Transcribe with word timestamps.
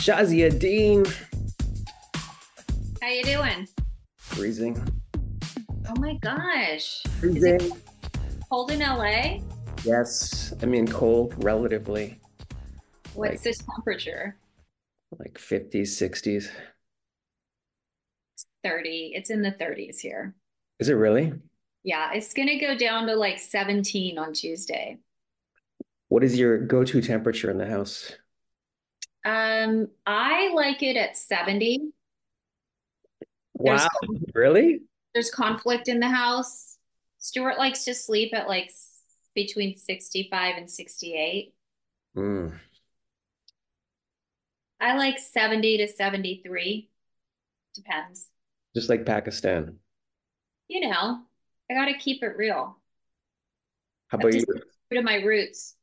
Shazia 0.00 0.56
Dean. 0.58 1.04
How 3.02 3.08
you 3.08 3.22
doing? 3.22 3.68
Freezing. 4.16 4.82
Oh 5.88 5.94
my 5.98 6.14
gosh. 6.14 7.02
Freezing. 7.20 7.70
Cold 8.48 8.70
in 8.70 8.80
LA? 8.80 9.40
Yes. 9.84 10.54
I 10.62 10.66
mean, 10.66 10.86
cold 10.88 11.34
relatively. 11.44 12.18
What's 13.14 13.30
Like- 13.32 13.42
this 13.42 13.58
temperature? 13.58 14.36
Like 15.18 15.34
50s, 15.38 15.88
60s. 15.94 16.50
30. 18.64 19.12
It's 19.14 19.30
in 19.30 19.42
the 19.42 19.52
30s 19.52 19.98
here. 20.00 20.34
Is 20.78 20.88
it 20.88 20.94
really? 20.94 21.32
Yeah, 21.82 22.12
it's 22.14 22.32
gonna 22.32 22.58
go 22.58 22.74
down 22.76 23.06
to 23.06 23.16
like 23.16 23.38
17 23.38 24.18
on 24.18 24.32
Tuesday. 24.32 24.98
What 26.08 26.24
is 26.24 26.38
your 26.38 26.58
go-to 26.58 27.00
temperature 27.00 27.50
in 27.50 27.58
the 27.58 27.66
house? 27.66 28.12
Um, 29.24 29.88
I 30.06 30.52
like 30.54 30.82
it 30.82 30.96
at 30.96 31.16
70. 31.16 31.92
There's- 33.54 33.82
Wow. 33.82 34.14
Really? 34.34 34.80
There's 35.14 35.30
conflict 35.30 35.88
in 35.88 36.00
the 36.00 36.08
house. 36.08 36.78
Stuart 37.18 37.58
likes 37.58 37.84
to 37.84 37.94
sleep 37.94 38.32
at 38.32 38.48
like 38.48 38.70
between 39.34 39.76
65 39.76 40.56
and 40.56 40.70
68. 40.70 41.54
Mm. 42.16 42.58
I 44.80 44.96
like 44.96 45.18
70 45.18 45.76
to 45.78 45.88
73. 45.88 46.88
Depends. 47.74 48.28
Just 48.74 48.88
like 48.88 49.04
Pakistan. 49.04 49.78
You 50.68 50.88
know, 50.88 51.20
I 51.70 51.74
gotta 51.74 51.94
keep 51.98 52.22
it 52.22 52.36
real. 52.36 52.78
How 54.08 54.18
about 54.18 54.32
you? 54.34 54.44
To 54.92 55.02
my 55.02 55.16
roots. 55.16 55.76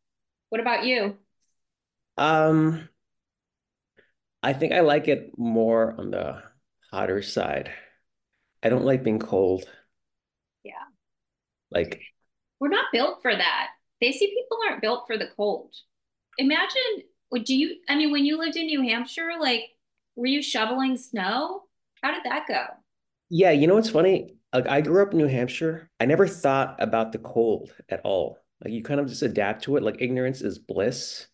What 0.50 0.62
about 0.62 0.86
you? 0.86 1.18
Um, 2.18 2.90
I 4.44 4.54
think 4.54 4.74
I 4.74 4.82
like 4.82 5.08
it 5.08 5.32
more 5.38 5.96
on 5.98 6.12
the 6.12 6.42
hotter 6.92 7.22
side. 7.22 7.72
I 8.64 8.70
don't 8.70 8.86
like 8.86 9.04
being 9.04 9.20
cold. 9.20 9.66
Yeah. 10.64 10.74
Like, 11.72 12.02
We're 12.60 12.70
not 12.70 12.86
built 12.92 13.22
for 13.22 13.36
that. 13.36 13.68
They 14.02 14.12
see 14.12 14.28
people 14.28 14.60
aren't 14.68 14.82
built 14.82 15.06
for 15.08 15.18
the 15.18 15.28
cold. 15.36 15.74
Imagine, 16.38 17.04
do 17.44 17.56
you, 17.56 17.78
I 17.90 17.96
mean, 17.96 18.12
when 18.12 18.26
you 18.26 18.38
lived 18.38 18.56
in 18.56 18.68
New 18.68 18.82
Hampshire, 18.84 19.32
like, 19.40 19.64
were 20.16 20.28
you 20.28 20.42
shoveling 20.42 20.98
snow? 20.98 21.64
How 22.04 22.12
did 22.14 22.24
that 22.26 22.48
go? 22.48 22.66
yeah, 23.30 23.52
you 23.52 23.68
know 23.68 23.76
what's 23.76 23.90
funny? 23.90 24.36
Like, 24.54 24.68
I 24.68 24.82
grew 24.82 25.02
up 25.04 25.12
in 25.12 25.18
New 25.18 25.28
Hampshire. 25.28 25.90
I 26.00 26.06
never 26.06 26.28
thought 26.28 26.76
about 26.82 27.12
the 27.12 27.18
cold 27.20 27.74
at 27.90 28.02
all. 28.04 28.38
Like, 28.64 28.74
you 28.74 28.84
kind 28.84 29.00
of 29.00 29.08
just 29.08 29.22
adapt 29.22 29.64
to 29.64 29.78
it. 29.78 29.84
Like, 29.84 30.02
ignorance 30.02 30.42
is 30.42 30.60
bliss. 30.60 31.28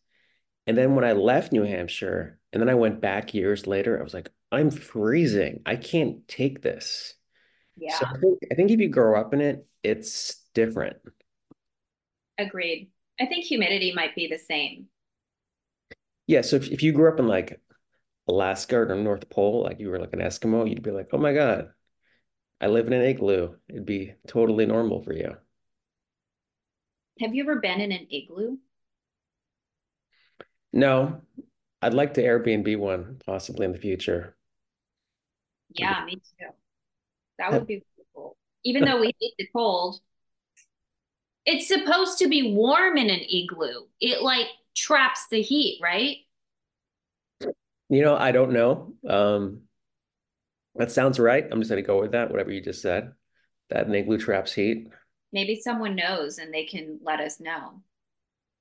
And 0.68 0.78
then 0.78 0.96
when 0.96 1.06
I 1.06 1.14
left 1.14 1.52
New 1.52 1.64
Hampshire 1.64 2.40
and 2.54 2.62
then 2.62 2.70
I 2.70 2.76
went 2.76 3.02
back 3.02 3.34
years 3.34 3.68
later, 3.68 4.00
I 4.00 4.04
was 4.04 4.14
like, 4.14 4.30
I'm 4.52 4.72
freezing. 4.72 5.62
I 5.66 5.76
can't 5.78 6.28
take 6.28 6.62
this. 6.62 7.16
Yeah, 7.76 8.00
So 8.00 8.06
I 8.06 8.20
think, 8.20 8.40
I 8.52 8.56
think 8.56 8.72
if 8.72 8.80
you 8.80 8.90
grow 8.90 9.20
up 9.20 9.34
in 9.34 9.42
it, 9.42 9.68
it's 9.84 10.38
different. 10.54 10.98
agreed. 12.38 12.90
I 13.20 13.26
think 13.26 13.46
humidity 13.46 13.94
might 13.94 14.16
be 14.16 14.28
the 14.28 14.38
same. 14.38 14.88
Yeah, 16.28 16.42
so 16.42 16.56
if, 16.58 16.70
if 16.72 16.84
you 16.84 16.92
grew 16.94 17.12
up 17.12 17.20
in 17.20 17.28
like 17.28 17.62
Alaska 18.28 18.78
or 18.80 18.96
North 18.96 19.30
Pole, 19.30 19.64
like 19.64 19.80
you 19.80 19.90
were 19.90 20.00
like 20.00 20.14
an 20.14 20.20
Eskimo, 20.20 20.70
you'd 20.70 20.84
be 20.84 20.92
like, 20.92 21.09
oh 21.14 21.18
my 21.18 21.34
God, 21.34 21.74
I 22.62 22.68
live 22.68 22.88
in 22.88 22.94
an 22.94 23.04
igloo. 23.04 23.56
It'd 23.70 23.86
be 23.86 24.16
totally 24.28 24.66
normal 24.66 25.04
for 25.04 25.14
you. 25.14 25.38
Have 27.22 27.34
you 27.34 27.42
ever 27.42 27.56
been 27.59 27.81
in 27.81 27.92
an 27.92 28.06
igloo? 28.12 28.58
No, 30.74 31.22
I'd 31.84 31.94
like 31.94 32.14
to 32.16 32.23
Airbnb 32.23 32.78
one 32.78 33.20
possibly 33.26 33.66
in 33.66 33.73
the 33.73 33.78
future. 33.78 34.36
Yeah, 35.70 36.06
me 36.06 36.16
too. 36.16 36.48
That 37.38 37.52
would 37.52 37.67
be 37.67 37.84
cool. 38.16 38.38
Even 38.64 38.86
though 38.86 39.00
we 39.00 39.08
hate 39.20 39.34
the 39.38 39.48
cold, 39.53 40.00
it's 41.46 41.68
supposed 41.68 42.19
to 42.19 42.28
be 42.28 42.53
warm 42.53 42.97
in 42.97 43.09
an 43.09 43.19
igloo. 43.19 43.85
It 44.00 44.22
like 44.22 44.47
traps 44.75 45.28
the 45.30 45.41
heat, 45.41 45.80
right? 45.81 46.18
You 47.90 48.02
know, 48.02 48.16
I 48.16 48.31
don't 48.31 48.53
know. 48.53 48.94
Um, 49.08 49.63
that 50.75 50.91
sounds 50.91 51.19
right. 51.19 51.46
I'm 51.52 51.59
just 51.59 51.69
gonna 51.69 51.81
go 51.81 52.00
with 52.00 52.13
that, 52.13 52.31
whatever 52.31 52.52
you 52.52 52.62
just 52.62 52.81
said. 52.81 53.12
That 53.69 53.88
an 53.88 53.96
igloo 53.96 54.18
traps 54.18 54.53
heat. 54.53 54.88
Maybe 55.31 55.59
someone 55.59 55.96
knows 55.96 56.38
and 56.38 56.53
they 56.53 56.66
can 56.66 57.00
let 57.03 57.19
us 57.19 57.40
know. 57.40 57.81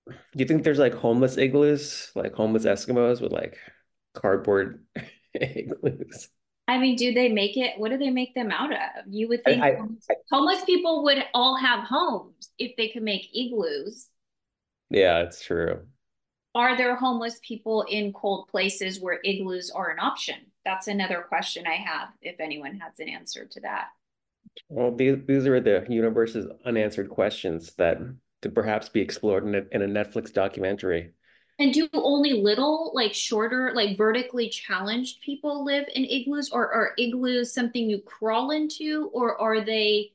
Do 0.08 0.14
you 0.34 0.46
think 0.46 0.64
there's 0.64 0.78
like 0.78 0.94
homeless 0.94 1.36
igloos, 1.36 2.10
like 2.14 2.34
homeless 2.34 2.64
Eskimos 2.64 3.20
with 3.20 3.32
like 3.32 3.58
cardboard 4.14 4.84
igloos? 5.34 6.28
I 6.68 6.78
mean, 6.78 6.96
do 6.96 7.12
they 7.12 7.28
make 7.28 7.56
it? 7.56 7.78
What 7.78 7.90
do 7.90 7.98
they 7.98 8.10
make 8.10 8.34
them 8.34 8.50
out 8.50 8.72
of? 8.72 8.78
You 9.08 9.28
would 9.28 9.44
think 9.44 9.62
I- 9.62 9.74
homeless, 9.74 10.06
homeless 10.30 10.64
people 10.64 11.04
would 11.04 11.24
all 11.34 11.56
have 11.56 11.84
homes 11.84 12.50
if 12.58 12.76
they 12.76 12.88
could 12.88 13.02
make 13.02 13.28
igloos. 13.34 14.08
Yeah, 14.91 15.20
it's 15.20 15.44
true. 15.44 15.86
Are 16.54 16.76
there 16.76 16.94
homeless 16.96 17.41
people 17.42 17.82
in 17.88 18.12
cold 18.12 18.48
places 18.48 19.00
where 19.00 19.20
igloos 19.24 19.70
are 19.70 19.91
an 19.91 19.98
option? 19.98 20.36
That's 20.64 20.86
another 20.86 21.24
question 21.26 21.66
I 21.66 21.76
have, 21.76 22.08
if 22.20 22.41
anyone 22.41 22.78
has 22.80 22.98
an 23.00 23.08
answer 23.08 23.46
to 23.46 23.60
that. 23.60 23.86
Well, 24.68 24.94
these 24.94 25.16
these 25.26 25.46
are 25.46 25.60
the 25.60 25.86
universe's 25.88 26.46
unanswered 26.66 27.08
questions 27.08 27.72
that 27.78 27.98
could 28.42 28.54
perhaps 28.54 28.88
be 28.88 29.00
explored 29.00 29.47
in 29.47 29.54
a, 29.54 29.62
in 29.72 29.82
a 29.82 29.86
Netflix 29.86 30.32
documentary. 30.32 31.12
And 31.58 31.72
do 31.72 31.88
only 31.92 32.32
little, 32.32 32.91
like 32.94 33.14
shorter, 33.14 33.72
like 33.75 33.97
vertically 33.97 34.48
challenged 34.48 35.20
people 35.20 35.64
live 35.64 35.84
in 35.94 36.04
igloos, 36.04 36.50
or 36.50 36.72
are 36.72 36.92
igloos 36.98 37.54
something 37.54 37.88
you 37.88 38.00
crawl 38.00 38.50
into, 38.50 39.10
or 39.12 39.41
are 39.41 39.64
they 39.64 40.12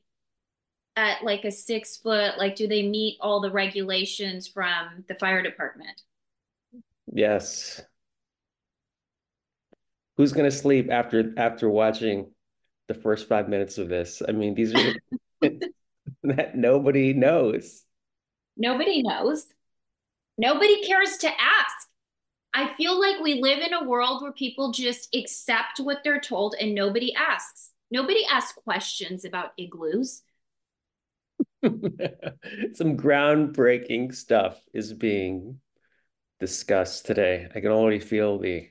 at 0.96 1.22
like 1.22 1.44
a 1.44 1.50
six 1.50 1.96
foot, 1.96 2.36
like 2.38 2.56
do 2.56 2.66
they 2.66 2.82
meet 2.82 3.16
all 3.20 3.40
the 3.40 3.50
regulations 3.50 4.46
from 4.46 5.04
the 5.08 5.14
fire 5.14 5.42
department? 5.42 6.02
Yes. 7.12 7.80
Who's 10.16 10.32
gonna 10.32 10.50
sleep 10.50 10.90
after 10.90 11.32
after 11.36 11.70
watching 11.70 12.32
the 12.88 12.94
first 12.94 13.28
five 13.28 13.48
minutes 13.48 13.78
of 13.78 13.88
this? 13.88 14.20
I 14.28 14.32
mean, 14.32 14.54
these 14.54 14.74
are 14.74 14.94
that 16.24 16.56
nobody 16.56 17.12
knows. 17.12 17.84
Nobody 18.58 19.02
knows. 19.02 19.46
Nobody 20.36 20.82
cares 20.82 21.16
to 21.18 21.28
ask. 21.28 21.88
I 22.52 22.74
feel 22.74 23.00
like 23.00 23.20
we 23.20 23.40
live 23.40 23.60
in 23.60 23.72
a 23.72 23.84
world 23.84 24.20
where 24.20 24.32
people 24.32 24.72
just 24.72 25.14
accept 25.14 25.78
what 25.78 26.02
they're 26.02 26.20
told 26.20 26.56
and 26.60 26.74
nobody 26.74 27.14
asks. 27.14 27.70
Nobody 27.90 28.24
asks 28.30 28.52
questions 28.52 29.24
about 29.24 29.52
igloos. 29.56 30.22
Some 31.62 32.96
groundbreaking 32.96 34.14
stuff 34.14 34.60
is 34.72 34.92
being 34.92 35.60
discussed 36.40 37.06
today. 37.06 37.48
I 37.54 37.60
can 37.60 37.70
already 37.70 38.00
feel 38.00 38.38
the, 38.38 38.68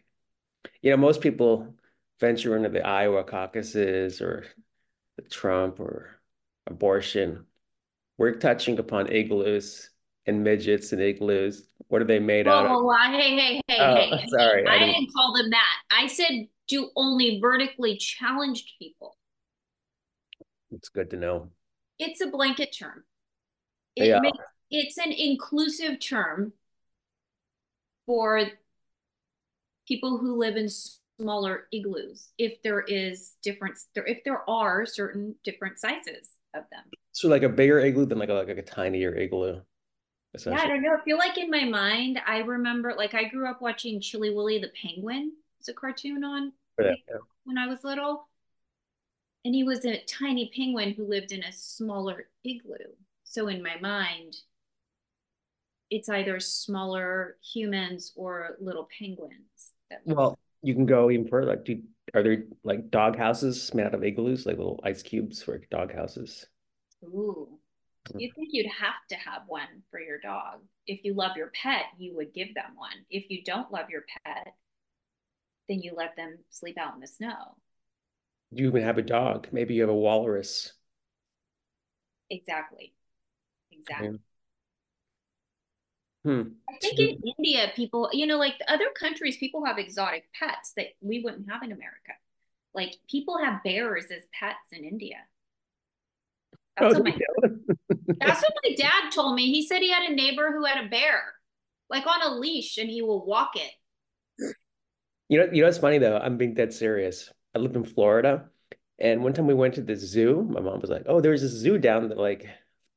you 0.81 0.91
know, 0.91 0.97
most 0.97 1.21
people 1.21 1.75
venture 2.19 2.55
into 2.55 2.69
the 2.69 2.85
Iowa 2.85 3.23
caucuses 3.23 4.21
or 4.21 4.45
the 5.17 5.23
Trump 5.23 5.79
or 5.79 6.19
abortion. 6.65 7.45
We're 8.17 8.35
touching 8.35 8.79
upon 8.79 9.11
igloos 9.11 9.89
and 10.25 10.43
midgets 10.43 10.91
and 10.91 11.01
igloos. 11.01 11.67
What 11.89 12.01
are 12.01 12.05
they 12.05 12.19
made 12.19 12.47
out 12.47 12.65
of? 12.65 13.11
Hey, 13.13 13.35
hey, 13.37 13.61
hey, 13.67 13.77
Oh, 13.79 13.95
hey, 13.95 14.25
sorry, 14.29 14.65
I 14.67 14.75
I 14.75 14.79
didn't- 14.79 14.95
didn't 14.95 15.13
call 15.13 15.33
them 15.35 15.49
that. 15.51 15.75
I 15.91 16.07
said 16.07 16.47
do 16.67 16.89
only 16.95 17.39
vertically 17.39 17.95
challenged 17.97 18.71
people. 18.77 19.17
It's 20.71 20.89
good 20.89 21.09
to 21.11 21.17
know. 21.17 21.51
It's 21.99 22.19
a 22.21 22.27
blanket 22.27 22.75
term. 22.77 23.05
It 23.95 24.07
Yeah. 24.07 24.19
makes 24.19 24.37
it's 24.69 24.97
an 24.97 25.13
inclusive 25.13 25.99
term 26.01 26.51
for 28.05 28.43
people 29.87 30.17
who 30.17 30.35
live 30.35 30.57
in 30.57 30.67
smaller 30.67 31.67
igloos. 31.71 32.33
If 32.37 32.61
there 32.63 32.81
is 32.81 33.37
different, 33.41 33.79
there 33.95 34.05
if 34.05 34.23
there 34.25 34.47
are 34.49 34.85
certain 34.85 35.35
different 35.45 35.79
sizes 35.79 36.35
of 36.53 36.63
them. 36.69 36.83
So 37.17 37.29
like 37.29 37.41
a 37.41 37.49
bigger 37.49 37.79
igloo 37.79 38.05
than 38.05 38.19
like 38.19 38.29
a 38.29 38.33
like 38.33 38.49
a 38.49 38.61
tinier 38.61 39.15
igloo, 39.15 39.61
Yeah, 40.45 40.53
I 40.53 40.67
don't 40.67 40.83
know. 40.83 40.97
I 41.01 41.03
feel 41.03 41.17
like 41.17 41.35
in 41.39 41.49
my 41.49 41.63
mind, 41.63 42.21
I 42.27 42.41
remember 42.41 42.93
like 42.95 43.15
I 43.15 43.23
grew 43.23 43.49
up 43.49 43.59
watching 43.59 43.99
Chilly 43.99 44.29
Willy 44.29 44.59
the 44.59 44.69
Penguin. 44.79 45.31
It's 45.59 45.67
a 45.67 45.73
cartoon 45.73 46.23
on 46.23 46.53
Yeah. 46.79 46.93
when 47.43 47.57
I 47.57 47.65
was 47.65 47.83
little. 47.83 48.27
And 49.43 49.55
he 49.55 49.63
was 49.63 49.83
a 49.83 50.03
tiny 50.03 50.51
penguin 50.55 50.91
who 50.93 51.07
lived 51.07 51.31
in 51.31 51.41
a 51.43 51.51
smaller 51.51 52.29
igloo. 52.43 52.93
So 53.23 53.47
in 53.47 53.63
my 53.63 53.79
mind, 53.79 54.35
it's 55.89 56.09
either 56.09 56.39
smaller 56.39 57.37
humans 57.41 58.13
or 58.15 58.57
little 58.59 58.87
penguins. 58.95 59.71
That. 59.89 60.01
Well, 60.05 60.37
you 60.61 60.75
can 60.75 60.85
go 60.85 61.09
even 61.09 61.27
further. 61.27 61.47
Like, 61.47 61.65
do, 61.65 61.81
are 62.13 62.21
there 62.21 62.43
like 62.63 62.91
dog 62.91 63.17
houses 63.17 63.73
made 63.73 63.87
out 63.87 63.95
of 63.95 64.03
igloos, 64.03 64.45
like 64.45 64.57
little 64.57 64.79
ice 64.83 65.01
cubes 65.01 65.41
for 65.41 65.57
dog 65.71 65.91
houses? 65.91 66.45
Ooh. 67.03 67.59
You 68.15 68.31
think 68.33 68.49
you'd 68.51 68.71
have 68.71 69.05
to 69.09 69.15
have 69.15 69.41
one 69.47 69.83
for 69.91 69.99
your 69.99 70.19
dog. 70.19 70.61
If 70.85 71.03
you 71.03 71.13
love 71.13 71.35
your 71.35 71.51
pet, 71.61 71.85
you 71.97 72.15
would 72.15 72.33
give 72.33 72.53
them 72.55 72.71
one. 72.75 73.05
If 73.09 73.29
you 73.29 73.43
don't 73.43 73.71
love 73.71 73.89
your 73.89 74.05
pet, 74.23 74.55
then 75.67 75.81
you 75.81 75.93
let 75.95 76.15
them 76.15 76.37
sleep 76.49 76.77
out 76.77 76.95
in 76.95 77.01
the 77.01 77.07
snow. 77.07 77.57
You 78.51 78.67
even 78.67 78.83
have 78.83 78.97
a 78.97 79.01
dog. 79.01 79.49
Maybe 79.51 79.73
you 79.75 79.81
have 79.81 79.89
a 79.89 79.95
walrus. 79.95 80.71
Exactly. 82.29 82.93
Exactly. 83.71 84.19
Hmm. 86.23 86.41
I 86.69 86.77
think 86.81 86.99
in 86.99 87.33
India, 87.37 87.71
people, 87.75 88.09
you 88.13 88.25
know, 88.25 88.37
like 88.37 88.55
other 88.67 88.89
countries, 88.97 89.37
people 89.37 89.65
have 89.65 89.77
exotic 89.77 90.25
pets 90.37 90.73
that 90.77 90.87
we 91.01 91.21
wouldn't 91.21 91.49
have 91.49 91.63
in 91.63 91.71
America. 91.71 92.13
Like 92.73 92.95
people 93.09 93.37
have 93.37 93.63
bears 93.63 94.05
as 94.05 94.23
pets 94.37 94.71
in 94.71 94.83
India. 94.83 95.17
That's, 96.79 96.95
Oh, 96.95 96.99
what 96.99 97.05
my, 97.05 97.17
that's 98.19 98.41
what 98.41 98.53
my 98.63 98.75
dad 98.75 99.11
told 99.13 99.35
me. 99.35 99.51
He 99.51 99.65
said 99.65 99.81
he 99.81 99.91
had 99.91 100.09
a 100.09 100.13
neighbor 100.15 100.51
who 100.51 100.65
had 100.65 100.85
a 100.85 100.89
bear, 100.89 101.21
like 101.89 102.05
on 102.05 102.21
a 102.21 102.35
leash, 102.35 102.77
and 102.77 102.89
he 102.89 103.01
will 103.01 103.25
walk 103.25 103.51
it. 103.55 103.71
You 105.29 105.39
know, 105.39 105.49
you 105.51 105.61
know 105.61 105.67
what's 105.67 105.77
funny 105.77 105.97
though? 105.97 106.17
I'm 106.17 106.37
being 106.37 106.53
dead 106.53 106.73
serious. 106.73 107.31
I 107.55 107.59
lived 107.59 107.75
in 107.75 107.83
Florida, 107.83 108.49
and 108.99 109.23
one 109.23 109.33
time 109.33 109.47
we 109.47 109.53
went 109.53 109.73
to 109.75 109.81
the 109.81 109.95
zoo. 109.95 110.47
My 110.49 110.61
mom 110.61 110.79
was 110.79 110.89
like, 110.89 111.03
"Oh, 111.07 111.19
there's 111.19 111.43
a 111.43 111.49
zoo 111.49 111.77
down 111.77 112.09
there. 112.09 112.17
Like, 112.17 112.45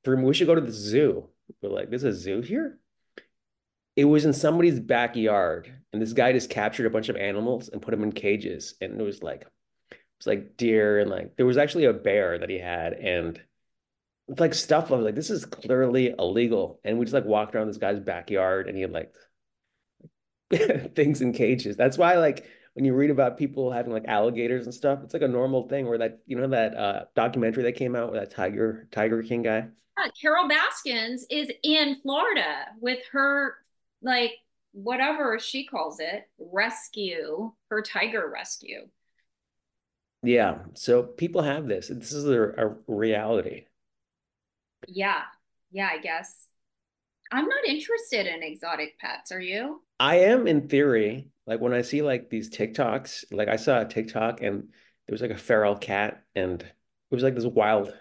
we 0.06 0.34
should 0.34 0.46
go 0.46 0.54
to 0.54 0.60
the 0.60 0.72
zoo." 0.72 1.28
We're 1.62 1.70
like, 1.70 1.90
"There's 1.90 2.04
a 2.04 2.12
zoo 2.12 2.40
here?" 2.42 2.78
It 3.96 4.04
was 4.04 4.24
in 4.24 4.32
somebody's 4.32 4.78
backyard, 4.80 5.72
and 5.92 6.00
this 6.00 6.12
guy 6.12 6.32
just 6.32 6.50
captured 6.50 6.86
a 6.86 6.90
bunch 6.90 7.08
of 7.08 7.16
animals 7.16 7.68
and 7.68 7.82
put 7.82 7.90
them 7.90 8.02
in 8.04 8.12
cages, 8.12 8.74
and 8.80 9.00
it 9.00 9.04
was 9.04 9.22
like, 9.22 9.42
it 9.42 9.98
was 10.18 10.26
like 10.26 10.56
deer 10.56 11.00
and 11.00 11.10
like 11.10 11.36
there 11.36 11.46
was 11.46 11.58
actually 11.58 11.86
a 11.86 11.92
bear 11.92 12.38
that 12.38 12.50
he 12.50 12.58
had, 12.58 12.92
and 12.94 13.40
it's 14.30 14.40
like 14.40 14.54
stuff. 14.54 14.92
I 14.92 14.94
was 14.94 15.04
like, 15.04 15.16
"This 15.16 15.30
is 15.30 15.44
clearly 15.44 16.14
illegal," 16.16 16.80
and 16.84 16.98
we 16.98 17.04
just 17.04 17.14
like 17.14 17.24
walked 17.24 17.54
around 17.54 17.66
this 17.66 17.78
guy's 17.78 17.98
backyard, 17.98 18.68
and 18.68 18.76
he 18.76 18.82
had 18.82 18.92
like 18.92 19.12
things 20.94 21.20
in 21.20 21.32
cages. 21.32 21.76
That's 21.76 21.98
why 21.98 22.14
like 22.14 22.46
when 22.74 22.84
you 22.84 22.94
read 22.94 23.10
about 23.10 23.38
people 23.38 23.72
having 23.72 23.92
like 23.92 24.04
alligators 24.06 24.66
and 24.66 24.74
stuff, 24.74 25.00
it's 25.02 25.12
like 25.12 25.22
a 25.22 25.28
normal 25.28 25.68
thing 25.68 25.86
where 25.86 25.98
that 25.98 26.20
you 26.26 26.36
know 26.36 26.48
that 26.48 26.76
uh 26.76 27.04
documentary 27.16 27.64
that 27.64 27.72
came 27.72 27.96
out 27.96 28.12
with 28.12 28.20
that 28.20 28.30
Tiger 28.30 28.88
Tiger 28.92 29.22
King 29.22 29.42
guy. 29.42 29.68
Yeah, 29.98 30.10
Carol 30.20 30.48
Baskins 30.48 31.26
is 31.28 31.50
in 31.64 31.96
Florida 31.96 32.66
with 32.80 33.00
her, 33.12 33.56
like, 34.02 34.32
whatever 34.72 35.38
she 35.40 35.66
calls 35.66 35.98
it, 36.00 36.28
rescue, 36.38 37.52
her 37.68 37.82
tiger 37.82 38.30
rescue. 38.32 38.88
Yeah. 40.22 40.58
So 40.74 41.02
people 41.02 41.42
have 41.42 41.66
this. 41.66 41.88
This 41.88 42.12
is 42.12 42.26
a, 42.26 42.40
a 42.40 42.76
reality. 42.86 43.64
Yeah. 44.88 45.22
Yeah, 45.70 45.88
I 45.92 45.98
guess. 45.98 46.46
I'm 47.32 47.46
not 47.46 47.64
interested 47.64 48.26
in 48.26 48.42
exotic 48.42 48.98
pets. 48.98 49.30
Are 49.32 49.40
you? 49.40 49.82
I 50.00 50.16
am 50.16 50.46
in 50.46 50.68
theory, 50.68 51.28
like 51.46 51.60
when 51.60 51.72
I 51.72 51.82
see 51.82 52.02
like 52.02 52.30
these 52.30 52.50
TikToks, 52.50 53.24
like 53.32 53.48
I 53.48 53.56
saw 53.56 53.80
a 53.80 53.84
TikTok 53.84 54.42
and 54.42 54.62
there 54.62 55.12
was 55.12 55.22
like 55.22 55.30
a 55.30 55.36
feral 55.38 55.76
cat 55.76 56.24
and 56.34 56.62
it 56.62 57.14
was 57.14 57.22
like 57.22 57.34
this 57.34 57.44
wild, 57.44 57.88
it 57.88 57.94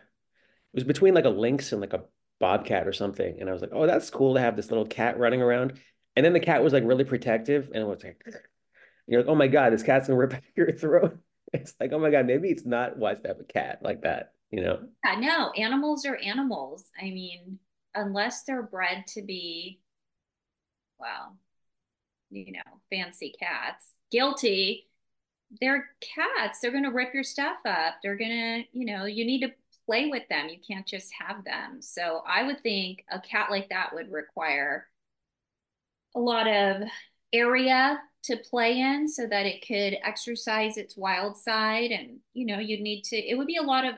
was 0.74 0.84
between 0.84 1.14
like 1.14 1.26
a 1.26 1.30
lynx 1.30 1.72
and 1.72 1.82
like 1.82 1.94
a 1.94 2.06
bobcat 2.40 2.88
or 2.88 2.94
something. 2.94 3.38
And 3.40 3.50
I 3.50 3.54
was 3.54 3.62
like, 3.62 3.72
oh, 3.74 3.86
that's 3.86 4.10
cool 4.10 4.36
to 4.36 4.40
have 4.40 4.56
this 4.56 4.72
little 4.72 4.86
cat 4.86 5.20
running 5.20 5.42
around. 5.42 5.74
And 6.16 6.26
then 6.26 6.34
the 6.34 6.40
cat 6.40 6.64
was 6.64 6.74
like 6.74 6.84
really 6.86 7.04
protective 7.04 7.70
and 7.74 7.84
it 7.84 7.88
was 7.88 8.04
like, 8.04 8.22
you're 9.08 9.22
like, 9.22 9.30
oh 9.30 9.36
my 9.36 9.48
God, 9.48 9.74
this 9.74 9.84
cat's 9.84 10.08
gonna 10.08 10.18
rip 10.18 10.36
your 10.56 10.72
throat. 10.74 11.18
It's 11.52 11.74
like, 11.80 11.92
oh 11.94 11.98
my 11.98 12.12
God, 12.12 12.28
maybe 12.28 12.50
it's 12.50 12.64
not 12.64 12.96
wise 13.00 13.20
to 13.22 13.30
have 13.30 13.40
a 13.40 13.44
cat 13.44 13.80
like 13.82 14.04
that, 14.04 14.34
you 14.52 14.62
know? 14.62 14.80
Yeah, 15.06 15.20
no, 15.20 15.52
animals 15.52 16.06
are 16.06 16.18
animals. 16.18 16.86
I 17.00 17.06
mean, 17.06 17.60
unless 17.96 18.44
they're 18.44 18.64
bred 18.64 19.06
to 19.08 19.22
be, 19.22 19.80
well, 21.00 21.38
you 22.30 22.52
know, 22.52 22.80
fancy 22.90 23.34
cats, 23.40 23.94
guilty, 24.12 24.88
they're 25.60 25.90
cats. 26.02 26.60
They're 26.60 26.72
going 26.72 26.84
to 26.84 26.92
rip 26.92 27.14
your 27.14 27.24
stuff 27.24 27.58
up. 27.66 27.96
They're 28.04 28.18
going 28.18 28.30
to, 28.30 28.78
you 28.78 28.86
know, 28.86 29.06
you 29.06 29.26
need 29.26 29.42
to 29.42 29.54
play 29.86 30.08
with 30.08 30.28
them. 30.30 30.50
You 30.50 30.58
can't 30.68 30.86
just 30.86 31.12
have 31.20 31.44
them. 31.44 31.82
So 31.82 32.22
I 32.28 32.44
would 32.44 32.62
think 32.62 33.04
a 33.12 33.20
cat 33.20 33.50
like 33.50 33.70
that 33.70 33.94
would 33.94 34.12
require 34.12 34.88
a 36.16 36.20
lot 36.20 36.48
of 36.48 36.84
area 37.34 38.00
to 38.22 38.38
play 38.38 38.80
in 38.80 39.08
so 39.08 39.26
that 39.26 39.46
it 39.46 39.66
could 39.66 39.98
exercise 40.04 40.78
its 40.78 40.96
wild 40.96 41.38
side. 41.38 41.92
And, 41.92 42.20
you 42.34 42.46
know, 42.46 42.60
you'd 42.60 42.82
need 42.82 43.04
to, 43.06 43.18
it 43.18 43.36
would 43.36 43.48
be 43.48 43.58
a 43.58 43.64
lot 43.64 43.86
of 43.86 43.96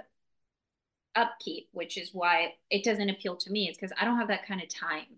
upkeep, 1.16 1.70
which 1.74 1.98
is 1.98 2.14
why 2.14 2.54
it 2.70 2.84
doesn't 2.84 3.10
appeal 3.10 3.36
to 3.38 3.52
me. 3.52 3.68
It's 3.70 3.78
because 3.78 3.94
I 4.00 4.06
don't 4.06 4.18
have 4.18 4.30
that 4.30 4.46
kind 4.48 4.62
of 4.62 4.70
time 4.70 5.18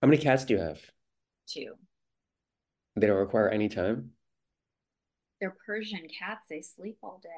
How 0.00 0.08
many 0.08 0.16
cats 0.22 0.44
do 0.46 0.54
you 0.54 0.60
have? 0.60 0.80
Two. 1.46 1.76
They 2.96 3.06
don't 3.06 3.16
require 3.16 3.48
any 3.48 3.68
time. 3.68 4.12
They're 5.40 5.56
Persian 5.64 6.08
cats. 6.08 6.46
They 6.48 6.60
sleep 6.60 6.98
all 7.02 7.20
day. 7.22 7.30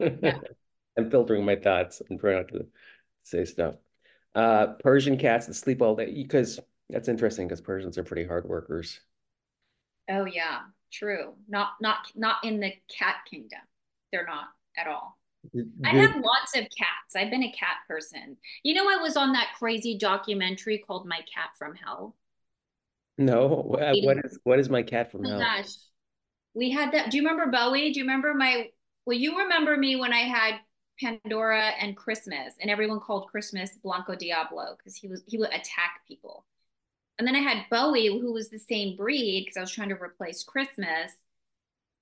I 0.00 0.04
mean, 0.04 0.18
yeah. 0.22 0.38
I'm 0.98 1.10
filtering 1.10 1.44
my 1.44 1.56
thoughts 1.56 2.02
and 2.08 2.18
trying 2.20 2.36
not 2.38 2.48
to 2.48 2.66
say 3.24 3.44
stuff. 3.44 3.76
Uh, 4.34 4.68
Persian 4.80 5.18
cats 5.18 5.46
that 5.46 5.54
sleep 5.54 5.82
all 5.82 5.96
day 5.96 6.12
because 6.12 6.60
that's 6.90 7.08
interesting 7.08 7.48
because 7.48 7.60
Persians 7.60 7.98
are 7.98 8.04
pretty 8.04 8.26
hard 8.26 8.46
workers. 8.48 9.00
Oh 10.08 10.24
yeah, 10.24 10.62
true. 10.92 11.34
Not 11.48 11.70
not 11.80 11.98
not 12.16 12.36
in 12.44 12.58
the 12.60 12.72
cat 12.88 13.16
kingdom. 13.30 13.60
They're 14.12 14.26
not 14.26 14.48
at 14.76 14.86
all. 14.88 15.16
I 15.84 15.94
have 15.94 16.16
lots 16.16 16.54
of 16.56 16.64
cats. 16.76 17.14
I've 17.16 17.30
been 17.30 17.42
a 17.42 17.52
cat 17.52 17.76
person. 17.88 18.36
You 18.62 18.74
know, 18.74 18.88
I 18.90 18.96
was 19.02 19.16
on 19.16 19.32
that 19.32 19.54
crazy 19.58 19.96
documentary 19.98 20.78
called 20.78 21.06
My 21.06 21.18
Cat 21.32 21.50
from 21.58 21.74
Hell. 21.74 22.16
no, 23.18 23.46
what, 23.48 24.18
is 24.24 24.38
what 24.44 24.58
is 24.58 24.68
my 24.68 24.82
cat 24.82 25.10
from 25.10 25.24
Oh 25.24 25.30
hell? 25.30 25.38
gosh. 25.38 25.70
We 26.54 26.70
had 26.70 26.92
that. 26.92 27.10
Do 27.10 27.16
you 27.18 27.22
remember 27.22 27.50
Bowie? 27.50 27.92
Do 27.92 28.00
you 28.00 28.04
remember 28.06 28.34
my, 28.34 28.68
well, 29.04 29.16
you 29.18 29.38
remember 29.38 29.76
me 29.76 29.96
when 29.96 30.12
I 30.12 30.20
had 30.20 30.54
Pandora 31.00 31.72
and 31.80 31.96
Christmas, 31.96 32.54
and 32.60 32.70
everyone 32.70 33.00
called 33.00 33.28
Christmas 33.28 33.76
Blanco 33.82 34.14
Diablo 34.14 34.74
because 34.78 34.96
he 34.96 35.08
was 35.08 35.22
he 35.26 35.38
would 35.38 35.52
attack 35.52 36.00
people. 36.08 36.46
And 37.18 37.26
then 37.28 37.36
I 37.36 37.40
had 37.40 37.66
Bowie, 37.70 38.08
who 38.08 38.32
was 38.32 38.50
the 38.50 38.58
same 38.58 38.96
breed 38.96 39.42
because 39.46 39.56
I 39.58 39.60
was 39.62 39.72
trying 39.72 39.90
to 39.90 39.96
replace 40.02 40.44
Christmas, 40.44 41.12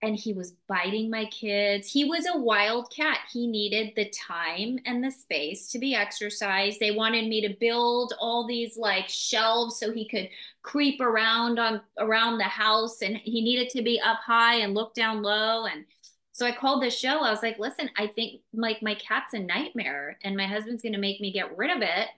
and 0.05 0.17
he 0.17 0.35
was 0.35 0.53
biting 0.69 1.09
my 1.09 1.25
kids. 1.27 1.91
He 1.91 2.05
was 2.05 2.27
a 2.27 2.37
wild 2.39 2.93
cat. 2.93 3.21
He 3.33 3.47
needed 3.47 3.95
the 3.97 4.11
time 4.11 4.79
and 4.85 5.03
the 5.03 5.11
space 5.11 5.69
to 5.71 5.79
be 5.79 5.95
exercised. 5.95 6.79
They 6.79 6.91
wanted 6.91 7.27
me 7.27 7.41
to 7.49 7.57
build 7.59 8.13
all 8.21 8.47
these 8.47 8.77
like 8.77 9.09
shelves 9.09 9.79
so 9.79 9.93
he 9.93 10.07
could 10.07 10.29
creep 10.63 11.01
around 11.01 11.59
on 11.59 11.81
around 11.99 12.37
the 12.37 12.45
house 12.45 13.01
and 13.01 13.17
he 13.17 13.41
needed 13.43 13.71
to 13.71 13.83
be 13.83 13.99
up 14.01 14.19
high 14.19 14.57
and 14.57 14.75
look 14.75 14.95
down 14.95 15.23
low 15.23 15.65
and 15.67 15.87
so 16.33 16.45
I 16.47 16.53
called 16.53 16.83
the 16.83 16.91
show. 16.91 17.21
I 17.21 17.31
was 17.31 17.43
like, 17.43 17.59
"Listen, 17.61 17.89
I 17.97 18.09
think 18.09 18.43
like 18.53 18.83
my 18.83 18.97
cat's 18.97 19.35
a 19.35 19.39
nightmare 19.39 20.19
and 20.25 20.37
my 20.37 20.47
husband's 20.47 20.83
going 20.83 20.95
to 20.95 20.99
make 20.99 21.21
me 21.21 21.33
get 21.33 21.57
rid 21.57 21.71
of 21.71 21.81
it 21.83 22.09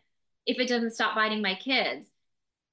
if 0.46 0.58
it 0.58 0.68
doesn't 0.68 0.92
stop 0.94 1.14
biting 1.14 1.42
my 1.42 1.54
kids." 1.54 2.08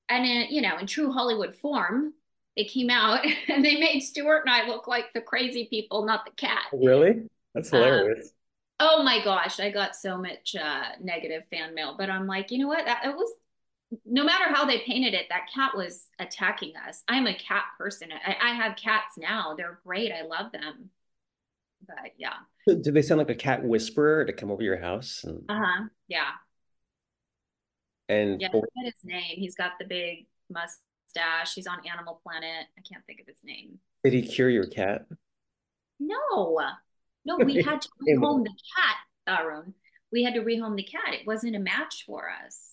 And 0.09 0.25
in, 0.25 0.47
you 0.53 0.61
know, 0.61 0.77
in 0.77 0.87
true 0.87 1.11
Hollywood 1.11 1.55
form, 1.55 2.13
they 2.55 2.65
came 2.65 2.89
out 2.89 3.25
and 3.49 3.63
they 3.65 3.77
made 3.79 4.01
Stuart 4.01 4.43
and 4.45 4.49
I 4.55 4.67
look 4.67 4.87
like 4.87 5.13
the 5.13 5.21
crazy 5.21 5.67
people, 5.69 6.05
not 6.05 6.25
the 6.25 6.31
cat. 6.31 6.63
Really? 6.71 7.29
That's 7.53 7.71
Um, 7.71 7.79
hilarious. 7.79 8.31
oh 8.79 9.03
my 9.03 9.23
gosh, 9.23 9.59
I 9.59 9.71
got 9.71 9.95
so 9.95 10.17
much 10.17 10.55
uh, 10.55 10.83
negative 11.01 11.43
fan 11.51 11.73
mail, 11.75 11.95
but 11.97 12.09
I'm 12.09 12.27
like, 12.27 12.51
you 12.51 12.59
know 12.59 12.67
what? 12.67 12.85
That, 12.85 13.05
it 13.05 13.15
was 13.15 13.31
no 14.05 14.23
matter 14.23 14.53
how 14.53 14.65
they 14.65 14.79
painted 14.79 15.13
it, 15.13 15.27
that 15.29 15.47
cat 15.53 15.75
was 15.75 16.05
attacking 16.19 16.73
us. 16.87 17.03
I'm 17.07 17.27
a 17.27 17.35
cat 17.35 17.63
person. 17.77 18.09
I, 18.11 18.35
I 18.41 18.53
have 18.55 18.75
cats 18.75 19.17
now. 19.17 19.55
They're 19.55 19.79
great. 19.85 20.11
I 20.11 20.23
love 20.23 20.51
them. 20.51 20.89
But 21.87 22.13
yeah. 22.17 22.35
Do 22.67 22.91
they 22.91 23.01
sound 23.01 23.19
like 23.19 23.29
a 23.29 23.35
cat 23.35 23.63
whisperer 23.63 24.25
to 24.25 24.33
come 24.33 24.49
over 24.51 24.63
your 24.63 24.79
house 24.79 25.23
and 25.25 25.43
Uh-huh. 25.49 25.85
Yeah. 26.07 26.31
and 28.09 28.41
Yeah. 28.41 28.49
His 28.83 28.93
name. 29.03 29.35
He's 29.37 29.55
got 29.55 29.73
the 29.79 29.85
big 29.85 30.25
mustache. 30.49 30.79
He's 31.53 31.67
on 31.67 31.79
Animal 31.85 32.19
Planet. 32.23 32.67
I 32.77 32.81
can't 32.81 33.05
think 33.05 33.19
of 33.19 33.27
his 33.27 33.43
name. 33.43 33.79
did 34.03 34.13
he 34.13 34.21
cure 34.21 34.49
your 34.49 34.67
cat? 34.67 35.05
No, 35.99 36.59
no, 37.25 37.37
we 37.37 37.55
had 37.63 37.81
to 37.81 37.89
rehome 38.07 38.43
the 38.43 38.55
cat, 38.75 38.95
Tarun. 39.27 39.73
We 40.11 40.23
had 40.23 40.35
to 40.35 40.41
rehome 40.41 40.75
the 40.75 40.83
cat. 40.83 41.13
It 41.13 41.27
wasn't 41.27 41.55
a 41.55 41.59
match 41.59 42.03
for 42.05 42.29
us. 42.45 42.71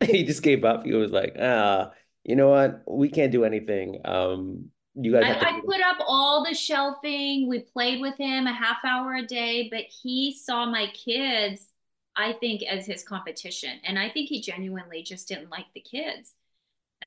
He 0.06 0.24
just 0.24 0.42
gave 0.42 0.62
up. 0.64 0.84
He 0.84 0.92
was 0.92 1.10
like, 1.10 1.36
ah, 1.40 1.90
you 2.22 2.36
know 2.36 2.50
what? 2.50 2.82
We 2.86 3.08
can't 3.08 3.32
do 3.32 3.44
anything. 3.44 4.00
Um, 4.04 4.70
you 4.94 5.12
guys 5.12 5.24
I, 5.24 5.56
I 5.56 5.60
put 5.64 5.80
up 5.80 5.98
all 6.06 6.44
the 6.44 6.54
shelving. 6.54 7.48
We 7.48 7.60
played 7.60 8.00
with 8.00 8.16
him 8.16 8.46
a 8.46 8.52
half 8.52 8.78
hour 8.84 9.14
a 9.14 9.26
day, 9.26 9.68
but 9.70 9.84
he 10.02 10.34
saw 10.36 10.66
my 10.66 10.88
kids, 10.88 11.68
I 12.14 12.32
think, 12.34 12.62
as 12.62 12.86
his 12.86 13.04
competition. 13.04 13.78
And 13.84 13.98
I 13.98 14.08
think 14.08 14.28
he 14.28 14.40
genuinely 14.40 15.02
just 15.02 15.28
didn't 15.28 15.50
like 15.50 15.66
the 15.74 15.80
kids. 15.80 16.34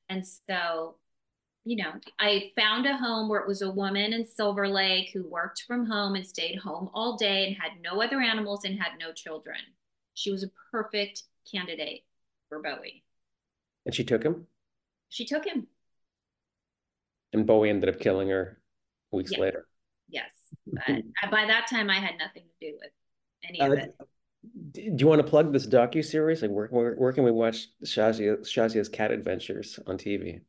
And 0.10 0.26
so, 0.26 0.96
you 1.66 1.76
know, 1.78 1.92
I 2.20 2.52
found 2.58 2.86
a 2.88 2.98
home 2.98 3.30
where 3.30 3.40
it 3.40 3.48
was 3.48 3.62
a 3.62 3.70
woman 3.72 4.12
in 4.14 4.26
Silver 4.26 4.68
Lake 4.68 5.12
who 5.14 5.24
worked 5.28 5.64
from 5.68 5.86
home 5.86 6.16
and 6.16 6.26
stayed 6.26 6.58
home 6.58 6.90
all 6.94 7.16
day 7.16 7.46
and 7.48 7.56
had 7.56 7.74
no 7.82 8.02
other 8.02 8.20
animals 8.20 8.64
and 8.66 8.80
had 8.80 8.94
no 9.00 9.14
children. 9.14 9.58
She 10.16 10.32
was 10.32 10.44
a 10.44 10.50
perfect 10.72 11.24
candidate 11.50 12.04
for 12.50 12.60
Bowie. 12.62 13.04
and 13.86 13.94
she 13.96 14.04
took 14.04 14.24
him. 14.24 14.48
She 15.10 15.26
took 15.26 15.46
him. 15.46 15.68
And 17.32 17.46
Bowie 17.46 17.70
ended 17.70 17.90
up 17.94 18.00
killing 18.02 18.30
her 18.30 18.60
weeks 19.12 19.32
Yes, 19.32 19.40
later. 19.40 19.68
yes. 20.10 20.32
But 20.66 21.32
by 21.32 21.46
that 21.46 21.68
time, 21.70 21.90
I 21.90 22.00
had 22.00 22.18
nothing 22.18 22.44
to 22.44 22.68
do 22.72 22.78
with 22.82 22.92
any 23.48 23.62
of 23.62 23.72
Uh, 23.72 23.76
it. 23.76 23.96
Do 24.72 24.96
you 24.98 25.08
want 25.08 25.22
to 25.22 25.28
plug 25.28 25.52
this 25.52 25.68
docu-series? 25.68 26.42
Like, 26.42 26.52
where, 26.52 26.68
where, 26.68 26.94
where 26.96 27.12
can 27.12 27.24
we 27.24 27.32
watch 27.32 27.68
Shazia, 27.84 28.40
Shazia's 28.42 28.90
cat 28.90 29.12
adventures 29.12 29.80
on 29.86 29.98
TV? 29.98 30.42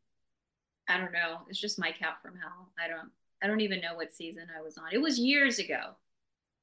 I 0.89 0.99
don't 0.99 1.13
know. 1.13 1.39
It's 1.49 1.61
just 1.61 1.79
my 1.79 1.93
cat 1.93 2.19
from 2.23 2.37
hell. 2.37 2.73
I 2.79 2.89
don't. 2.89 3.11
I 3.43 3.47
don't 3.47 3.63
even 3.63 3.81
know 3.81 3.95
what 3.95 4.13
season 4.13 4.49
I 4.57 4.61
was 4.61 4.77
on. 4.77 4.89
It 4.93 5.01
was 5.01 5.19
years 5.19 5.59
ago. 5.59 5.97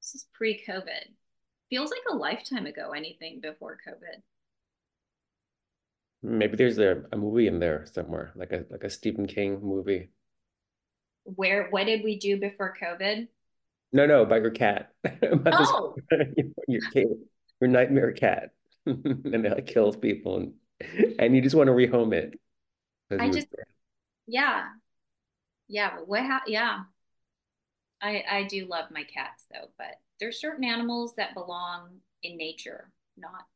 This 0.00 0.14
is 0.14 0.26
pre-COVID. 0.32 1.08
Feels 1.70 1.90
like 1.90 2.02
a 2.08 2.14
lifetime 2.14 2.66
ago. 2.66 2.92
Anything 2.92 3.40
before 3.40 3.78
COVID. 3.86 4.22
Maybe 6.22 6.56
there's 6.56 6.78
a, 6.78 7.02
a 7.10 7.16
movie 7.16 7.48
in 7.48 7.58
there 7.58 7.84
somewhere, 7.92 8.32
like 8.36 8.52
a 8.52 8.64
like 8.70 8.84
a 8.84 8.90
Stephen 8.90 9.26
King 9.26 9.60
movie. 9.62 10.10
Where? 11.24 11.68
What 11.70 11.86
did 11.86 12.04
we 12.04 12.18
do 12.18 12.38
before 12.38 12.76
COVID? 12.80 13.28
No, 13.92 14.06
no, 14.06 14.22
about 14.22 14.42
your 14.42 14.50
cat. 14.50 14.92
About 15.22 15.58
this 15.58 15.68
Oh, 15.72 15.96
your 16.68 16.82
cat, 16.92 17.06
your 17.60 17.68
nightmare 17.68 18.12
cat. 18.12 18.50
And 18.86 19.46
it 19.46 19.66
kills 19.66 19.96
people 19.96 20.36
and 20.36 20.52
and 21.18 21.34
you 21.34 21.42
just 21.42 21.56
want 21.56 21.66
to 21.66 21.72
rehome 21.72 22.14
it 22.14 22.38
I 23.18 23.30
just 23.30 23.48
yeah, 24.26 24.64
yeah. 25.68 25.96
But 25.96 26.08
what? 26.08 26.22
Ha- 26.22 26.42
yeah. 26.46 26.80
I 28.00 28.22
I 28.30 28.42
do 28.44 28.66
love 28.66 28.90
my 28.90 29.04
cats 29.04 29.44
though, 29.52 29.68
but 29.78 29.98
there's 30.20 30.40
certain 30.40 30.64
animals 30.64 31.14
that 31.16 31.34
belong 31.34 32.00
in 32.22 32.36
nature, 32.36 32.90
not 33.16 33.46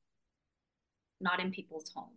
not 1.20 1.40
in 1.40 1.50
people's 1.50 1.90
homes. 1.94 2.08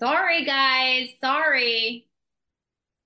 Sorry, 0.00 0.44
guys. 0.44 1.08
Sorry. 1.20 2.06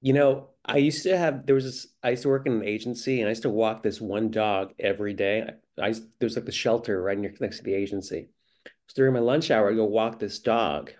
You 0.00 0.12
know, 0.12 0.48
I 0.64 0.78
used 0.78 1.02
to 1.02 1.16
have 1.16 1.46
there 1.46 1.54
was 1.54 1.64
this 1.64 1.86
I 2.02 2.10
used 2.10 2.22
to 2.22 2.28
work 2.28 2.46
in 2.46 2.54
an 2.54 2.64
agency 2.64 3.20
and 3.20 3.28
I 3.28 3.32
used 3.32 3.42
to 3.42 3.50
walk 3.50 3.82
this 3.82 4.00
one 4.00 4.30
dog 4.30 4.72
every 4.78 5.12
day. 5.14 5.42
I, 5.78 5.88
I 5.88 5.94
there's 6.20 6.36
like 6.36 6.46
the 6.46 6.52
shelter 6.52 7.02
right 7.02 7.18
near, 7.18 7.34
next 7.40 7.58
to 7.58 7.62
the 7.64 7.74
agency. 7.74 8.28
So 8.88 8.94
during 8.96 9.14
my 9.14 9.20
lunch 9.20 9.50
hour, 9.50 9.70
I 9.70 9.74
go 9.74 9.84
walk 9.84 10.18
this 10.18 10.38
dog. 10.40 10.92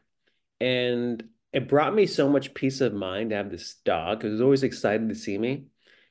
And 0.60 1.24
it 1.52 1.68
brought 1.68 1.94
me 1.94 2.06
so 2.06 2.28
much 2.30 2.54
peace 2.54 2.80
of 2.82 2.94
mind 2.94 3.30
to 3.30 3.36
have 3.36 3.50
this 3.50 3.76
dog 3.84 4.18
because 4.18 4.30
it 4.30 4.34
was 4.34 4.42
always 4.42 4.62
excited 4.64 5.08
to 5.10 5.14
see 5.14 5.38
me. 5.38 5.66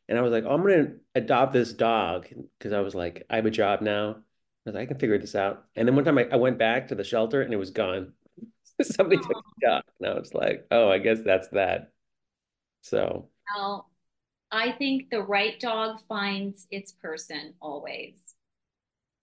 And 0.10 0.18
I 0.18 0.22
was 0.22 0.32
like, 0.32 0.46
oh, 0.46 0.52
I'm 0.56 0.62
gonna 0.64 0.96
adopt 1.16 1.54
this 1.54 1.74
dog 1.74 2.28
because 2.60 2.74
I 2.74 2.82
was 2.82 2.96
like, 2.96 3.26
I 3.30 3.38
have 3.38 3.46
a 3.46 3.52
job 3.52 3.82
now. 3.82 4.12
I 4.12 4.70
was 4.70 4.76
like, 4.76 4.84
I 4.84 4.86
can 4.88 5.00
figure 5.00 5.18
this 5.20 5.36
out. 5.36 5.66
And 5.76 5.88
then 5.88 5.96
one 5.96 6.06
time 6.06 6.18
I, 6.20 6.28
I 6.32 6.38
went 6.38 6.60
back 6.60 6.90
to 6.90 6.96
the 6.96 7.04
shelter 7.04 7.42
and 7.42 7.54
it 7.54 7.58
was 7.58 7.72
gone. 7.72 8.14
Somebody 8.82 9.18
took 9.18 9.38
Oh, 9.38 9.42
the 9.62 9.68
dog. 9.68 9.84
And 10.00 10.10
I 10.12 10.20
was 10.20 10.34
like, 10.34 10.68
oh, 10.72 10.90
I 10.92 11.00
guess 11.00 11.20
that's 11.24 11.50
that. 11.50 11.92
So 12.82 13.30
well, 13.56 13.90
I 14.52 14.72
think 14.72 15.10
the 15.10 15.22
right 15.22 15.60
dog 15.60 16.00
finds 16.08 16.68
its 16.72 16.92
person 16.92 17.56
always. 17.62 18.36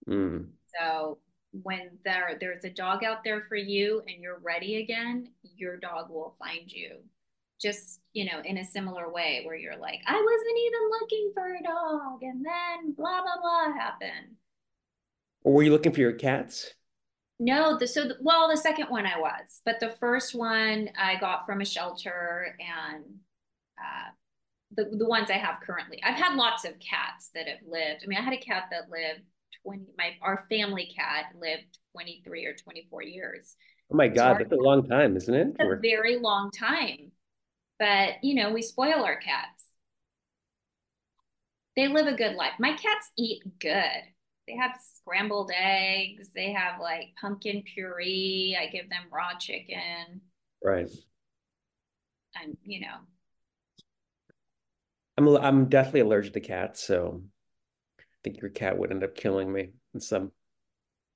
mm. 0.07 0.47
So 0.79 1.19
when 1.51 1.97
there 2.05 2.37
there's 2.39 2.63
a 2.63 2.69
dog 2.69 3.03
out 3.03 3.23
there 3.23 3.41
for 3.49 3.55
you 3.55 4.01
and 4.07 4.21
you're 4.21 4.39
ready 4.39 4.77
again, 4.77 5.29
your 5.43 5.77
dog 5.77 6.09
will 6.09 6.35
find 6.39 6.71
you. 6.71 6.97
Just, 7.61 7.99
you 8.13 8.25
know, 8.25 8.41
in 8.43 8.57
a 8.57 8.65
similar 8.65 9.11
way 9.11 9.43
where 9.45 9.55
you're 9.55 9.77
like, 9.77 10.01
I 10.07 10.13
wasn't 10.13 10.57
even 10.65 10.89
looking 10.89 11.31
for 11.33 11.53
a 11.53 11.63
dog, 11.63 12.23
and 12.23 12.43
then 12.45 12.93
blah 12.93 13.21
blah 13.21 13.39
blah 13.41 13.73
happened. 13.73 14.37
Or 15.43 15.53
were 15.53 15.63
you 15.63 15.71
looking 15.71 15.91
for 15.91 15.99
your 15.99 16.13
cats? 16.13 16.73
No, 17.39 17.77
the 17.77 17.87
so 17.87 18.07
the, 18.07 18.17
well, 18.21 18.47
the 18.49 18.57
second 18.57 18.87
one 18.89 19.05
I 19.05 19.17
was, 19.19 19.61
but 19.65 19.79
the 19.79 19.89
first 19.99 20.35
one 20.35 20.89
I 20.97 21.15
got 21.19 21.45
from 21.45 21.61
a 21.61 21.65
shelter 21.65 22.55
and 22.59 23.19
uh 23.81 24.11
the 24.75 24.95
the 24.97 25.05
ones 25.05 25.29
I 25.29 25.37
have 25.37 25.59
currently. 25.61 26.01
I've 26.03 26.15
had 26.15 26.35
lots 26.35 26.65
of 26.65 26.73
cats 26.79 27.31
that 27.35 27.47
have 27.47 27.59
lived. 27.67 28.01
I 28.03 28.07
mean, 28.07 28.19
I 28.19 28.21
had 28.21 28.33
a 28.33 28.37
cat 28.37 28.65
that 28.71 28.89
lived 28.89 29.21
20 29.63 29.85
my 29.97 30.11
our 30.21 30.45
family 30.49 30.91
cat 30.95 31.25
lived 31.39 31.77
23 31.93 32.45
or 32.45 32.55
24 32.55 33.03
years. 33.03 33.55
Oh 33.91 33.97
my 33.97 34.07
God, 34.07 34.37
that's 34.39 34.51
a 34.53 34.55
long 34.55 34.87
time, 34.87 35.17
isn't 35.17 35.33
it? 35.33 35.47
a 35.59 35.75
very 35.75 36.17
long 36.17 36.49
time. 36.51 37.11
But, 37.77 38.23
you 38.23 38.35
know, 38.35 38.53
we 38.53 38.61
spoil 38.61 39.03
our 39.03 39.17
cats. 39.17 39.73
They 41.75 41.87
live 41.87 42.05
a 42.05 42.13
good 42.13 42.35
life. 42.35 42.53
My 42.59 42.73
cats 42.73 43.11
eat 43.17 43.41
good. 43.59 44.03
They 44.47 44.55
have 44.55 44.79
scrambled 44.79 45.51
eggs, 45.57 46.29
they 46.33 46.51
have 46.51 46.79
like 46.79 47.07
pumpkin 47.19 47.63
puree. 47.63 48.57
I 48.59 48.67
give 48.67 48.89
them 48.89 49.03
raw 49.11 49.37
chicken 49.39 50.21
right. 50.63 50.89
and, 52.41 52.55
you 52.63 52.81
know, 52.81 52.97
I'm 55.27 55.37
I'm 55.37 55.65
definitely 55.69 56.01
allergic 56.01 56.33
to 56.33 56.39
cats, 56.39 56.83
so 56.83 57.21
I 57.99 58.03
think 58.23 58.41
your 58.41 58.49
cat 58.51 58.77
would 58.77 58.91
end 58.91 59.03
up 59.03 59.15
killing 59.15 59.51
me 59.51 59.71
in 59.93 59.99
some. 59.99 60.31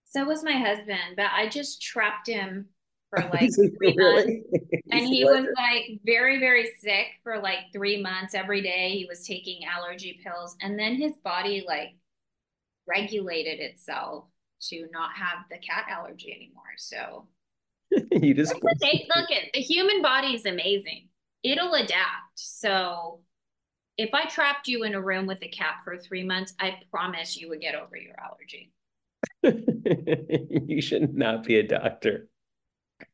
so 0.05 0.25
was 0.25 0.43
my 0.43 0.53
husband, 0.53 1.15
but 1.17 1.27
I 1.31 1.49
just 1.49 1.81
trapped 1.81 2.27
him 2.27 2.67
for 3.09 3.19
like 3.33 3.49
three 3.77 3.95
months. 3.97 4.31
And 4.91 5.05
he 5.05 5.25
was 5.25 5.47
like 5.57 5.99
very, 6.05 6.39
very 6.39 6.69
sick 6.79 7.07
for 7.23 7.39
like 7.39 7.59
three 7.73 8.01
months. 8.01 8.35
Every 8.35 8.61
day 8.61 8.91
he 8.91 9.07
was 9.09 9.25
taking 9.25 9.65
allergy 9.65 10.21
pills. 10.23 10.55
And 10.61 10.77
then 10.77 10.95
his 10.95 11.13
body 11.23 11.65
like 11.67 11.95
regulated 12.87 13.59
itself 13.59 14.25
to 14.69 14.87
not 14.93 15.09
have 15.15 15.39
the 15.49 15.57
cat 15.57 15.87
allergy 15.89 16.31
anymore. 16.31 16.63
So 16.77 17.27
You 18.11 18.33
just. 18.33 18.53
Look 18.53 19.31
at 19.31 19.53
the 19.53 19.59
human 19.59 20.01
body 20.01 20.35
is 20.35 20.45
amazing. 20.45 21.09
It'll 21.43 21.73
adapt. 21.73 22.35
So 22.35 23.21
if 23.97 24.13
I 24.13 24.25
trapped 24.25 24.67
you 24.67 24.83
in 24.83 24.93
a 24.93 25.01
room 25.01 25.25
with 25.25 25.41
a 25.41 25.47
cat 25.47 25.75
for 25.83 25.97
three 25.97 26.23
months, 26.23 26.53
I 26.59 26.79
promise 26.91 27.37
you 27.37 27.49
would 27.49 27.61
get 27.61 27.75
over 27.75 27.97
your 27.97 28.15
allergy. 28.19 28.71
you 29.43 30.81
should 30.81 31.15
not 31.15 31.43
be 31.43 31.57
a 31.57 31.63
doctor. 31.67 32.27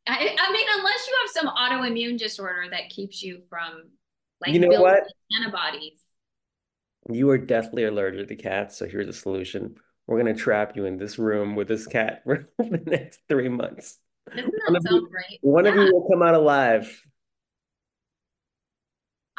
I, 0.08 0.36
I 0.40 0.52
mean, 0.52 0.68
unless 0.78 1.08
you 1.08 1.18
have 1.22 1.32
some 1.32 1.56
autoimmune 1.56 2.18
disorder 2.18 2.66
that 2.72 2.90
keeps 2.90 3.22
you 3.24 3.42
from 3.50 3.90
like 4.40 4.54
You 4.54 4.60
know 4.60 4.70
building 4.70 4.82
what? 4.82 5.04
antibodies. 5.40 6.00
You 7.10 7.30
are 7.32 7.38
deathly 7.38 7.84
allergic 7.84 8.28
to 8.28 8.36
cats, 8.36 8.78
so 8.78 8.88
here's 8.88 9.08
a 9.08 9.14
solution. 9.14 9.76
We're 10.08 10.18
gonna 10.18 10.36
trap 10.36 10.76
you 10.76 10.86
in 10.86 10.98
this 10.98 11.18
room 11.18 11.56
with 11.56 11.68
this 11.68 11.88
cat 11.88 12.24
for 12.26 12.48
the 12.60 12.82
next 12.86 13.22
three 13.28 13.50
months. 13.50 13.98
Doesn't 14.30 14.54
One 14.66 14.74
that 14.74 14.78
of 14.78 14.84
sound 14.84 15.08
you, 15.30 15.38
one 15.42 15.66
of 15.68 15.76
you 15.76 15.82
will 15.94 16.08
come 16.10 16.22
out 16.22 16.36
alive. 16.36 17.04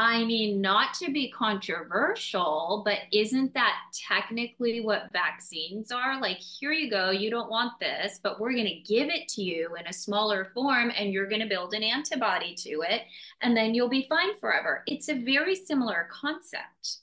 I 0.02 0.24
mean, 0.24 0.60
not 0.60 0.94
to 0.94 1.12
be 1.12 1.30
controversial, 1.30 2.82
but 2.84 2.98
isn't 3.12 3.54
that 3.54 3.76
technically 3.94 4.80
what 4.80 5.12
vaccines 5.12 5.92
are? 5.92 6.20
Like, 6.20 6.38
here 6.38 6.72
you 6.72 6.90
go, 6.90 7.10
you 7.10 7.30
don't 7.30 7.48
want 7.48 7.78
this, 7.78 8.18
but 8.20 8.40
we're 8.40 8.52
going 8.52 8.66
to 8.66 8.80
give 8.80 9.10
it 9.10 9.28
to 9.28 9.42
you 9.42 9.76
in 9.78 9.86
a 9.86 9.92
smaller 9.92 10.46
form 10.54 10.90
and 10.98 11.12
you're 11.12 11.28
going 11.28 11.40
to 11.40 11.46
build 11.46 11.72
an 11.72 11.84
antibody 11.84 12.52
to 12.56 12.82
it, 12.82 13.02
and 13.42 13.56
then 13.56 13.74
you'll 13.74 13.88
be 13.88 14.02
fine 14.08 14.36
forever. 14.40 14.82
It's 14.88 15.08
a 15.08 15.14
very 15.14 15.54
similar 15.54 16.08
concept. 16.10 16.96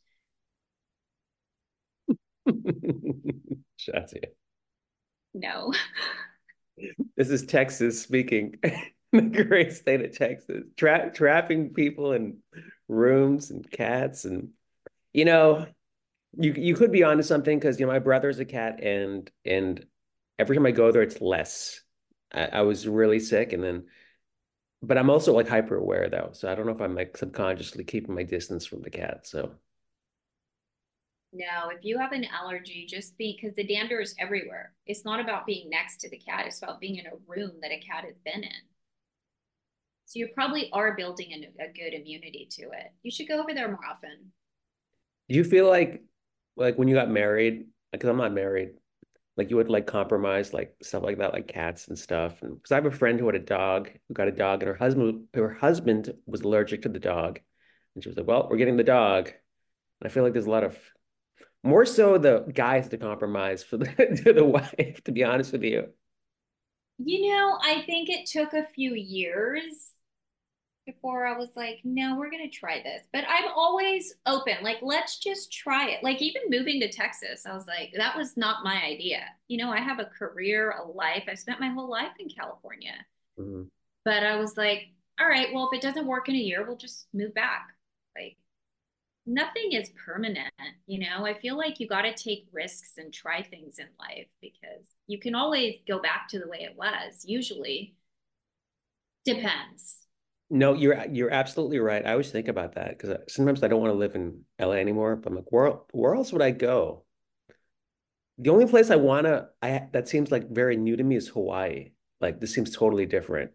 Shazia. 3.79 4.25
No. 5.33 5.73
This 7.17 7.29
is 7.29 7.45
Texas 7.45 8.01
speaking. 8.01 8.55
The 9.11 9.21
great 9.21 9.73
state 9.73 10.05
of 10.05 10.15
Texas. 10.15 10.63
Tra 10.77 11.11
trapping 11.11 11.73
people 11.73 12.13
in 12.13 12.37
rooms 12.87 13.49
and 13.49 13.69
cats 13.69 14.25
and 14.25 14.49
you 15.13 15.25
know, 15.25 15.65
you 16.37 16.53
you 16.53 16.75
could 16.75 16.91
be 16.91 17.03
onto 17.03 17.23
something 17.23 17.57
because 17.57 17.79
you 17.79 17.85
know 17.85 17.91
my 17.91 17.99
brother's 17.99 18.39
a 18.39 18.45
cat 18.45 18.83
and 18.83 19.29
and 19.45 19.85
every 20.37 20.55
time 20.55 20.65
I 20.65 20.71
go 20.71 20.91
there 20.91 21.01
it's 21.01 21.21
less. 21.21 21.81
I, 22.33 22.45
I 22.45 22.61
was 22.61 22.87
really 22.87 23.19
sick 23.19 23.53
and 23.53 23.63
then 23.63 23.85
but 24.81 24.97
I'm 24.97 25.09
also 25.09 25.33
like 25.33 25.47
hyper 25.47 25.75
aware 25.75 26.09
though. 26.09 26.29
So 26.33 26.51
I 26.51 26.55
don't 26.55 26.65
know 26.65 26.73
if 26.73 26.81
I'm 26.81 26.95
like 26.95 27.17
subconsciously 27.17 27.83
keeping 27.85 28.15
my 28.15 28.23
distance 28.23 28.65
from 28.65 28.81
the 28.81 28.89
cat. 28.91 29.27
So 29.27 29.55
No, 31.31 31.69
if 31.69 31.83
you 31.83 31.97
have 31.99 32.11
an 32.11 32.25
allergy, 32.25 32.85
just 32.87 33.17
because 33.17 33.53
the 33.55 33.63
dander 33.63 33.99
is 33.99 34.15
everywhere. 34.19 34.73
It's 34.87 35.05
not 35.05 35.19
about 35.19 35.45
being 35.45 35.69
next 35.69 35.97
to 36.01 36.09
the 36.09 36.17
cat, 36.17 36.45
it's 36.47 36.61
about 36.61 36.79
being 36.79 36.95
in 36.97 37.05
a 37.07 37.17
room 37.27 37.51
that 37.61 37.71
a 37.71 37.79
cat 37.79 38.03
has 38.05 38.17
been 38.25 38.43
in. 38.43 38.61
So 40.09 40.17
you 40.17 40.29
probably 40.33 40.71
are 40.73 40.95
building 40.95 41.31
a, 41.33 41.63
a 41.63 41.67
good 41.67 41.93
immunity 41.93 42.47
to 42.53 42.63
it. 42.63 42.91
You 43.03 43.11
should 43.11 43.27
go 43.27 43.39
over 43.39 43.53
there 43.53 43.67
more 43.67 43.85
often. 43.87 44.31
do 45.29 45.35
you 45.35 45.43
feel 45.43 45.69
like 45.69 46.01
like 46.55 46.79
when 46.79 46.87
you 46.87 46.95
got 46.95 47.11
married, 47.11 47.67
because 47.91 48.09
I'm 48.09 48.17
not 48.17 48.33
married, 48.33 48.71
like 49.37 49.51
you 49.51 49.57
would 49.57 49.69
like 49.69 49.85
compromise 49.85 50.51
like 50.51 50.75
stuff 50.81 51.03
like 51.03 51.19
that, 51.19 51.33
like 51.33 51.47
cats 51.47 51.89
and 51.89 51.97
stuff. 51.97 52.41
And 52.41 52.55
because 52.55 52.71
I 52.71 52.75
have 52.75 52.87
a 52.87 52.91
friend 52.91 53.19
who 53.19 53.27
had 53.27 53.35
a 53.35 53.39
dog, 53.39 53.91
who 54.07 54.15
got 54.15 54.27
a 54.27 54.31
dog, 54.31 54.63
and 54.63 54.69
her 54.69 54.73
husband 54.73 55.27
her 55.35 55.53
husband 55.53 56.11
was 56.25 56.41
allergic 56.41 56.81
to 56.81 56.89
the 56.89 56.99
dog. 56.99 57.39
And 57.93 58.03
she 58.03 58.09
was 58.09 58.17
like, 58.17 58.25
Well, 58.25 58.47
we're 58.49 58.57
getting 58.57 58.77
the 58.77 58.83
dog. 58.83 59.27
And 59.27 60.09
I 60.09 60.09
feel 60.09 60.23
like 60.23 60.33
there's 60.33 60.47
a 60.47 60.49
lot 60.49 60.63
of 60.63 60.75
more 61.63 61.85
so 61.85 62.17
the 62.17 62.51
guys 62.51 62.89
to 62.89 62.97
compromise 62.97 63.61
for 63.61 63.77
the 63.77 63.85
to 64.25 64.33
the 64.33 64.43
wife, 64.43 65.03
to 65.03 65.11
be 65.11 65.23
honest 65.23 65.51
with 65.51 65.61
you. 65.61 65.89
You 66.97 67.29
know, 67.29 67.59
I 67.63 67.83
think 67.83 68.09
it 68.09 68.25
took 68.25 68.53
a 68.53 68.65
few 68.75 68.95
years 68.95 69.93
before 70.91 71.25
I 71.25 71.37
was 71.37 71.49
like, 71.55 71.81
no, 71.83 72.17
we're 72.17 72.31
gonna 72.31 72.49
try 72.49 72.81
this. 72.81 73.03
But 73.13 73.25
I'm 73.27 73.49
always 73.55 74.15
open. 74.25 74.55
Like, 74.63 74.79
let's 74.81 75.19
just 75.19 75.51
try 75.51 75.89
it. 75.89 76.03
Like 76.03 76.21
even 76.21 76.43
moving 76.49 76.79
to 76.81 76.91
Texas, 76.91 77.45
I 77.45 77.53
was 77.53 77.67
like, 77.67 77.93
that 77.97 78.17
was 78.17 78.37
not 78.37 78.63
my 78.63 78.81
idea. 78.83 79.21
You 79.47 79.57
know, 79.57 79.71
I 79.71 79.79
have 79.79 79.99
a 79.99 80.05
career, 80.05 80.71
a 80.71 80.87
life. 80.87 81.23
I 81.29 81.35
spent 81.35 81.59
my 81.59 81.69
whole 81.69 81.89
life 81.89 82.13
in 82.19 82.29
California. 82.29 82.93
Mhm. 83.37 83.69
But 84.05 84.23
I 84.23 84.37
was 84.37 84.57
like, 84.57 84.89
all 85.19 85.27
right, 85.27 85.53
well, 85.53 85.69
if 85.71 85.77
it 85.77 85.81
doesn't 85.81 86.07
work 86.07 86.29
in 86.29 86.35
a 86.35 86.39
year, 86.39 86.65
we'll 86.65 86.77
just 86.77 87.07
move 87.13 87.33
back. 87.33 87.69
Like 88.15 88.37
nothing 89.25 89.73
is 89.73 89.91
permanent, 90.05 90.53
you 90.87 90.99
know. 90.99 91.25
I 91.25 91.39
feel 91.39 91.57
like 91.57 91.79
you 91.79 91.87
got 91.87 92.03
to 92.03 92.13
take 92.13 92.47
risks 92.51 92.93
and 92.97 93.13
try 93.13 93.43
things 93.43 93.79
in 93.79 93.87
life 93.99 94.27
because 94.41 94.85
you 95.07 95.19
can 95.19 95.35
always 95.35 95.77
go 95.87 95.99
back 95.99 96.27
to 96.29 96.39
the 96.39 96.47
way 96.47 96.61
it 96.63 96.75
was. 96.77 97.25
Usually 97.25 97.95
depends. 99.25 100.08
No, 100.49 100.73
you're 100.73 100.99
uh, 100.99 101.07
you're 101.11 101.29
absolutely 101.29 101.79
right. 101.79 102.05
I 102.05 102.11
always 102.11 102.31
think 102.31 102.47
about 102.47 102.75
that 102.75 102.89
because 102.89 103.11
uh, 103.11 103.19
sometimes 103.27 103.63
I 103.63 103.67
don't 103.67 103.81
want 103.81 103.93
to 103.93 103.97
live 103.97 104.15
in 104.15 104.43
LA 104.59 104.73
anymore. 104.73 105.15
But 105.15 105.29
I'm 105.29 105.35
like, 105.35 105.51
where 105.51 105.73
where 105.91 106.15
else 106.15 106.31
would 106.31 106.41
I 106.41 106.51
go? 106.51 107.05
The 108.39 108.49
only 108.49 108.65
place 108.65 108.89
I 108.89 108.95
wanna 108.95 109.49
I 109.61 109.87
that 109.91 110.07
seems 110.07 110.31
like 110.31 110.49
very 110.49 110.77
new 110.77 110.95
to 110.95 111.03
me 111.03 111.15
is 111.15 111.27
Hawaii. 111.27 111.91
Like 112.21 112.39
this 112.39 112.53
seems 112.53 112.75
totally 112.75 113.05
different. 113.05 113.51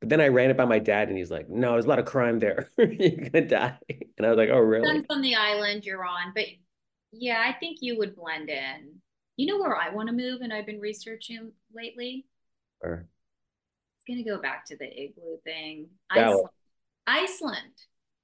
But 0.00 0.10
then 0.10 0.20
I 0.20 0.28
ran 0.28 0.50
it 0.50 0.56
by 0.56 0.66
my 0.66 0.78
dad, 0.78 1.08
and 1.08 1.16
he's 1.16 1.30
like, 1.30 1.48
"No, 1.48 1.72
there's 1.72 1.86
a 1.86 1.88
lot 1.88 1.98
of 1.98 2.04
crime 2.04 2.38
there. 2.38 2.68
You're 2.78 3.30
gonna 3.30 3.46
die." 3.46 3.78
And 3.88 4.26
I 4.26 4.28
was 4.28 4.36
like, 4.36 4.50
"Oh, 4.50 4.58
really?" 4.58 4.86
Depends 4.86 5.06
on 5.08 5.22
the 5.22 5.36
island 5.36 5.86
you're 5.86 6.04
on, 6.04 6.32
but 6.34 6.44
yeah, 7.12 7.42
I 7.46 7.52
think 7.58 7.78
you 7.80 7.96
would 7.98 8.14
blend 8.14 8.50
in. 8.50 8.96
You 9.36 9.46
know 9.46 9.58
where 9.58 9.76
I 9.76 9.88
want 9.88 10.08
to 10.08 10.14
move, 10.14 10.42
and 10.42 10.52
I've 10.52 10.66
been 10.66 10.80
researching 10.80 11.52
lately. 11.72 12.26
Or 12.82 13.08
It's 14.06 14.08
gonna 14.08 14.36
go 14.36 14.40
back 14.40 14.66
to 14.66 14.76
the 14.76 14.86
igloo 14.86 15.38
thing. 15.44 15.88
Iceland. 16.10 16.48
Iceland. 17.06 17.74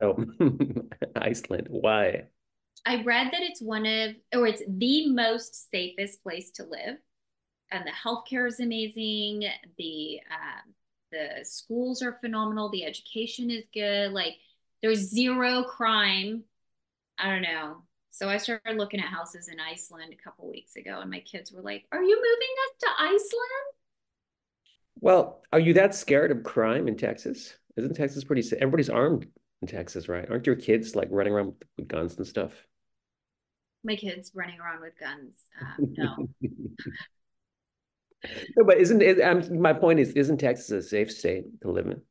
oh, 0.03 0.25
Iceland. 1.17 1.69
Why? 1.71 2.25
I 2.87 3.03
read 3.03 3.31
that 3.33 3.43
it's 3.43 3.61
one 3.61 3.87
of, 3.87 4.15
or 4.35 4.47
it's 4.47 4.63
the 4.67 5.11
most 5.11 5.71
safest 5.71 6.23
place 6.23 6.51
to 6.53 6.65
live, 6.65 6.97
and 7.71 7.85
the 7.87 7.93
healthcare 7.93 8.47
is 8.49 8.61
amazing. 8.61 9.45
The 9.79 10.21
um, 10.31 10.75
the 11.13 11.45
schools 11.45 12.03
are 12.03 12.19
phenomenal. 12.21 12.71
The 12.71 12.85
education 12.85 13.51
is 13.51 13.65
good. 13.73 14.13
Like 14.13 14.37
there's 14.83 15.11
zero 15.11 15.65
crime. 15.65 16.45
I 17.19 17.31
don't 17.31 17.43
know. 17.43 17.83
So 18.11 18.29
I 18.29 18.39
started 18.39 18.77
looking 18.77 19.01
at 19.01 19.07
houses 19.07 19.49
in 19.49 19.61
Iceland 19.61 20.13
a 20.13 20.23
couple 20.23 20.51
weeks 20.51 20.77
ago, 20.77 21.01
and 21.01 21.11
my 21.11 21.21
kids 21.21 21.53
were 21.53 21.63
like, 21.63 21.87
"Are 21.93 22.03
you 22.03 22.17
moving 22.17 22.55
us 22.67 22.77
to 22.81 22.89
Iceland?" 22.99 23.80
Well, 25.01 25.43
are 25.53 25.61
you 25.61 25.75
that 25.75 25.95
scared 25.95 26.31
of 26.31 26.45
crime 26.45 26.89
in 26.89 26.97
Texas? 26.97 27.55
Isn't 27.77 27.95
Texas 27.95 28.25
pretty 28.25 28.43
sa 28.43 28.57
Everybody's 28.57 28.91
armed 28.91 29.27
in 29.63 29.69
Texas, 29.69 30.09
right? 30.09 30.29
Aren't 30.31 30.47
your 30.47 30.57
kids 30.57 30.95
like 30.95 31.09
running 31.11 31.33
around 31.33 31.47
with, 31.47 31.63
with 31.79 31.89
guns 31.89 32.17
and 32.17 32.27
stuff? 32.27 32.67
My 33.83 33.97
kids 33.97 34.33
running 34.35 34.61
around 34.61 34.83
with 34.83 34.93
guns. 35.01 35.47
Um, 35.61 35.95
no, 35.97 36.29
No, 38.57 38.65
but 38.65 38.79
isn't 38.79 39.03
it, 39.03 39.21
um, 39.21 39.61
my 39.61 39.73
point 39.73 39.99
is, 39.99 40.11
isn't 40.11 40.39
Texas 40.39 40.71
a 40.71 40.83
safe 40.83 41.11
state 41.11 41.45
to 41.63 41.71
live 41.71 41.87
in? 41.87 42.03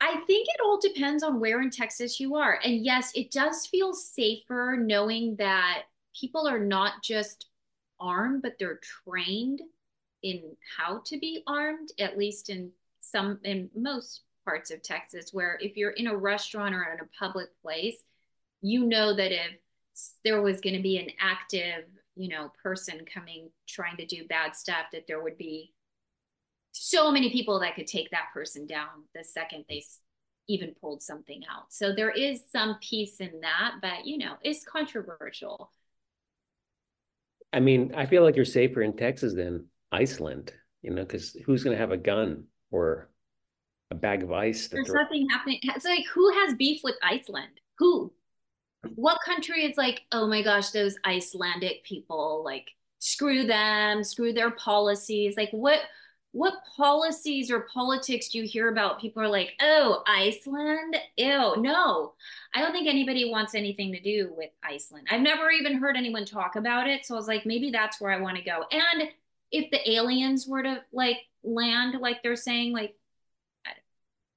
I 0.00 0.12
think 0.26 0.48
it 0.48 0.60
all 0.64 0.80
depends 0.80 1.22
on 1.22 1.40
where 1.40 1.60
in 1.60 1.70
Texas 1.70 2.18
you 2.18 2.36
are. 2.36 2.58
And 2.64 2.84
yes, 2.84 3.12
it 3.14 3.30
does 3.30 3.66
feel 3.66 3.92
safer 3.92 4.78
knowing 4.80 5.36
that 5.36 5.82
people 6.18 6.48
are 6.48 6.58
not 6.58 7.02
just 7.02 7.46
armed, 8.00 8.40
but 8.40 8.54
they're 8.58 8.80
trained 9.04 9.60
in 10.22 10.56
how 10.76 11.02
to 11.06 11.18
be 11.18 11.42
armed, 11.46 11.90
at 11.98 12.18
least 12.18 12.50
in 12.50 12.70
some, 13.00 13.38
in 13.44 13.70
most 13.74 14.22
parts 14.44 14.70
of 14.70 14.82
Texas, 14.82 15.32
where 15.32 15.58
if 15.60 15.76
you're 15.76 15.90
in 15.90 16.06
a 16.06 16.16
restaurant 16.16 16.74
or 16.74 16.82
in 16.82 17.00
a 17.00 17.18
public 17.18 17.48
place, 17.62 18.04
you 18.62 18.86
know 18.86 19.14
that 19.14 19.32
if 19.32 19.52
there 20.24 20.42
was 20.42 20.60
going 20.60 20.76
to 20.76 20.82
be 20.82 20.98
an 20.98 21.10
active, 21.20 21.84
you 22.16 22.28
know, 22.28 22.52
person 22.62 23.00
coming 23.12 23.50
trying 23.68 23.96
to 23.96 24.06
do 24.06 24.26
bad 24.28 24.56
stuff, 24.56 24.86
that 24.92 25.06
there 25.06 25.22
would 25.22 25.38
be 25.38 25.72
so 26.72 27.10
many 27.10 27.30
people 27.30 27.60
that 27.60 27.74
could 27.74 27.86
take 27.86 28.10
that 28.10 28.28
person 28.32 28.66
down 28.66 28.88
the 29.14 29.24
second 29.24 29.64
they 29.68 29.82
even 30.48 30.74
pulled 30.80 31.02
something 31.02 31.42
out. 31.50 31.72
So 31.72 31.92
there 31.94 32.10
is 32.10 32.42
some 32.50 32.76
peace 32.80 33.16
in 33.20 33.40
that, 33.42 33.76
but 33.80 34.04
you 34.04 34.18
know, 34.18 34.34
it's 34.42 34.64
controversial. 34.64 35.72
I 37.52 37.60
mean, 37.60 37.94
I 37.96 38.06
feel 38.06 38.22
like 38.22 38.36
you're 38.36 38.44
safer 38.44 38.82
in 38.82 38.96
Texas 38.96 39.34
than 39.34 39.66
Iceland, 39.92 40.52
you 40.82 40.90
know, 40.90 41.02
because 41.02 41.36
who's 41.44 41.64
going 41.64 41.76
to 41.76 41.80
have 41.80 41.92
a 41.92 41.96
gun 41.96 42.44
or 42.70 43.10
a 43.90 43.94
bag 43.94 44.22
of 44.22 44.32
ice 44.32 44.68
There's 44.68 44.92
nothing 44.92 45.28
happening. 45.28 45.58
It's 45.62 45.84
like 45.84 46.06
who 46.06 46.32
has 46.32 46.54
beef 46.54 46.82
with 46.84 46.94
Iceland? 47.02 47.60
Who? 47.78 48.12
What 48.94 49.18
country 49.24 49.64
is 49.64 49.76
like, 49.76 50.02
oh 50.12 50.26
my 50.26 50.42
gosh, 50.42 50.70
those 50.70 50.96
Icelandic 51.04 51.84
people, 51.84 52.42
like 52.44 52.68
screw 52.98 53.46
them, 53.46 54.04
screw 54.04 54.32
their 54.32 54.52
policies. 54.52 55.36
Like 55.36 55.50
what 55.50 55.80
what 56.32 56.54
policies 56.76 57.50
or 57.50 57.66
politics 57.74 58.28
do 58.28 58.38
you 58.38 58.44
hear 58.44 58.68
about? 58.68 59.00
People 59.00 59.20
are 59.22 59.28
like, 59.28 59.52
oh, 59.60 60.04
Iceland? 60.06 60.96
Ew, 61.16 61.56
no. 61.58 62.12
I 62.54 62.60
don't 62.60 62.70
think 62.70 62.86
anybody 62.86 63.30
wants 63.30 63.56
anything 63.56 63.92
to 63.92 64.00
do 64.00 64.32
with 64.36 64.50
Iceland. 64.62 65.08
I've 65.10 65.22
never 65.22 65.50
even 65.50 65.78
heard 65.78 65.96
anyone 65.96 66.24
talk 66.24 66.54
about 66.54 66.88
it. 66.88 67.04
So 67.04 67.14
I 67.14 67.18
was 67.18 67.26
like, 67.26 67.46
maybe 67.46 67.70
that's 67.70 68.00
where 68.00 68.12
I 68.12 68.20
want 68.20 68.36
to 68.36 68.44
go. 68.44 68.62
And 68.70 69.08
if 69.52 69.70
the 69.70 69.90
aliens 69.90 70.46
were 70.46 70.62
to 70.62 70.82
like 70.92 71.18
land, 71.42 72.00
like 72.00 72.22
they're 72.22 72.36
saying, 72.36 72.72
like 72.72 72.94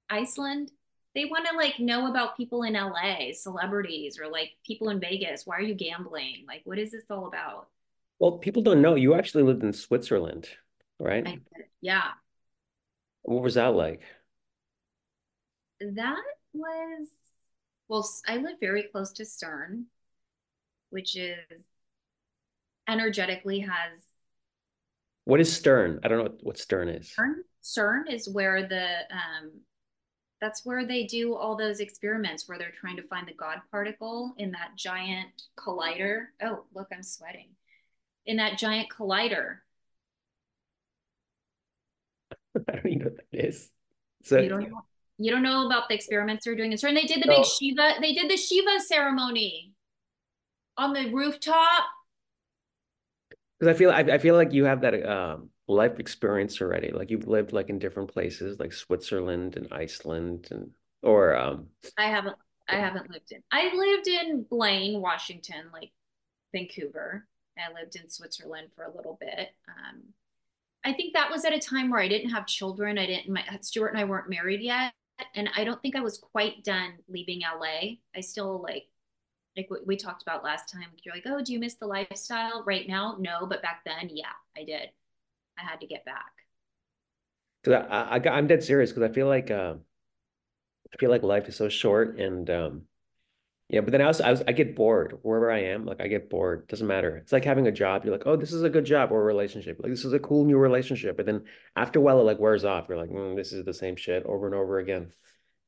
Iceland, 0.10 0.71
they 1.15 1.26
want 1.26 1.47
to 1.49 1.56
like 1.56 1.80
know 1.80 2.10
about 2.10 2.38
people 2.38 2.63
in 2.63 2.73
LA, 2.73 3.32
celebrities, 3.34 4.19
or 4.19 4.28
like 4.28 4.52
people 4.65 4.89
in 4.89 4.99
Vegas. 4.99 5.45
Why 5.45 5.58
are 5.58 5.62
you 5.62 5.76
gambling? 5.76 6.45
Like, 6.47 6.62
what 6.65 6.80
is 6.80 6.91
this 6.91 7.10
all 7.10 7.28
about? 7.28 7.67
Well, 8.19 8.38
people 8.38 8.62
don't 8.62 8.82
know. 8.82 8.95
You 8.95 9.15
actually 9.15 9.43
lived 9.43 9.63
in 9.63 9.73
Switzerland, 9.73 10.47
right? 10.99 11.39
Yeah, 11.82 12.12
What 13.23 13.43
was 13.43 13.56
that 13.56 13.73
like? 13.73 14.02
that 15.80 16.23
was, 16.54 17.08
well, 17.88 18.10
I 18.28 18.38
live 18.38 18.60
very 18.60 18.84
close 18.84 19.12
to 19.13 19.23
CERN, 19.23 19.86
which 20.89 21.15
is 21.15 21.65
energetically 22.88 23.60
has 23.60 24.02
What 25.25 25.39
is 25.39 25.55
Stern? 25.55 25.99
I 26.03 26.07
don't 26.07 26.17
know 26.17 26.23
what, 26.23 26.38
what 26.41 26.57
Stern 26.57 26.89
is. 26.89 27.13
CERN. 27.17 27.36
CERN 27.63 28.13
is 28.13 28.27
where 28.29 28.67
the, 28.67 28.86
um, 29.12 29.51
that's 30.41 30.65
where 30.65 30.86
they 30.86 31.05
do 31.05 31.36
all 31.36 31.55
those 31.55 31.79
experiments 31.79 32.47
where 32.47 32.57
they're 32.57 32.73
trying 32.79 32.97
to 32.97 33.03
find 33.03 33.27
the 33.27 33.33
God 33.33 33.59
particle 33.71 34.33
in 34.38 34.51
that 34.51 34.71
giant 34.75 35.29
collider. 35.57 36.25
Oh, 36.41 36.65
look, 36.75 36.88
I'm 36.93 37.03
sweating. 37.03 37.49
In 38.25 38.38
that 38.38 38.57
giant 38.57 38.89
collider 38.89 39.57
I 42.67 42.71
don't 42.73 42.86
even 42.86 42.99
know 42.99 43.05
what 43.05 43.17
that 43.31 43.47
is. 43.47 43.69
So 44.23 44.39
You 44.39 44.49
don't 44.49 44.69
know, 44.69 44.81
you 45.17 45.31
don't 45.31 45.43
know 45.43 45.65
about 45.65 45.89
the 45.89 45.95
experiments 45.95 46.45
they're 46.45 46.55
doing 46.55 46.71
in 46.71 46.77
CERN. 46.77 46.95
They 46.95 47.05
did 47.05 47.21
the 47.21 47.27
big 47.27 47.45
Shiva, 47.45 47.95
they 48.01 48.13
did 48.13 48.29
the 48.29 48.38
Shiva 48.38 48.79
ceremony 48.79 49.73
on 50.77 50.93
the 50.93 51.09
rooftop. 51.12 51.83
Because 53.63 53.76
I 53.76 53.78
feel 53.78 53.91
I, 53.91 54.15
I 54.15 54.17
feel 54.17 54.36
like 54.36 54.54
you 54.54 54.65
have 54.65 54.82
that 54.82 55.06
um 55.06 55.49
life 55.67 55.99
experience 55.99 56.62
already. 56.62 56.91
Like 56.91 57.10
you've 57.10 57.28
lived 57.28 57.54
like 57.54 57.69
in 57.69 57.80
different 57.80 58.12
places, 58.12 58.60
like 58.60 58.73
Switzerland 58.73 59.56
and 59.56 59.71
Iceland 59.71 60.49
and 60.52 60.71
or 61.02 61.36
um 61.36 61.67
I 61.97 62.08
haven't 62.08 62.36
I 62.67 62.76
haven't 62.76 63.10
lived 63.12 63.32
in. 63.32 63.41
I 63.52 63.73
lived 63.76 64.08
in 64.08 64.43
Blaine, 64.49 65.02
Washington, 65.02 65.65
like 65.71 65.91
Vancouver. 66.54 67.28
I 67.58 67.71
lived 67.73 67.95
in 67.95 68.10
Switzerland 68.10 68.69
for 68.76 68.84
a 68.84 68.95
little 68.95 69.17
bit. 69.19 69.49
Um, 69.67 70.02
I 70.84 70.93
think 70.93 71.13
that 71.13 71.30
was 71.30 71.45
at 71.45 71.54
a 71.54 71.60
time 71.60 71.91
where 71.91 72.02
I 72.02 72.08
didn't 72.08 72.32
have 72.32 72.47
children. 72.47 72.97
I 72.97 73.06
didn't, 73.06 73.32
my 73.32 73.43
Stuart 73.62 73.89
and 73.89 73.99
I 73.99 74.06
weren't 74.06 74.30
married 74.30 74.62
yet. 74.62 74.93
And 75.36 75.49
I 75.56 75.63
don't 75.63 75.80
think 75.82 75.95
I 75.95 76.02
was 76.02 76.17
quite 76.17 76.63
done 76.63 76.93
leaving 77.08 77.41
LA. 77.41 77.97
I 78.15 78.21
still 78.21 78.62
like, 78.62 78.86
like 79.57 79.69
we 79.85 79.95
talked 79.97 80.21
about 80.23 80.43
last 80.43 80.71
time. 80.71 80.89
You're 81.03 81.15
like, 81.15 81.25
oh, 81.27 81.41
do 81.41 81.53
you 81.53 81.59
miss 81.59 81.75
the 81.75 81.87
lifestyle 81.87 82.63
right 82.65 82.87
now? 82.87 83.17
No, 83.19 83.45
but 83.45 83.61
back 83.61 83.81
then, 83.85 84.09
yeah, 84.13 84.33
I 84.57 84.63
did. 84.63 84.89
I 85.57 85.63
had 85.63 85.81
to 85.81 85.87
get 85.87 86.05
back. 86.05 86.31
because 87.63 87.85
I, 87.89 88.01
I 88.17 88.17
I- 88.17 88.37
I'm 88.37 88.47
dead 88.47 88.63
serious 88.63 88.91
because 88.91 89.09
I 89.09 89.13
feel 89.13 89.27
like 89.27 89.51
uh, 89.51 89.75
I 90.93 90.97
feel 90.97 91.09
like 91.09 91.23
life 91.23 91.47
is 91.47 91.55
so 91.55 91.69
short 91.69 92.19
and 92.19 92.49
um 92.49 92.83
yeah, 93.69 93.81
but 93.81 93.91
then 93.91 94.01
I 94.01 94.05
also 94.05 94.23
I 94.23 94.31
was 94.31 94.43
I 94.47 94.51
get 94.53 94.75
bored 94.75 95.17
wherever 95.23 95.51
I 95.51 95.59
am. 95.65 95.85
Like 95.85 96.01
I 96.01 96.07
get 96.07 96.29
bored. 96.29 96.67
Doesn't 96.67 96.87
matter. 96.87 97.17
It's 97.17 97.31
like 97.31 97.45
having 97.45 97.67
a 97.67 97.71
job. 97.71 98.05
You're 98.05 98.13
like, 98.13 98.27
oh, 98.27 98.35
this 98.35 98.53
is 98.53 98.63
a 98.63 98.69
good 98.69 98.85
job 98.85 99.11
or 99.11 99.21
a 99.21 99.25
relationship. 99.25 99.79
Like 99.81 99.91
this 99.91 100.05
is 100.05 100.13
a 100.13 100.19
cool 100.19 100.45
new 100.45 100.57
relationship. 100.57 101.17
But 101.17 101.25
then 101.25 101.45
after 101.75 101.99
a 101.99 102.01
while, 102.01 102.19
it 102.19 102.23
like 102.23 102.39
wears 102.39 102.65
off. 102.65 102.87
You're 102.89 102.99
like, 102.99 103.09
mm, 103.09 103.35
this 103.35 103.53
is 103.53 103.65
the 103.65 103.73
same 103.73 103.95
shit 103.95 104.25
over 104.25 104.45
and 104.45 104.55
over 104.55 104.79
again. 104.79 105.13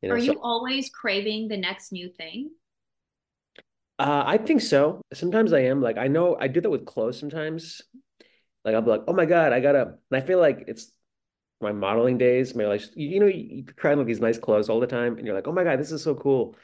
You 0.02 0.10
know, 0.10 0.16
Are 0.16 0.20
so 0.20 0.34
you 0.34 0.40
always 0.42 0.90
craving 0.90 1.48
the 1.48 1.58
next 1.58 1.92
new 1.92 2.10
thing? 2.10 2.52
Uh, 4.00 4.24
I 4.26 4.38
think 4.38 4.62
so. 4.62 5.02
Sometimes 5.14 5.54
I 5.54 5.62
am. 5.62 5.82
Like 5.82 5.98
I 5.98 6.08
know 6.08 6.38
I 6.40 6.48
do 6.48 6.62
that 6.62 6.70
with 6.70 6.86
clothes 6.86 7.20
sometimes. 7.20 7.82
Like 8.64 8.76
I'll 8.76 8.82
be 8.82 8.90
like, 8.90 9.04
oh 9.08 9.14
my 9.14 9.26
God, 9.26 9.54
I 9.54 9.60
gotta. 9.60 9.96
And 10.12 10.22
I 10.22 10.22
feel 10.22 10.40
like 10.40 10.66
it's 10.68 10.92
my 11.62 11.72
modeling 11.72 12.18
days, 12.18 12.56
my 12.56 12.66
like 12.66 12.82
you 12.96 13.20
know 13.20 13.28
you 13.28 13.64
try 13.78 13.94
on 13.94 14.06
these 14.06 14.20
nice 14.20 14.38
clothes 14.38 14.70
all 14.70 14.80
the 14.80 14.88
time, 14.88 15.18
and 15.18 15.26
you're 15.26 15.36
like, 15.36 15.48
oh 15.48 15.54
my 15.54 15.64
God, 15.64 15.80
this 15.80 15.92
is 15.92 16.04
so 16.04 16.16
cool. 16.16 16.56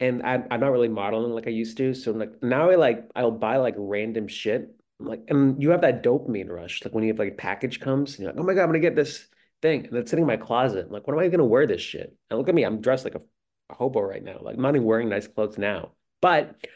And 0.00 0.22
I'm 0.22 0.46
I'm 0.50 0.60
not 0.60 0.72
really 0.72 0.88
modeling 0.88 1.32
like 1.32 1.46
I 1.46 1.50
used 1.50 1.76
to, 1.78 1.94
so 1.94 2.12
I'm 2.12 2.18
like 2.18 2.42
now 2.42 2.70
I 2.70 2.76
like 2.76 3.08
I'll 3.14 3.30
buy 3.30 3.56
like 3.58 3.74
random 3.76 4.28
shit. 4.28 4.74
I'm 5.00 5.06
like, 5.06 5.22
and 5.28 5.62
you 5.62 5.70
have 5.70 5.82
that 5.82 6.02
dopamine 6.02 6.48
rush, 6.48 6.84
like 6.84 6.92
when 6.94 7.04
you 7.04 7.10
have 7.10 7.18
like 7.18 7.32
a 7.32 7.36
package 7.36 7.80
comes, 7.80 8.12
and 8.12 8.20
you're 8.20 8.32
like, 8.32 8.40
oh 8.40 8.44
my 8.44 8.54
God, 8.54 8.62
I'm 8.62 8.68
gonna 8.68 8.80
get 8.80 8.96
this 8.96 9.28
thing, 9.62 9.88
it's 9.92 10.10
sitting 10.10 10.24
in 10.24 10.28
my 10.28 10.36
closet. 10.36 10.86
I'm 10.86 10.92
like, 10.92 11.06
when 11.06 11.16
am 11.16 11.24
I 11.24 11.28
gonna 11.28 11.44
wear 11.44 11.66
this 11.66 11.80
shit? 11.80 12.16
And 12.30 12.38
look 12.38 12.48
at 12.48 12.54
me, 12.54 12.64
I'm 12.64 12.80
dressed 12.80 13.04
like 13.04 13.14
a, 13.14 13.22
a 13.70 13.74
hobo 13.74 14.00
right 14.00 14.22
now. 14.22 14.38
Like 14.40 14.56
I'm 14.56 14.62
not 14.62 14.74
even 14.74 14.86
wearing 14.86 15.08
nice 15.08 15.28
clothes 15.28 15.58
now, 15.58 15.92
but 16.20 16.66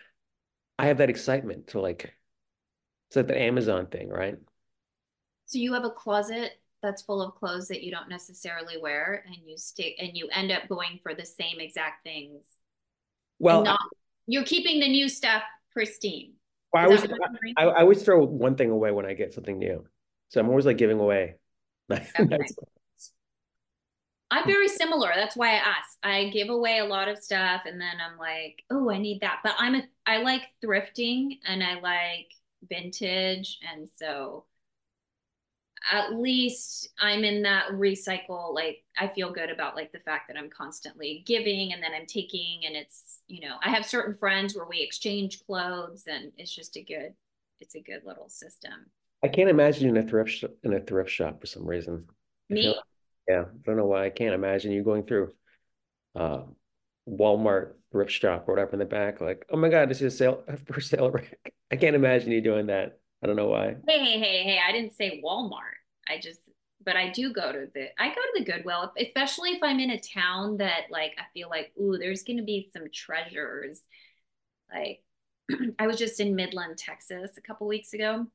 I 0.78 0.86
have 0.86 0.98
that 0.98 1.10
excitement 1.10 1.68
to 1.68 1.80
like, 1.80 2.14
it's 3.08 3.16
like 3.16 3.28
the 3.28 3.40
Amazon 3.40 3.86
thing, 3.86 4.08
right? 4.08 4.36
So 5.46 5.58
you 5.58 5.74
have 5.74 5.84
a 5.84 5.90
closet 5.90 6.52
that's 6.82 7.02
full 7.02 7.22
of 7.22 7.34
clothes 7.34 7.68
that 7.68 7.82
you 7.82 7.90
don't 7.90 8.08
necessarily 8.08 8.76
wear 8.78 9.24
and 9.26 9.36
you 9.46 9.56
stick 9.56 9.94
and 9.98 10.10
you 10.14 10.28
end 10.32 10.50
up 10.50 10.68
going 10.68 10.98
for 11.02 11.14
the 11.14 11.24
same 11.24 11.60
exact 11.60 12.04
things. 12.04 12.46
Well, 13.38 13.62
not, 13.62 13.80
you're 14.26 14.44
keeping 14.44 14.80
the 14.80 14.88
new 14.88 15.08
stuff 15.08 15.42
pristine. 15.72 16.34
Well, 16.72 16.82
I 16.82 16.86
always 16.86 17.04
I, 17.56 17.64
I, 17.64 17.80
always 17.80 18.02
throw 18.02 18.24
one 18.24 18.56
thing 18.56 18.70
away 18.70 18.90
when 18.92 19.04
I 19.04 19.14
get 19.14 19.34
something 19.34 19.58
new. 19.58 19.86
So 20.30 20.40
I'm 20.40 20.48
always 20.48 20.66
like 20.66 20.78
giving 20.78 20.98
away. 20.98 21.36
Okay. 22.18 22.38
I'm 24.32 24.46
very 24.46 24.68
similar. 24.68 25.12
That's 25.14 25.36
why 25.36 25.50
I 25.50 25.56
ask. 25.56 25.98
I 26.02 26.30
give 26.30 26.48
away 26.48 26.78
a 26.78 26.86
lot 26.86 27.06
of 27.06 27.18
stuff 27.18 27.62
and 27.66 27.78
then 27.78 27.96
I'm 28.00 28.18
like, 28.18 28.64
oh, 28.70 28.90
I 28.90 28.96
need 28.96 29.20
that. 29.20 29.40
But 29.44 29.54
I'm 29.58 29.74
a 29.74 29.82
I 30.06 30.22
like 30.22 30.42
thrifting 30.64 31.38
and 31.46 31.62
I 31.62 31.78
like 31.80 32.28
vintage. 32.66 33.58
And 33.70 33.90
so 33.94 34.46
at 35.90 36.14
least 36.14 36.88
I'm 36.98 37.24
in 37.24 37.42
that 37.42 37.68
recycle. 37.72 38.54
Like 38.54 38.84
I 38.96 39.08
feel 39.08 39.32
good 39.32 39.50
about 39.50 39.76
like 39.76 39.92
the 39.92 39.98
fact 39.98 40.28
that 40.28 40.38
I'm 40.38 40.48
constantly 40.48 41.22
giving 41.26 41.74
and 41.74 41.82
then 41.82 41.90
I'm 41.94 42.06
taking, 42.06 42.62
and 42.64 42.74
it's 42.74 43.20
you 43.28 43.46
know 43.46 43.56
I 43.62 43.68
have 43.68 43.84
certain 43.84 44.14
friends 44.14 44.56
where 44.56 44.66
we 44.66 44.80
exchange 44.80 45.44
clothes, 45.44 46.04
and 46.06 46.32
it's 46.38 46.54
just 46.54 46.76
a 46.76 46.82
good, 46.82 47.12
it's 47.60 47.74
a 47.74 47.80
good 47.80 48.02
little 48.06 48.28
system. 48.28 48.86
I 49.22 49.28
can't 49.28 49.50
imagine 49.50 49.88
in 49.88 49.96
a 49.96 50.08
thrift 50.08 50.30
sh- 50.30 50.44
in 50.62 50.72
a 50.72 50.80
thrift 50.80 51.10
shop 51.10 51.40
for 51.40 51.46
some 51.46 51.66
reason. 51.66 52.06
Me? 52.48 52.74
Yeah, 53.28 53.42
I 53.42 53.58
don't 53.64 53.76
know 53.76 53.86
why 53.86 54.06
I 54.06 54.10
can't 54.10 54.34
imagine 54.34 54.72
you 54.72 54.82
going 54.82 55.04
through 55.04 55.32
uh, 56.14 56.42
Walmart 57.08 57.74
thrift 57.90 58.10
shop 58.10 58.48
or 58.48 58.54
whatever 58.54 58.72
in 58.72 58.78
the 58.78 58.84
back, 58.84 59.20
like, 59.20 59.44
oh 59.50 59.56
my 59.56 59.68
God, 59.68 59.88
this 59.88 60.00
is 60.00 60.14
a 60.14 60.16
sale 60.16 60.42
for 60.66 60.80
sale 60.80 61.10
rack. 61.10 61.36
I 61.70 61.76
can't 61.76 61.96
imagine 61.96 62.32
you 62.32 62.40
doing 62.40 62.66
that. 62.66 62.98
I 63.22 63.26
don't 63.26 63.36
know 63.36 63.48
why. 63.48 63.76
Hey, 63.86 63.98
hey, 63.98 64.18
hey, 64.18 64.42
hey, 64.42 64.60
I 64.66 64.72
didn't 64.72 64.92
say 64.92 65.22
Walmart. 65.24 65.78
I 66.08 66.18
just, 66.18 66.40
but 66.84 66.96
I 66.96 67.10
do 67.10 67.32
go 67.32 67.52
to 67.52 67.68
the, 67.72 67.88
I 67.98 68.08
go 68.08 68.14
to 68.14 68.32
the 68.38 68.44
Goodwill, 68.44 68.92
especially 68.98 69.50
if 69.50 69.62
I'm 69.62 69.78
in 69.78 69.90
a 69.90 70.00
town 70.00 70.56
that 70.56 70.86
like, 70.90 71.12
I 71.18 71.24
feel 71.32 71.48
like, 71.48 71.72
ooh, 71.80 71.98
there's 71.98 72.24
going 72.24 72.38
to 72.38 72.42
be 72.42 72.68
some 72.72 72.86
treasures. 72.92 73.82
Like, 74.72 75.04
I 75.78 75.86
was 75.86 75.98
just 75.98 76.18
in 76.18 76.34
Midland, 76.34 76.78
Texas 76.78 77.32
a 77.36 77.40
couple 77.40 77.68
weeks 77.68 77.92
ago. 77.92 78.26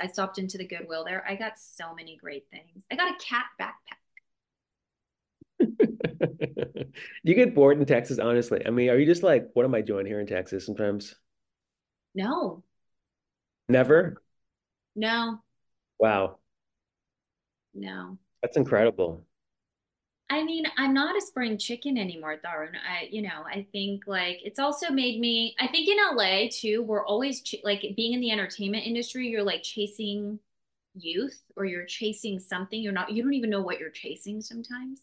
I 0.00 0.06
stopped 0.08 0.38
into 0.38 0.58
the 0.58 0.66
Goodwill 0.66 1.04
there. 1.04 1.24
I 1.28 1.36
got 1.36 1.58
so 1.58 1.94
many 1.94 2.16
great 2.16 2.46
things. 2.50 2.84
I 2.90 2.96
got 2.96 3.12
a 3.12 3.24
cat 3.24 3.46
backpack. 3.60 4.02
you 7.22 7.34
get 7.34 7.54
bored 7.54 7.78
in 7.78 7.86
Texas, 7.86 8.18
honestly? 8.18 8.62
I 8.66 8.70
mean, 8.70 8.90
are 8.90 8.98
you 8.98 9.06
just 9.06 9.22
like, 9.22 9.48
what 9.54 9.64
am 9.64 9.74
I 9.74 9.80
doing 9.80 10.06
here 10.06 10.20
in 10.20 10.26
Texas 10.26 10.66
sometimes? 10.66 11.14
No. 12.14 12.62
Never? 13.68 14.22
No. 14.94 15.40
Wow. 15.98 16.38
No. 17.74 18.18
That's 18.42 18.56
incredible. 18.56 19.24
I 20.32 20.42
mean, 20.44 20.64
I'm 20.78 20.94
not 20.94 21.14
a 21.14 21.20
spring 21.20 21.58
chicken 21.58 21.98
anymore, 21.98 22.38
Tarun. 22.42 22.70
I, 22.74 23.06
you 23.10 23.20
know, 23.20 23.44
I 23.44 23.66
think 23.70 24.04
like 24.06 24.40
it's 24.42 24.58
also 24.58 24.88
made 24.90 25.20
me, 25.20 25.54
I 25.60 25.66
think 25.66 25.86
in 25.86 25.98
LA 25.98 26.48
too, 26.50 26.82
we're 26.82 27.04
always 27.04 27.42
ch- 27.42 27.56
like 27.62 27.84
being 27.96 28.14
in 28.14 28.20
the 28.20 28.30
entertainment 28.30 28.86
industry, 28.86 29.28
you're 29.28 29.42
like 29.42 29.62
chasing 29.62 30.38
youth 30.94 31.38
or 31.54 31.66
you're 31.66 31.84
chasing 31.84 32.38
something. 32.38 32.80
You're 32.80 32.94
not, 32.94 33.12
you 33.12 33.22
don't 33.22 33.34
even 33.34 33.50
know 33.50 33.60
what 33.60 33.78
you're 33.78 33.90
chasing 33.90 34.40
sometimes. 34.40 35.02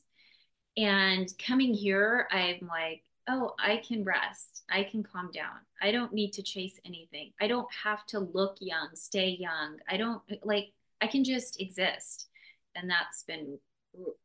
And 0.76 1.32
coming 1.38 1.76
here, 1.76 2.28
I'm 2.32 2.68
like, 2.68 3.04
oh, 3.28 3.54
I 3.60 3.84
can 3.88 4.04
rest. 4.04 4.63
I 4.68 4.84
can 4.84 5.04
calm 5.04 5.30
down. 5.32 5.60
I 5.80 5.92
don't 5.92 6.12
need 6.12 6.34
to 6.34 6.42
chase 6.42 6.80
anything. 6.86 7.34
I 7.39 7.48
don't 7.48 7.72
have 7.84 8.04
to 8.08 8.20
look 8.20 8.58
young, 8.62 8.89
stay 8.96 9.38
young. 9.39 9.78
I 9.88 9.98
don't 9.98 10.24
like, 10.44 10.72
I 11.02 11.06
can 11.06 11.24
just 11.24 11.62
exist. 11.62 12.30
And 12.74 12.89
that's 12.89 13.22
been 13.22 13.60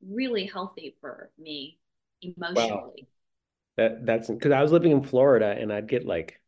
really 0.06 0.46
healthy 0.46 0.96
for 1.00 1.30
me 1.38 1.78
emotionally. 2.22 2.70
Wow. 2.70 3.08
That 3.76 4.06
that's 4.06 4.28
because 4.28 4.52
I 4.52 4.62
was 4.62 4.70
living 4.70 4.92
in 4.92 5.02
Florida 5.02 5.56
and 5.58 5.72
I'd 5.72 5.88
get 5.88 6.06
like, 6.06 6.40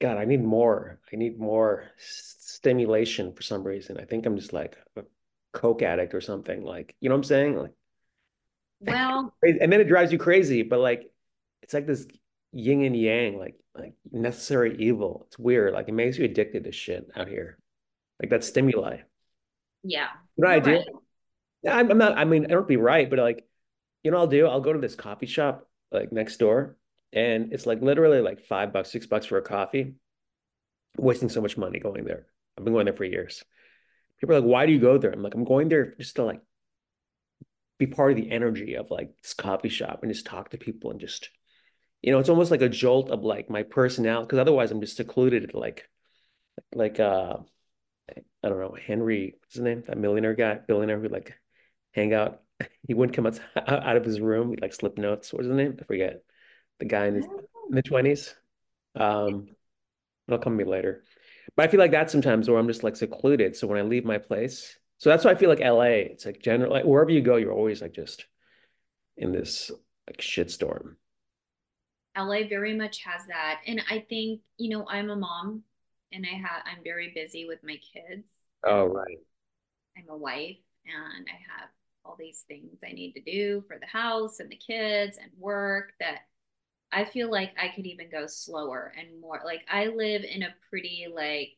God, 0.00 0.16
I 0.16 0.24
need 0.24 0.42
more. 0.42 0.98
I 1.12 1.16
need 1.16 1.38
more 1.38 1.84
stimulation 1.96 3.32
for 3.32 3.42
some 3.42 3.62
reason. 3.62 3.98
I 3.98 4.04
think 4.04 4.26
I'm 4.26 4.36
just 4.36 4.52
like 4.52 4.76
a 4.96 5.02
coke 5.52 5.82
addict 5.82 6.14
or 6.14 6.20
something. 6.20 6.64
Like, 6.64 6.96
you 7.00 7.08
know 7.08 7.14
what 7.14 7.20
I'm 7.20 7.24
saying? 7.24 7.56
Like, 7.56 7.72
well, 8.80 9.34
and 9.42 9.72
then 9.72 9.80
it 9.80 9.88
drives 9.88 10.10
you 10.10 10.18
crazy. 10.18 10.62
But 10.62 10.80
like, 10.80 11.10
it's 11.62 11.74
like 11.74 11.86
this 11.86 12.06
yin 12.52 12.82
and 12.82 12.96
yang, 12.96 13.38
like 13.38 13.60
like 13.76 13.94
necessary 14.10 14.76
evil. 14.78 15.26
It's 15.28 15.38
weird. 15.38 15.72
Like 15.72 15.88
it 15.88 15.92
makes 15.92 16.18
you 16.18 16.24
addicted 16.24 16.64
to 16.64 16.72
shit 16.72 17.08
out 17.16 17.28
here. 17.28 17.58
Like 18.20 18.30
that 18.30 18.44
stimuli. 18.44 18.98
Yeah. 19.82 20.08
What 20.36 20.50
I 20.50 20.58
do? 20.58 20.70
Right. 20.72 20.86
I'm, 21.66 21.90
I'm 21.90 21.98
not, 21.98 22.16
I 22.16 22.24
mean, 22.24 22.46
I 22.46 22.48
don't 22.48 22.68
be 22.68 22.76
right, 22.76 23.08
but 23.08 23.18
like, 23.18 23.46
you 24.02 24.10
know, 24.10 24.18
I'll 24.18 24.26
do, 24.26 24.46
I'll 24.46 24.60
go 24.60 24.72
to 24.72 24.78
this 24.78 24.94
coffee 24.94 25.26
shop 25.26 25.68
like 25.92 26.12
next 26.12 26.38
door 26.38 26.76
and 27.12 27.52
it's 27.52 27.66
like 27.66 27.82
literally 27.82 28.20
like 28.20 28.40
five 28.40 28.72
bucks, 28.72 28.90
six 28.90 29.06
bucks 29.06 29.26
for 29.26 29.38
a 29.38 29.42
coffee. 29.42 29.94
wasting 30.96 31.28
so 31.28 31.40
much 31.40 31.56
money 31.56 31.78
going 31.78 32.04
there. 32.04 32.26
I've 32.56 32.64
been 32.64 32.72
going 32.74 32.84
there 32.86 32.94
for 32.94 33.04
years. 33.04 33.44
People 34.18 34.36
are 34.36 34.40
like, 34.40 34.48
why 34.48 34.66
do 34.66 34.72
you 34.72 34.78
go 34.78 34.98
there? 34.98 35.12
I'm 35.12 35.22
like, 35.22 35.34
I'm 35.34 35.44
going 35.44 35.68
there 35.68 35.94
just 35.98 36.16
to 36.16 36.24
like 36.24 36.40
be 37.78 37.86
part 37.86 38.12
of 38.12 38.16
the 38.16 38.30
energy 38.30 38.74
of 38.74 38.90
like 38.90 39.10
this 39.22 39.34
coffee 39.34 39.68
shop 39.68 40.00
and 40.02 40.12
just 40.12 40.26
talk 40.26 40.50
to 40.50 40.58
people 40.58 40.90
and 40.90 41.00
just, 41.00 41.30
you 42.02 42.12
know, 42.12 42.18
it's 42.18 42.28
almost 42.28 42.50
like 42.50 42.62
a 42.62 42.68
jolt 42.68 43.10
of 43.10 43.22
like 43.22 43.50
my 43.50 43.62
personality 43.62 44.26
because 44.26 44.38
otherwise 44.38 44.70
I'm 44.70 44.80
just 44.80 44.96
secluded 44.96 45.52
like, 45.54 45.88
like, 46.74 47.00
uh, 47.00 47.38
I 48.42 48.48
don't 48.48 48.60
know, 48.60 48.76
Henry, 48.86 49.36
what's 49.40 49.54
his 49.54 49.62
name? 49.62 49.82
That 49.86 49.98
millionaire 49.98 50.34
guy, 50.34 50.58
billionaire 50.66 51.00
who 51.00 51.08
like 51.08 51.39
hang 51.92 52.14
out. 52.14 52.40
He 52.86 52.92
wouldn't 52.92 53.16
come 53.16 53.26
out, 53.26 53.40
out 53.56 53.96
of 53.96 54.04
his 54.04 54.20
room. 54.20 54.50
He'd 54.50 54.60
like 54.60 54.74
slip 54.74 54.98
notes. 54.98 55.32
What's 55.32 55.46
his 55.46 55.56
name? 55.56 55.78
I 55.80 55.84
forget. 55.84 56.22
The 56.78 56.84
guy 56.84 57.06
in 57.06 57.14
his 57.14 57.26
mid 57.70 57.86
twenties. 57.86 58.34
Um, 58.94 59.48
it'll 60.28 60.40
come 60.40 60.58
to 60.58 60.64
me 60.64 60.70
later. 60.70 61.04
But 61.56 61.68
I 61.68 61.68
feel 61.68 61.80
like 61.80 61.92
that 61.92 62.10
sometimes 62.10 62.48
where 62.48 62.58
I'm 62.58 62.68
just 62.68 62.82
like 62.82 62.96
secluded. 62.96 63.56
So 63.56 63.66
when 63.66 63.78
I 63.78 63.82
leave 63.82 64.04
my 64.04 64.18
place, 64.18 64.76
so 64.98 65.08
that's 65.08 65.24
why 65.24 65.30
I 65.30 65.34
feel 65.34 65.48
like 65.48 65.60
LA. 65.60 66.10
It's 66.12 66.26
like 66.26 66.42
general, 66.42 66.70
like 66.70 66.84
wherever 66.84 67.10
you 67.10 67.22
go, 67.22 67.36
you're 67.36 67.52
always 67.52 67.80
like 67.80 67.94
just 67.94 68.26
in 69.16 69.32
this 69.32 69.70
like 70.06 70.18
shitstorm. 70.18 70.96
LA 72.16 72.48
very 72.48 72.76
much 72.76 73.02
has 73.04 73.26
that, 73.28 73.60
and 73.66 73.82
I 73.90 74.04
think 74.08 74.40
you 74.58 74.68
know 74.70 74.86
I'm 74.88 75.10
a 75.10 75.16
mom, 75.16 75.62
and 76.12 76.26
I 76.26 76.36
have 76.36 76.62
I'm 76.66 76.84
very 76.84 77.12
busy 77.14 77.46
with 77.46 77.60
my 77.62 77.78
kids. 77.94 78.28
Oh 78.64 78.84
right. 78.84 79.18
I'm 79.96 80.08
a 80.08 80.16
wife, 80.16 80.58
and 80.84 81.26
I 81.28 81.38
have 81.58 81.70
all 82.10 82.16
these 82.18 82.44
things 82.48 82.78
I 82.84 82.92
need 82.92 83.12
to 83.12 83.20
do 83.20 83.62
for 83.68 83.78
the 83.78 83.86
house 83.86 84.40
and 84.40 84.50
the 84.50 84.56
kids 84.56 85.16
and 85.20 85.30
work 85.38 85.92
that 86.00 86.20
I 86.92 87.04
feel 87.04 87.30
like 87.30 87.52
I 87.60 87.68
could 87.68 87.86
even 87.86 88.10
go 88.10 88.26
slower 88.26 88.92
and 88.98 89.20
more. 89.20 89.40
Like 89.44 89.62
I 89.70 89.86
live 89.86 90.24
in 90.24 90.42
a 90.42 90.54
pretty 90.68 91.06
like 91.12 91.50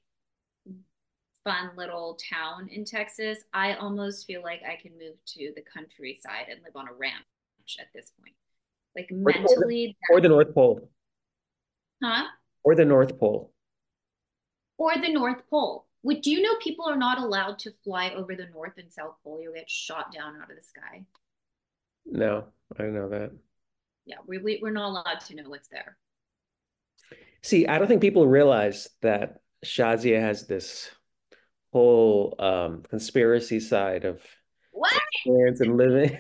fun 1.45 1.71
little 1.77 2.19
town 2.31 2.69
in 2.71 2.85
Texas. 2.85 3.39
I 3.55 3.75
almost 3.75 4.27
feel 4.27 4.43
like 4.43 4.61
I 4.63 4.77
can 4.81 4.93
move 4.93 5.17
to 5.29 5.53
the 5.57 5.63
countryside 5.63 6.47
and 6.51 6.61
live 6.63 6.77
on 6.77 6.89
a 6.89 6.93
ranch 6.93 7.25
at 7.81 7.87
this 7.95 8.13
point. 8.21 8.35
Like 8.95 9.09
mentally 9.11 9.97
or 10.11 10.21
the, 10.21 10.21
or 10.21 10.21
the 10.21 10.29
North 10.29 10.55
Pole. 10.55 10.91
Huh? 12.03 12.25
Or 12.63 12.75
the 12.75 12.85
North 12.85 13.19
Pole. 13.19 13.53
Or 14.77 14.95
the 14.97 15.13
North 15.13 15.49
Pole. 15.49 15.87
Would 16.05 16.23
do 16.23 16.31
you 16.31 16.43
know 16.43 16.55
people 16.61 16.89
are 16.89 16.97
not 16.97 17.19
allowed 17.19 17.59
to 17.61 17.73
fly 17.85 18.11
over 18.11 18.35
the 18.35 18.47
North 18.47 18.73
and 18.79 18.93
South 18.93 19.15
Pole? 19.23 19.41
You'll 19.41 19.55
get 19.55 19.71
shot 19.71 20.13
down 20.13 20.37
out 20.37 20.51
of 20.51 20.57
the 20.57 20.63
sky. 20.63 21.05
No, 22.05 22.47
I 22.79 22.85
know 22.85 23.09
that. 23.09 23.31
Yeah, 24.05 24.17
we, 24.27 24.39
we 24.39 24.59
we're 24.61 24.73
not 24.73 24.89
allowed 24.89 25.21
to 25.29 25.37
know 25.37 25.49
what's 25.49 25.69
there. 25.69 25.97
See, 27.43 27.67
I 27.67 27.79
don't 27.79 27.87
think 27.87 28.01
people 28.01 28.27
realize 28.27 28.89
that 29.03 29.43
Shazia 29.65 30.21
has 30.21 30.47
this 30.47 30.91
whole 31.73 32.35
um, 32.39 32.83
conspiracy 32.89 33.61
side 33.61 34.05
of 34.05 34.23
what 34.73 34.93
and 35.25 35.77
living. 35.77 36.19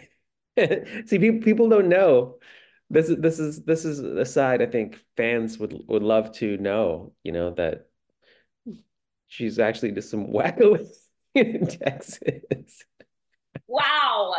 See, 1.06 1.18
people 1.18 1.40
people 1.42 1.68
don't 1.68 1.88
know. 1.88 2.36
This 2.88 3.08
is 3.08 3.16
this 3.18 3.38
is 3.38 3.64
this 3.64 3.84
is 3.84 3.98
a 4.00 4.24
side 4.24 4.62
I 4.62 4.66
think 4.66 4.98
fans 5.16 5.58
would 5.58 5.74
would 5.88 6.02
love 6.02 6.32
to 6.36 6.56
know. 6.58 7.14
You 7.24 7.32
know 7.32 7.50
that 7.54 7.86
she's 9.32 9.58
actually 9.58 9.92
just 9.92 10.10
some 10.10 10.26
wacko 10.26 10.86
in 11.34 11.66
Texas. 11.66 12.84
Wow. 13.66 14.34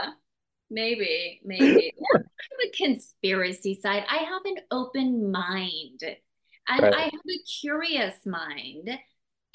Maybe, 0.70 1.42
maybe. 1.44 1.92
Yeah, 1.96 2.20
I 2.20 2.20
have 2.20 2.68
a 2.68 2.78
conspiracy 2.78 3.74
side. 3.74 4.06
I 4.08 4.18
have 4.18 4.46
an 4.46 4.58
open 4.70 5.32
mind 5.32 6.02
and 6.04 6.86
I 6.86 7.02
have 7.06 7.12
a 7.12 7.44
curious 7.60 8.26
mind. 8.26 8.90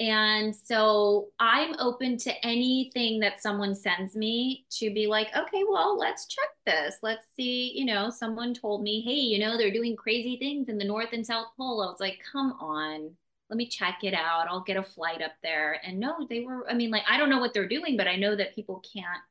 And 0.00 0.54
so 0.54 1.28
I'm 1.38 1.74
open 1.78 2.18
to 2.18 2.46
anything 2.46 3.20
that 3.20 3.40
someone 3.40 3.74
sends 3.74 4.16
me 4.16 4.66
to 4.78 4.92
be 4.92 5.06
like, 5.06 5.28
okay, 5.36 5.62
well, 5.68 5.96
let's 5.98 6.26
check 6.26 6.48
this. 6.66 6.96
Let's 7.02 7.26
see. 7.36 7.72
You 7.76 7.84
know, 7.84 8.10
someone 8.10 8.54
told 8.54 8.82
me, 8.82 9.02
hey, 9.02 9.12
you 9.12 9.38
know, 9.38 9.56
they're 9.56 9.72
doing 9.72 9.96
crazy 9.96 10.36
things 10.36 10.68
in 10.68 10.78
the 10.78 10.84
North 10.84 11.12
and 11.12 11.26
South 11.26 11.48
Pole. 11.56 11.82
I 11.82 11.86
was 11.86 12.00
like, 12.00 12.20
come 12.32 12.54
on, 12.60 13.10
let 13.50 13.56
me 13.56 13.66
check 13.68 13.98
it 14.02 14.14
out. 14.14 14.46
I'll 14.48 14.62
get 14.62 14.76
a 14.76 14.82
flight 14.82 15.22
up 15.22 15.32
there. 15.42 15.80
And 15.84 15.98
no, 15.98 16.26
they 16.28 16.40
were, 16.40 16.68
I 16.68 16.74
mean, 16.74 16.90
like, 16.90 17.04
I 17.08 17.16
don't 17.16 17.30
know 17.30 17.38
what 17.38 17.54
they're 17.54 17.68
doing, 17.68 17.96
but 17.96 18.06
I 18.06 18.16
know 18.16 18.36
that 18.36 18.54
people 18.54 18.82
can't 18.94 19.22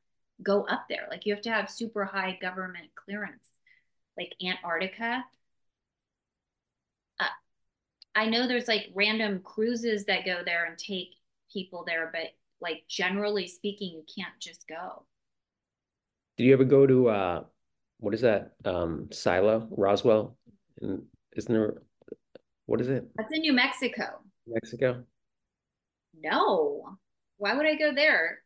go 0.42 0.64
up 0.64 0.86
there. 0.88 1.06
Like, 1.10 1.24
you 1.24 1.34
have 1.34 1.42
to 1.42 1.50
have 1.50 1.70
super 1.70 2.04
high 2.04 2.38
government 2.40 2.88
clearance, 2.94 3.48
like 4.16 4.34
Antarctica. 4.44 5.24
Uh, 7.20 7.26
I 8.14 8.26
know 8.26 8.48
there's 8.48 8.68
like 8.68 8.90
random 8.94 9.40
cruises 9.44 10.06
that 10.06 10.26
go 10.26 10.42
there 10.44 10.64
and 10.64 10.76
take 10.76 11.10
people 11.52 11.84
there, 11.86 12.10
but 12.12 12.32
like 12.60 12.82
generally 12.88 13.46
speaking, 13.46 13.92
you 13.92 14.04
can't 14.16 14.38
just 14.40 14.66
go. 14.68 15.04
Did 16.36 16.44
you 16.44 16.52
ever 16.52 16.64
go 16.64 16.86
to 16.86 17.08
uh 17.08 17.44
what 17.98 18.14
is 18.14 18.20
that? 18.22 18.52
Um 18.64 19.08
Silo, 19.12 19.68
Roswell? 19.70 20.36
And 20.80 21.02
isn't 21.36 21.52
there 21.52 21.82
what 22.68 22.82
is 22.82 22.90
it? 22.90 23.08
That's 23.16 23.32
in 23.32 23.40
New 23.40 23.54
Mexico. 23.54 24.20
Mexico? 24.46 25.02
No. 26.22 26.98
Why 27.38 27.54
would 27.54 27.64
I 27.64 27.76
go 27.76 27.94
there? 27.94 28.40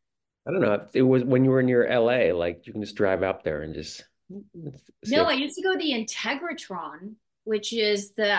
I 0.46 0.52
don't 0.52 0.60
know. 0.60 0.86
It 0.94 1.02
was 1.02 1.24
when 1.24 1.44
you 1.44 1.50
were 1.50 1.62
near 1.62 1.88
LA, 1.90 2.32
like 2.32 2.64
you 2.64 2.72
can 2.72 2.82
just 2.82 2.94
drive 2.94 3.24
up 3.24 3.42
there 3.42 3.62
and 3.62 3.74
just 3.74 4.04
No, 4.30 5.24
I 5.24 5.32
used 5.32 5.56
to 5.56 5.62
go 5.62 5.72
to 5.72 5.78
the 5.78 5.92
Integratron, 5.92 7.14
which 7.42 7.72
is 7.72 8.12
the 8.12 8.38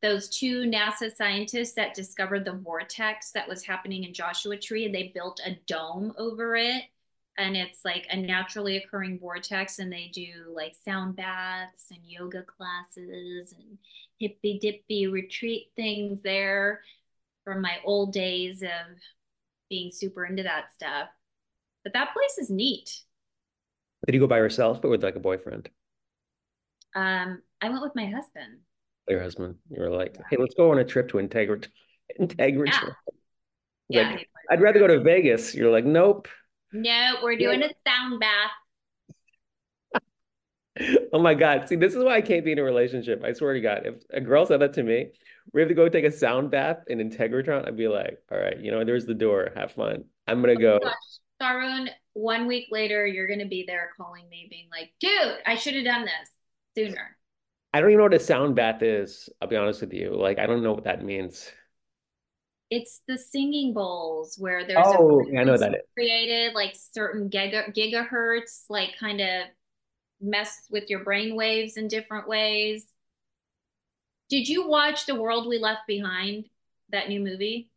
those 0.00 0.30
two 0.30 0.62
NASA 0.62 1.14
scientists 1.14 1.74
that 1.74 1.92
discovered 1.92 2.46
the 2.46 2.54
vortex 2.54 3.30
that 3.32 3.46
was 3.46 3.62
happening 3.62 4.04
in 4.04 4.14
Joshua 4.14 4.56
Tree, 4.56 4.86
and 4.86 4.94
they 4.94 5.12
built 5.14 5.42
a 5.44 5.58
dome 5.66 6.14
over 6.16 6.56
it. 6.56 6.84
And 7.38 7.56
it's 7.56 7.84
like 7.84 8.06
a 8.10 8.16
naturally 8.16 8.76
occurring 8.78 9.20
vortex, 9.20 9.78
and 9.78 9.92
they 9.92 10.10
do 10.12 10.52
like 10.54 10.74
sound 10.74 11.16
baths 11.16 11.86
and 11.90 12.00
yoga 12.04 12.42
classes 12.42 13.54
and 13.56 13.78
hippy 14.18 14.58
dippy 14.60 15.06
retreat 15.06 15.68
things 15.76 16.20
there 16.22 16.82
from 17.44 17.62
my 17.62 17.78
old 17.84 18.12
days 18.12 18.62
of 18.62 18.98
being 19.70 19.90
super 19.92 20.26
into 20.26 20.42
that 20.42 20.72
stuff. 20.72 21.08
But 21.84 21.92
that 21.94 22.12
place 22.12 22.38
is 22.38 22.50
neat. 22.50 23.02
Did 24.06 24.14
you 24.14 24.20
go 24.20 24.26
by 24.26 24.38
yourself 24.38 24.82
or 24.84 24.88
with 24.90 25.04
like 25.04 25.14
a 25.14 25.20
boyfriend 25.20 25.70
Um, 26.94 27.42
I 27.60 27.68
went 27.70 27.82
with 27.82 27.94
my 27.94 28.06
husband. 28.06 28.60
your 29.08 29.22
husband? 29.22 29.56
You 29.70 29.82
were 29.82 29.90
like, 29.90 30.16
hey, 30.30 30.36
let's 30.38 30.54
go 30.54 30.70
on 30.70 30.78
a 30.78 30.84
trip 30.84 31.08
to 31.10 31.18
Integrit 31.18 31.68
Yeah, 32.18 32.26
Integratron. 32.26 32.96
yeah. 33.88 34.16
I'd 34.50 34.60
rather 34.60 34.78
go 34.78 34.86
to 34.86 35.00
Vegas. 35.00 35.54
You're 35.54 35.70
like, 35.72 35.84
nope. 35.84 36.28
No, 36.72 37.16
we're 37.22 37.36
doing 37.36 37.62
a 37.62 37.70
sound 37.86 38.20
bath. 38.20 38.50
Oh 41.12 41.18
my 41.20 41.34
God. 41.34 41.68
See, 41.68 41.76
this 41.76 41.94
is 41.94 42.04
why 42.04 42.14
I 42.16 42.20
can't 42.20 42.44
be 42.44 42.52
in 42.52 42.58
a 42.58 42.62
relationship. 42.62 43.22
I 43.24 43.32
swear 43.32 43.54
to 43.54 43.60
God. 43.60 43.82
If 43.84 43.94
a 44.10 44.20
girl 44.20 44.46
said 44.46 44.60
that 44.60 44.74
to 44.74 44.82
me, 44.82 45.10
we 45.52 45.60
have 45.60 45.68
to 45.68 45.74
go 45.74 45.88
take 45.88 46.04
a 46.04 46.12
sound 46.12 46.50
bath 46.50 46.84
in 46.86 46.98
Integratron, 46.98 47.66
I'd 47.66 47.76
be 47.76 47.88
like, 47.88 48.18
all 48.30 48.38
right, 48.38 48.58
you 48.60 48.70
know, 48.70 48.84
there's 48.84 49.06
the 49.06 49.14
door. 49.14 49.50
Have 49.56 49.72
fun. 49.72 50.04
I'm 50.26 50.40
gonna 50.40 50.54
Oh 50.56 50.56
go. 50.56 50.78
gosh, 50.82 50.92
Tarun, 51.42 51.88
one 52.12 52.46
week 52.46 52.68
later, 52.70 53.06
you're 53.06 53.26
gonna 53.28 53.46
be 53.48 53.64
there 53.66 53.90
calling 53.96 54.28
me, 54.28 54.46
being 54.50 54.68
like, 54.70 54.92
dude, 55.00 55.38
I 55.46 55.56
should 55.56 55.74
have 55.74 55.84
done 55.84 56.04
this 56.04 56.30
sooner. 56.76 57.16
I 57.72 57.80
don't 57.80 57.90
even 57.90 57.98
know 57.98 58.04
what 58.04 58.14
a 58.14 58.20
sound 58.20 58.56
bath 58.56 58.82
is. 58.82 59.28
I'll 59.40 59.48
be 59.48 59.56
honest 59.56 59.80
with 59.80 59.92
you. 59.92 60.14
Like, 60.14 60.38
I 60.38 60.46
don't 60.46 60.62
know 60.62 60.72
what 60.72 60.84
that 60.84 61.04
means. 61.04 61.50
It's 62.70 63.02
the 63.08 63.16
singing 63.16 63.72
bowls 63.72 64.36
where 64.38 64.66
there's 64.66 64.78
Oh, 64.84 65.24
I 65.38 65.44
know 65.44 65.56
that 65.56 65.82
created, 65.94 66.54
like 66.54 66.74
certain 66.74 67.30
giga 67.30 67.74
gigahertz, 67.74 68.64
like 68.68 68.96
kind 68.98 69.20
of 69.20 69.46
mess 70.20 70.66
with 70.70 70.90
your 70.90 71.04
brain 71.04 71.34
waves 71.34 71.76
in 71.76 71.88
different 71.88 72.28
ways. 72.28 72.92
Did 74.28 74.48
you 74.48 74.68
watch 74.68 75.06
The 75.06 75.14
World 75.14 75.48
We 75.48 75.58
Left 75.58 75.86
Behind, 75.86 76.44
that 76.90 77.08
new 77.08 77.20
movie? 77.20 77.70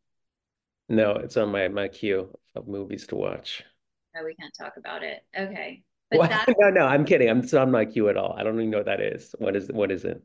No, 0.90 1.12
it's 1.14 1.38
on 1.38 1.52
my 1.52 1.70
my 1.70 1.88
queue 1.88 2.38
of 2.56 2.68
movies 2.68 3.08
to 3.08 3.16
watch. 3.16 3.64
Oh, 4.18 4.26
we 4.26 4.36
can't 4.36 4.54
talk 4.54 4.74
about 4.78 5.04
it. 5.04 5.24
Okay. 5.38 5.84
But 6.10 6.30
that's 6.30 6.52
No, 6.60 6.70
no, 6.70 6.86
I'm 6.86 7.06
kidding. 7.06 7.30
I'm 7.30 7.40
it's 7.40 7.54
not 7.54 7.64
on 7.64 7.72
my 7.72 7.86
queue 7.86 8.10
at 8.10 8.18
all. 8.18 8.36
I 8.38 8.44
don't 8.44 8.56
even 8.56 8.70
know 8.70 8.80
what 8.80 8.88
that 8.88 9.00
is. 9.00 9.34
What 9.40 9.56
is 9.56 9.70
what 9.72 9.92
is 9.92 10.04
it? 10.04 10.22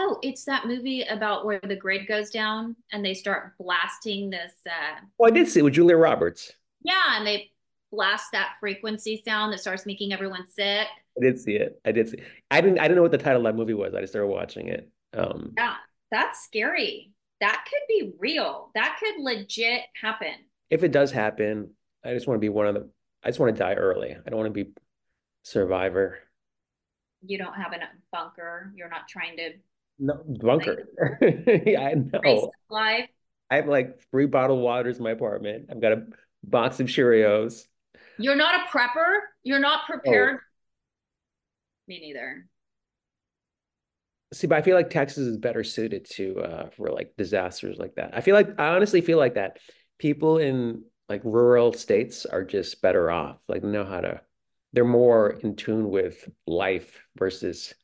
Oh, 0.00 0.18
it's 0.22 0.44
that 0.44 0.66
movie 0.66 1.02
about 1.02 1.44
where 1.44 1.60
the 1.62 1.74
grid 1.76 2.06
goes 2.06 2.30
down 2.30 2.76
and 2.92 3.04
they 3.04 3.14
start 3.14 3.54
blasting 3.58 4.30
this 4.30 4.52
uh 4.66 5.00
Oh, 5.18 5.24
I 5.26 5.30
did 5.30 5.48
see 5.48 5.60
it 5.60 5.64
with 5.64 5.74
Julia 5.74 5.96
Roberts. 5.96 6.52
yeah, 6.82 7.16
and 7.16 7.26
they 7.26 7.50
blast 7.90 8.26
that 8.32 8.54
frequency 8.60 9.22
sound 9.26 9.52
that 9.52 9.60
starts 9.60 9.86
making 9.86 10.12
everyone 10.12 10.46
sick. 10.46 10.86
I 11.18 11.20
did 11.24 11.40
see 11.40 11.54
it. 11.56 11.80
I 11.84 11.90
did 11.92 12.08
see. 12.08 12.18
I 12.50 12.60
didn't. 12.60 12.78
I 12.78 12.82
didn't 12.82 12.96
know 12.96 13.02
what 13.02 13.10
the 13.10 13.18
title 13.18 13.44
of 13.44 13.52
that 13.52 13.58
movie 13.58 13.74
was. 13.74 13.94
I 13.94 14.00
just 14.00 14.12
started 14.12 14.28
watching 14.28 14.68
it. 14.68 14.88
Um, 15.14 15.54
Yeah, 15.56 15.74
that's 16.12 16.44
scary. 16.44 17.12
That 17.40 17.64
could 17.68 17.80
be 17.88 18.12
real. 18.18 18.70
That 18.74 18.98
could 19.00 19.20
legit 19.22 19.82
happen. 20.00 20.34
if 20.70 20.82
it 20.84 20.92
does 20.92 21.10
happen, 21.10 21.70
I 22.04 22.12
just 22.14 22.26
want 22.28 22.36
to 22.36 22.40
be 22.40 22.48
one 22.50 22.66
of 22.68 22.74
the. 22.74 22.88
I 23.24 23.28
just 23.30 23.40
want 23.40 23.54
to 23.56 23.58
die 23.58 23.74
early. 23.74 24.10
I 24.12 24.30
don't 24.30 24.38
want 24.38 24.54
to 24.54 24.64
be 24.64 24.70
survivor. 25.42 26.18
You 27.26 27.38
don't 27.38 27.54
have 27.54 27.72
a 27.72 27.78
bunker. 28.12 28.72
You're 28.76 28.88
not 28.88 29.08
trying 29.08 29.36
to 29.38 29.50
No 29.98 30.22
bunker. 30.24 30.84
Yeah, 31.66 31.80
I 31.88 31.94
know. 31.94 32.52
life. 32.70 33.08
I 33.50 33.56
have 33.56 33.66
like 33.66 34.00
three 34.10 34.26
bottled 34.26 34.60
waters 34.62 34.98
in 34.98 35.04
my 35.04 35.10
apartment. 35.12 35.66
I've 35.70 35.80
got 35.80 35.92
a 35.92 36.06
box 36.44 36.80
of 36.80 36.86
Cheerios. 36.86 37.62
You're 38.18 38.36
not 38.36 38.54
a 38.54 38.68
prepper. 38.76 39.18
You're 39.42 39.58
not 39.60 39.80
Oh, 39.80 39.92
prepared. 39.92 40.40
Me 41.88 41.98
neither. 41.98 42.46
see, 44.32 44.46
but 44.46 44.58
I 44.58 44.62
feel 44.62 44.76
like 44.76 44.90
Texas 44.90 45.18
is 45.26 45.36
better 45.36 45.64
suited 45.64 46.04
to 46.12 46.40
uh 46.40 46.70
for 46.70 46.90
like 46.90 47.14
disasters 47.16 47.78
like 47.78 47.94
that. 47.96 48.16
I 48.16 48.20
feel 48.20 48.34
like 48.34 48.58
I 48.58 48.68
honestly 48.74 49.00
feel 49.00 49.18
like 49.18 49.34
that 49.34 49.58
people 49.98 50.38
in 50.38 50.84
like 51.08 51.22
rural 51.24 51.72
states 51.72 52.26
are 52.26 52.44
just 52.44 52.82
better 52.82 53.10
off. 53.10 53.38
Like 53.48 53.62
know 53.64 53.84
how 53.84 54.00
to. 54.00 54.20
They're 54.74 54.84
more 54.84 55.30
in 55.30 55.56
tune 55.56 55.88
with 55.88 56.28
life 56.46 57.00
versus 57.16 57.74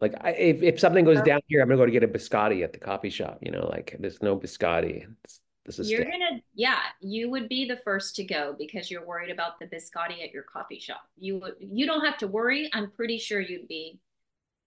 like 0.00 0.14
I, 0.20 0.30
if 0.30 0.62
if 0.62 0.80
something 0.80 1.04
goes 1.04 1.20
down 1.22 1.40
here, 1.48 1.60
I'm 1.60 1.68
gonna 1.68 1.78
go 1.78 1.86
to 1.86 1.92
get 1.92 2.02
a 2.02 2.08
biscotti 2.08 2.64
at 2.64 2.72
the 2.72 2.78
coffee 2.78 3.10
shop. 3.10 3.38
You 3.42 3.50
know, 3.50 3.68
like 3.70 3.96
there's 3.98 4.22
no 4.22 4.36
biscotti. 4.36 5.06
It's, 5.24 5.40
this 5.66 5.78
is 5.78 5.90
You're 5.90 6.04
gonna, 6.04 6.40
yeah, 6.54 6.78
you 7.00 7.30
would 7.30 7.48
be 7.48 7.66
the 7.66 7.76
first 7.76 8.16
to 8.16 8.24
go 8.24 8.54
because 8.58 8.90
you're 8.90 9.06
worried 9.06 9.30
about 9.30 9.58
the 9.58 9.66
biscotti 9.66 10.24
at 10.24 10.32
your 10.32 10.42
coffee 10.42 10.78
shop. 10.78 11.02
You 11.18 11.38
would, 11.40 11.54
you 11.60 11.86
don't 11.86 12.04
have 12.04 12.16
to 12.18 12.26
worry. 12.26 12.70
I'm 12.72 12.90
pretty 12.90 13.18
sure 13.18 13.40
you'd 13.40 13.68
be 13.68 14.00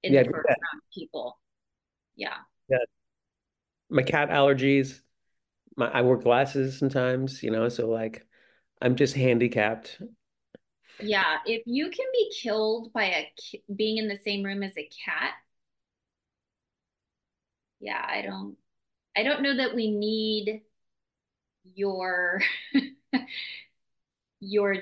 in 0.03 0.13
Yeah, 0.13 0.23
the 0.23 0.29
first 0.29 0.47
round 0.47 0.59
of 0.75 0.93
people. 0.93 1.39
Yeah. 2.15 2.35
yeah. 2.69 2.77
My 3.89 4.03
cat 4.03 4.29
allergies. 4.29 5.01
My 5.75 5.89
I 5.89 6.01
wear 6.01 6.17
glasses 6.17 6.77
sometimes. 6.77 7.41
You 7.41 7.49
know, 7.49 7.69
so 7.69 7.89
like 7.89 8.25
I'm 8.79 8.95
just 8.95 9.15
handicapped. 9.15 9.99
Yeah. 10.99 11.37
If 11.45 11.63
you 11.65 11.89
can 11.89 12.05
be 12.11 12.31
killed 12.41 12.93
by 12.93 13.05
a 13.05 13.27
being 13.73 13.97
in 13.97 14.07
the 14.07 14.19
same 14.23 14.43
room 14.43 14.63
as 14.63 14.77
a 14.77 14.89
cat, 15.05 15.31
yeah, 17.79 18.05
I 18.07 18.21
don't, 18.21 18.55
I 19.15 19.23
don't 19.23 19.41
know 19.41 19.57
that 19.57 19.75
we 19.75 19.91
need 19.91 20.61
your 21.75 22.41
your 24.39 24.75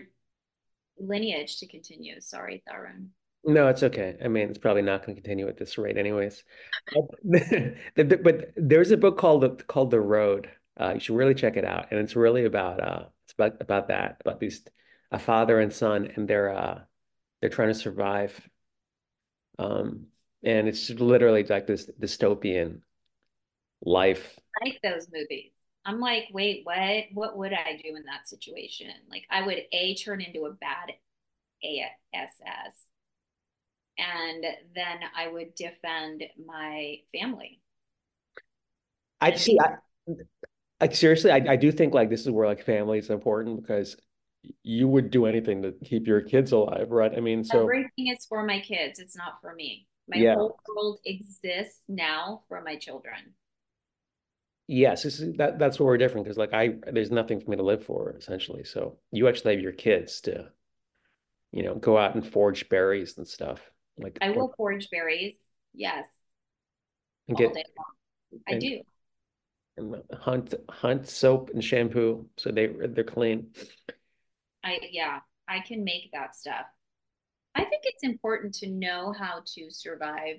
lineage 1.00 1.60
to 1.60 1.68
continue. 1.68 2.20
Sorry, 2.20 2.64
Tarun. 2.70 3.08
No, 3.44 3.68
it's 3.68 3.82
okay. 3.82 4.18
I 4.24 4.28
mean, 4.28 4.50
it's 4.50 4.60
probably 4.60 4.84
not 4.84 5.04
going 5.04 5.16
to 5.16 5.22
continue 5.22 5.48
at 5.48 5.58
this 5.58 5.78
rate, 5.78 5.98
anyways. 5.98 6.44
But, 7.24 8.52
there's 8.56 8.92
a 8.92 8.98
book 8.98 9.18
called 9.18 9.68
called 9.68 9.92
The 9.92 10.00
Road. 10.00 10.50
Uh, 10.80 10.92
you 10.96 11.00
should 11.00 11.16
really 11.16 11.34
check 11.34 11.58
it 11.58 11.66
out, 11.66 11.88
and 11.92 12.00
it's 12.00 12.16
really 12.16 12.46
about 12.46 12.82
uh, 12.82 13.06
it's 13.26 13.34
about 13.34 13.62
about 13.62 13.88
that 13.88 14.18
about 14.22 14.40
these 14.40 14.64
a 15.12 15.20
father 15.20 15.60
and 15.60 15.72
son, 15.72 16.12
and 16.16 16.28
they're 16.28 16.56
uh 16.56 16.80
they're 17.42 17.50
trying 17.50 17.70
to 17.70 17.74
survive. 17.74 18.40
Um, 19.60 20.08
and 20.44 20.68
it's 20.68 20.90
literally 20.90 21.44
like 21.44 21.68
this 21.68 21.90
dystopian 22.00 22.82
life. 23.84 24.40
I 24.62 24.70
like 24.70 24.80
those 24.84 25.08
movies. 25.12 25.52
I'm 25.86 26.00
like, 26.00 26.26
wait, 26.32 26.62
what? 26.64 27.06
What 27.14 27.38
would 27.38 27.54
I 27.54 27.80
do 27.84 27.96
in 27.96 28.04
that 28.06 28.28
situation? 28.28 28.92
Like, 29.10 29.26
I 29.30 29.46
would 29.46 29.62
A, 29.72 29.96
turn 29.96 30.22
into 30.22 30.46
a 30.46 30.54
bad 30.54 30.92
ASS, 31.64 32.86
and 33.98 34.44
then 34.76 35.00
I 35.16 35.28
would 35.28 35.56
defend 35.56 36.24
my 36.46 36.98
family. 37.12 37.60
I 39.20 39.36
see. 39.36 39.58
I, 39.60 39.76
like 40.80 40.96
seriously, 40.96 41.32
I, 41.32 41.44
I 41.50 41.56
do 41.56 41.72
think 41.72 41.94
like 41.94 42.10
this 42.10 42.22
is 42.22 42.30
where 42.30 42.48
like 42.48 42.64
family 42.64 43.00
is 43.00 43.10
important 43.10 43.62
because 43.62 43.98
you 44.64 44.88
would 44.88 45.12
do 45.12 45.26
anything 45.26 45.62
to 45.64 45.72
keep 45.84 46.08
your 46.08 46.22
kids 46.22 46.52
alive, 46.52 46.92
right? 46.92 47.12
I 47.16 47.20
mean, 47.20 47.44
so 47.44 47.62
Everything 47.64 48.08
is 48.08 48.26
for 48.26 48.44
my 48.44 48.60
kids. 48.60 49.00
It's 49.00 49.16
not 49.16 49.40
for 49.42 49.54
me. 49.54 49.88
My 50.08 50.18
yeah, 50.18 50.34
whole 50.34 50.60
world 50.68 51.00
exists 51.06 51.82
now 51.88 52.42
for 52.48 52.62
my 52.62 52.76
children. 52.78 53.36
yes, 54.68 55.04
that 55.38 55.60
that's 55.60 55.80
where 55.80 55.88
we're 55.88 55.98
different 55.98 56.26
because 56.26 56.38
like 56.38 56.54
I 56.54 56.76
there's 56.92 57.12
nothing 57.12 57.40
for 57.42 57.50
me 57.52 57.58
to 57.58 57.64
live 57.64 57.84
for 57.86 58.16
essentially. 58.18 58.64
So 58.64 58.98
you 59.12 59.28
actually 59.28 59.54
have 59.56 59.64
your 59.64 59.72
kids 59.74 60.22
to, 60.22 60.52
you 61.52 61.64
know, 61.64 61.76
go 61.76 61.98
out 61.98 62.16
and 62.16 62.26
forge 62.26 62.70
berries 62.70 63.18
and 63.18 63.28
stuff 63.28 63.62
like 63.98 64.18
I 64.22 64.32
will 64.32 64.54
forage 64.58 64.90
berries. 64.90 65.36
Yes, 65.74 66.08
and 67.28 67.38
all 67.38 67.44
get 67.48 67.54
day 67.54 67.64
long. 67.78 68.42
I 68.48 68.56
and, 68.56 68.60
do. 68.60 68.82
and 69.78 69.96
hunt 70.14 70.54
hunt 70.70 71.08
soap 71.08 71.50
and 71.54 71.64
shampoo 71.64 72.28
so 72.38 72.52
they 72.52 72.68
they're 72.68 73.04
clean. 73.04 73.52
I, 74.64 74.80
yeah, 74.92 75.20
I 75.48 75.60
can 75.60 75.84
make 75.84 76.10
that 76.14 76.36
stuff. 76.36 76.66
I 77.56 77.66
think 77.66 77.84
it's 77.84 78.04
important 78.04 78.54
to 78.56 78.70
know 78.70 79.14
how 79.18 79.42
to 79.56 79.70
survive 79.70 80.38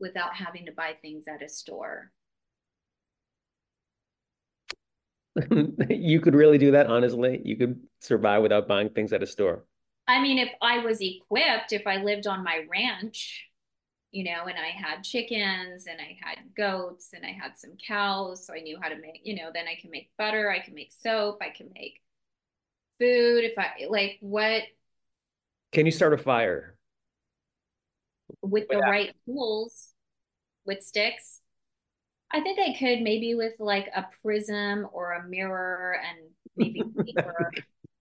without 0.00 0.34
having 0.34 0.66
to 0.66 0.72
buy 0.72 0.94
things 1.00 1.24
at 1.28 1.42
a 1.42 1.48
store. 1.48 2.10
You 5.90 6.20
could 6.20 6.34
really 6.34 6.58
do 6.58 6.72
that, 6.72 6.86
honestly. 6.86 7.40
You 7.44 7.56
could 7.56 7.80
survive 8.00 8.42
without 8.42 8.68
buying 8.68 8.90
things 8.90 9.12
at 9.12 9.22
a 9.22 9.26
store. 9.26 9.64
I 10.06 10.20
mean, 10.20 10.38
if 10.38 10.50
I 10.60 10.78
was 10.78 11.00
equipped, 11.00 11.72
if 11.72 11.86
I 11.86 11.96
lived 11.96 12.26
on 12.26 12.44
my 12.44 12.64
ranch, 12.70 13.44
you 14.12 14.24
know, 14.24 14.44
and 14.44 14.58
I 14.58 14.68
had 14.68 15.02
chickens 15.02 15.86
and 15.86 15.98
I 16.00 16.16
had 16.22 16.38
goats 16.56 17.10
and 17.14 17.24
I 17.24 17.32
had 17.32 17.56
some 17.56 17.72
cows, 17.86 18.46
so 18.46 18.54
I 18.54 18.60
knew 18.60 18.78
how 18.80 18.88
to 18.88 18.96
make, 18.96 19.20
you 19.24 19.34
know, 19.36 19.50
then 19.52 19.66
I 19.66 19.80
can 19.80 19.90
make 19.90 20.10
butter, 20.18 20.50
I 20.50 20.60
can 20.60 20.74
make 20.74 20.92
soap, 20.92 21.38
I 21.40 21.50
can 21.50 21.70
make 21.74 22.00
food. 22.98 23.44
If 23.44 23.58
I 23.58 23.86
like 23.88 24.18
what 24.20 24.62
Can 25.72 25.86
you 25.86 25.92
start 25.92 26.12
a 26.14 26.18
fire? 26.18 26.76
with 28.42 28.68
the 28.68 28.76
Without- 28.76 28.90
right 28.90 29.14
tools, 29.26 29.92
with 30.66 30.82
sticks, 30.82 31.40
I 32.30 32.40
think 32.40 32.58
I 32.58 32.76
could 32.78 33.00
maybe 33.02 33.34
with 33.34 33.54
like 33.58 33.86
a 33.94 34.06
prism 34.22 34.88
or 34.92 35.12
a 35.12 35.28
mirror 35.28 35.96
and 36.04 36.30
maybe 36.56 36.82
paper. 37.06 37.50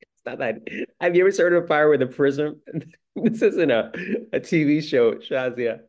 It's 0.01 0.25
not 0.25 0.39
that. 0.39 0.59
Have 1.01 1.15
you 1.15 1.23
ever 1.23 1.31
started 1.31 1.63
a 1.63 1.67
fire 1.67 1.89
with 1.89 2.01
a 2.01 2.07
prism? 2.07 2.61
This 3.15 3.43
isn't 3.43 3.69
a, 3.69 3.91
a 4.33 4.39
TV 4.39 4.81
show, 4.81 5.13
Shazia. 5.15 5.81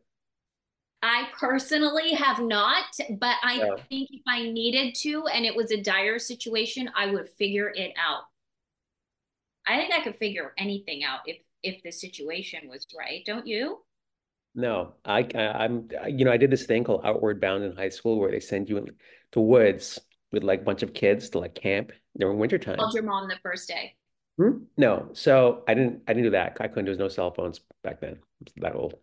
I 1.01 1.27
personally 1.39 2.13
have 2.13 2.39
not, 2.39 2.85
but 3.19 3.35
I 3.43 3.55
Yeah. 3.55 3.75
think 3.89 4.09
if 4.11 4.21
I 4.27 4.43
needed 4.51 4.93
to 5.01 5.25
and 5.25 5.43
it 5.43 5.55
was 5.55 5.71
a 5.71 5.81
dire 5.81 6.19
situation, 6.19 6.87
I 6.95 7.07
would 7.07 7.27
figure 7.27 7.69
it 7.69 7.93
out. 7.97 8.25
I 9.67 9.77
think 9.77 9.93
I 9.93 10.03
could 10.03 10.15
figure 10.15 10.53
anything 10.57 11.03
out 11.03 11.19
if 11.25 11.37
if 11.63 11.81
the 11.83 11.91
situation 11.91 12.69
was 12.69 12.85
right, 12.97 13.23
don't 13.25 13.47
you? 13.47 13.79
No, 14.53 14.93
I, 15.03 15.27
I 15.35 15.41
I'm 15.63 15.89
you 16.07 16.25
know 16.25 16.31
I 16.31 16.37
did 16.37 16.51
this 16.51 16.65
thing 16.65 16.83
called 16.83 17.01
Outward 17.03 17.41
Bound 17.41 17.63
in 17.63 17.75
high 17.75 17.89
school 17.89 18.19
where 18.19 18.31
they 18.31 18.39
send 18.39 18.69
you 18.69 18.77
in 18.77 18.87
to 19.33 19.41
woods 19.41 19.99
with 20.31 20.43
like 20.43 20.61
a 20.61 20.63
bunch 20.63 20.83
of 20.83 20.93
kids 20.93 21.29
to 21.31 21.39
like 21.39 21.55
camp 21.55 21.91
during 22.17 22.37
wintertime. 22.37 22.77
Called 22.77 22.93
your 22.93 23.03
mom 23.03 23.27
the 23.27 23.37
first 23.43 23.67
day. 23.67 23.95
Hmm? 24.37 24.63
No, 24.77 25.09
so 25.13 25.63
I 25.67 25.73
didn't 25.73 26.03
I 26.07 26.13
didn't 26.13 26.25
do 26.25 26.31
that. 26.31 26.57
I 26.59 26.67
couldn't. 26.67 26.85
There 26.85 26.91
was 26.91 26.99
no 26.99 27.07
cell 27.07 27.33
phones 27.33 27.61
back 27.83 28.01
then. 28.01 28.19
That 28.57 28.75
old. 28.75 28.95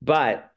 But 0.00 0.50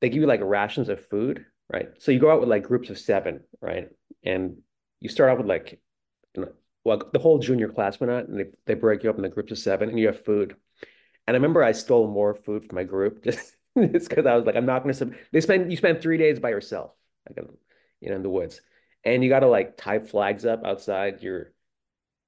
they 0.00 0.08
give 0.08 0.20
you 0.20 0.26
like 0.26 0.40
rations 0.42 0.88
of 0.88 1.06
food, 1.08 1.46
right? 1.72 1.88
So 1.98 2.12
you 2.12 2.18
go 2.18 2.30
out 2.30 2.40
with 2.40 2.48
like 2.48 2.62
groups 2.62 2.90
of 2.90 2.98
seven, 2.98 3.40
right? 3.60 3.88
And 4.22 4.58
you 5.00 5.08
start 5.08 5.30
out 5.30 5.38
with 5.38 5.46
like, 5.46 5.80
you 6.34 6.42
know, 6.42 6.52
well, 6.84 7.02
the 7.12 7.18
whole 7.18 7.38
junior 7.38 7.68
class 7.68 7.98
went 8.00 8.10
out 8.10 8.28
and 8.28 8.38
they, 8.38 8.46
they 8.66 8.74
break 8.74 9.02
you 9.02 9.10
up 9.10 9.16
in 9.16 9.22
the 9.22 9.28
groups 9.28 9.52
of 9.52 9.58
seven 9.58 9.88
and 9.88 9.98
you 9.98 10.06
have 10.06 10.24
food. 10.24 10.56
And 11.26 11.34
I 11.34 11.38
remember 11.38 11.62
I 11.62 11.72
stole 11.72 12.08
more 12.08 12.34
food 12.34 12.64
from 12.66 12.76
my 12.76 12.84
group 12.84 13.24
just 13.24 13.54
because 13.74 14.26
I 14.26 14.36
was 14.36 14.44
like, 14.46 14.56
I'm 14.56 14.66
not 14.66 14.82
gonna. 14.82 14.94
sub- 14.94 15.14
They 15.32 15.40
spend 15.40 15.70
you 15.70 15.76
spend 15.76 16.00
three 16.00 16.18
days 16.18 16.40
by 16.40 16.50
yourself, 16.50 16.92
like 17.28 17.38
in, 17.38 17.48
you 18.00 18.10
know, 18.10 18.16
in 18.16 18.22
the 18.22 18.30
woods, 18.30 18.60
and 19.04 19.22
you 19.24 19.30
got 19.30 19.40
to 19.40 19.48
like 19.48 19.76
tie 19.76 20.00
flags 20.00 20.44
up 20.46 20.64
outside 20.64 21.22
your 21.22 21.52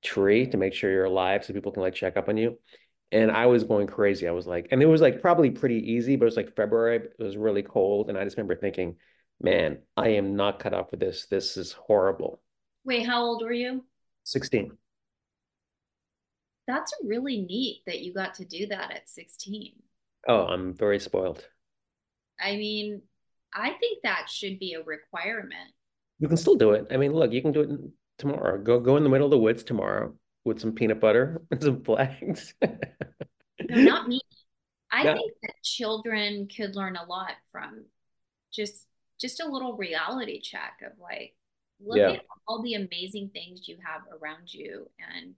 tree 0.03 0.47
to 0.47 0.57
make 0.57 0.75
sure 0.75 0.91
you're 0.91 1.05
alive 1.05 1.45
so 1.45 1.53
people 1.53 1.73
can 1.73 1.83
like 1.83 1.95
check 1.95 2.17
up 2.17 2.29
on 2.29 2.37
you. 2.37 2.59
And 3.13 3.31
I 3.31 3.47
was 3.47 3.65
going 3.65 3.87
crazy. 3.87 4.27
I 4.27 4.33
was 4.33 4.47
like, 4.47 4.69
and 4.73 4.83
it 4.83 4.87
was 4.87 5.01
like 5.01 5.23
probably 5.23 5.51
pretty 5.51 5.93
easy, 5.93 6.17
but 6.17 6.25
it 6.25 6.27
was 6.27 6.37
like 6.37 6.57
February. 6.57 6.97
It 7.19 7.23
was 7.23 7.37
really 7.37 7.63
cold. 7.63 8.09
And 8.09 8.19
I 8.19 8.25
just 8.25 8.37
remember 8.37 8.57
thinking, 8.57 8.97
man, 9.41 9.79
I 9.97 10.11
am 10.11 10.37
not 10.37 10.59
cut 10.59 10.75
out 10.75 10.91
for 10.91 10.97
this. 10.97 11.27
This 11.27 11.57
is 11.57 11.73
horrible. 11.73 12.41
Wait, 12.85 13.07
how 13.07 13.23
old 13.23 13.43
were 13.43 13.53
you? 13.53 13.85
16. 14.27 14.73
That's 16.67 16.93
really 17.05 17.43
neat 17.43 17.83
that 17.87 18.01
you 18.01 18.13
got 18.13 18.35
to 18.35 18.45
do 18.45 18.67
that 18.67 18.91
at 18.91 19.09
16. 19.09 19.73
Oh, 20.27 20.47
I'm 20.47 20.75
very 20.75 20.99
spoiled. 20.99 21.47
I 22.41 22.57
mean, 22.57 23.03
I 23.55 23.71
think 23.79 24.03
that 24.03 24.29
should 24.29 24.59
be 24.59 24.75
a 24.75 24.83
requirement. 24.83 25.71
You 26.19 26.27
can 26.29 26.37
still 26.37 26.57
do 26.57 26.73
it. 26.73 26.89
I 26.91 26.97
mean, 26.97 27.13
look, 27.13 27.33
you 27.33 27.41
can 27.41 27.53
do 27.53 27.61
it 27.61 27.71
tomorrow. 28.19 28.59
Go 28.61 28.81
go 28.81 28.97
in 28.97 29.05
the 29.05 29.09
middle 29.09 29.27
of 29.27 29.31
the 29.31 29.39
woods 29.39 29.63
tomorrow 29.63 30.13
with 30.45 30.61
some 30.61 30.73
peanut 30.73 31.01
butter 31.01 31.43
and 31.53 31.63
some 31.63 31.85
flags. 31.85 32.55
No, 32.63 33.81
not 33.83 34.09
me. 34.09 34.21
I 34.91 35.05
Yeah. 35.05 35.15
think 35.15 35.33
that 35.43 35.55
children 35.63 36.49
could 36.49 36.75
learn 36.75 36.97
a 36.97 37.05
lot 37.05 37.33
from 37.53 37.85
just 38.53 38.87
just 39.21 39.41
a 39.41 39.47
little 39.49 39.77
reality 39.77 40.41
check 40.41 40.81
of 40.85 40.99
like, 40.99 41.35
look 41.81 41.99
Yeah. 41.99 42.13
at 42.13 42.27
all 42.47 42.63
the 42.63 42.75
amazing 42.75 43.31
things 43.31 43.69
you 43.69 43.77
have 43.85 44.03
around 44.21 44.53
you 44.53 44.91
and 44.99 45.35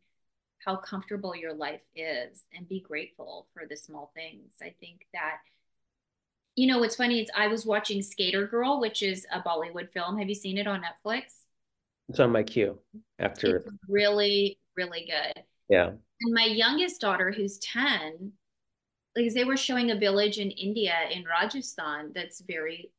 how 0.65 0.77
comfortable 0.77 1.35
your 1.35 1.53
life 1.55 1.83
is 1.95 2.45
and 2.53 2.69
be 2.69 2.81
grateful 2.81 3.49
for 3.55 3.67
the 3.67 3.77
small 3.77 4.13
things. 4.15 4.57
I 4.61 4.75
think 4.81 5.07
that, 5.13 5.39
you 6.57 6.67
know, 6.67 6.79
what's 6.79 6.97
funny 6.97 7.21
is 7.21 7.31
I 7.35 7.49
was 7.49 7.65
watching 7.65 8.03
Skater 8.03 8.47
Girl, 8.47 8.81
which 8.81 9.03
is 9.03 9.27
a 9.33 9.41
Bollywood 9.41 9.91
film. 9.93 10.19
Have 10.19 10.29
you 10.29 10.35
seen 10.35 10.59
it 10.59 10.67
on 10.67 10.83
Netflix? 10.83 11.45
It's 12.09 12.21
on 12.21 12.33
my 12.33 12.43
queue 12.43 12.79
after. 13.19 13.59
It's 13.59 13.71
really, 13.89 14.59
really 14.77 15.07
good. 15.07 15.45
Yeah. 15.69 15.91
And 16.21 16.35
my 16.35 16.47
youngest 16.47 17.01
daughter, 17.01 17.31
who's 17.31 17.59
10, 17.59 18.33
like 19.15 19.33
they 19.35 19.45
were 19.45 19.57
showing 19.57 19.91
a 19.91 19.97
village 19.99 20.39
in 20.39 20.51
India, 20.51 20.95
in 21.11 21.25
Rajasthan, 21.25 22.13
that's 22.15 22.41
very 22.41 22.91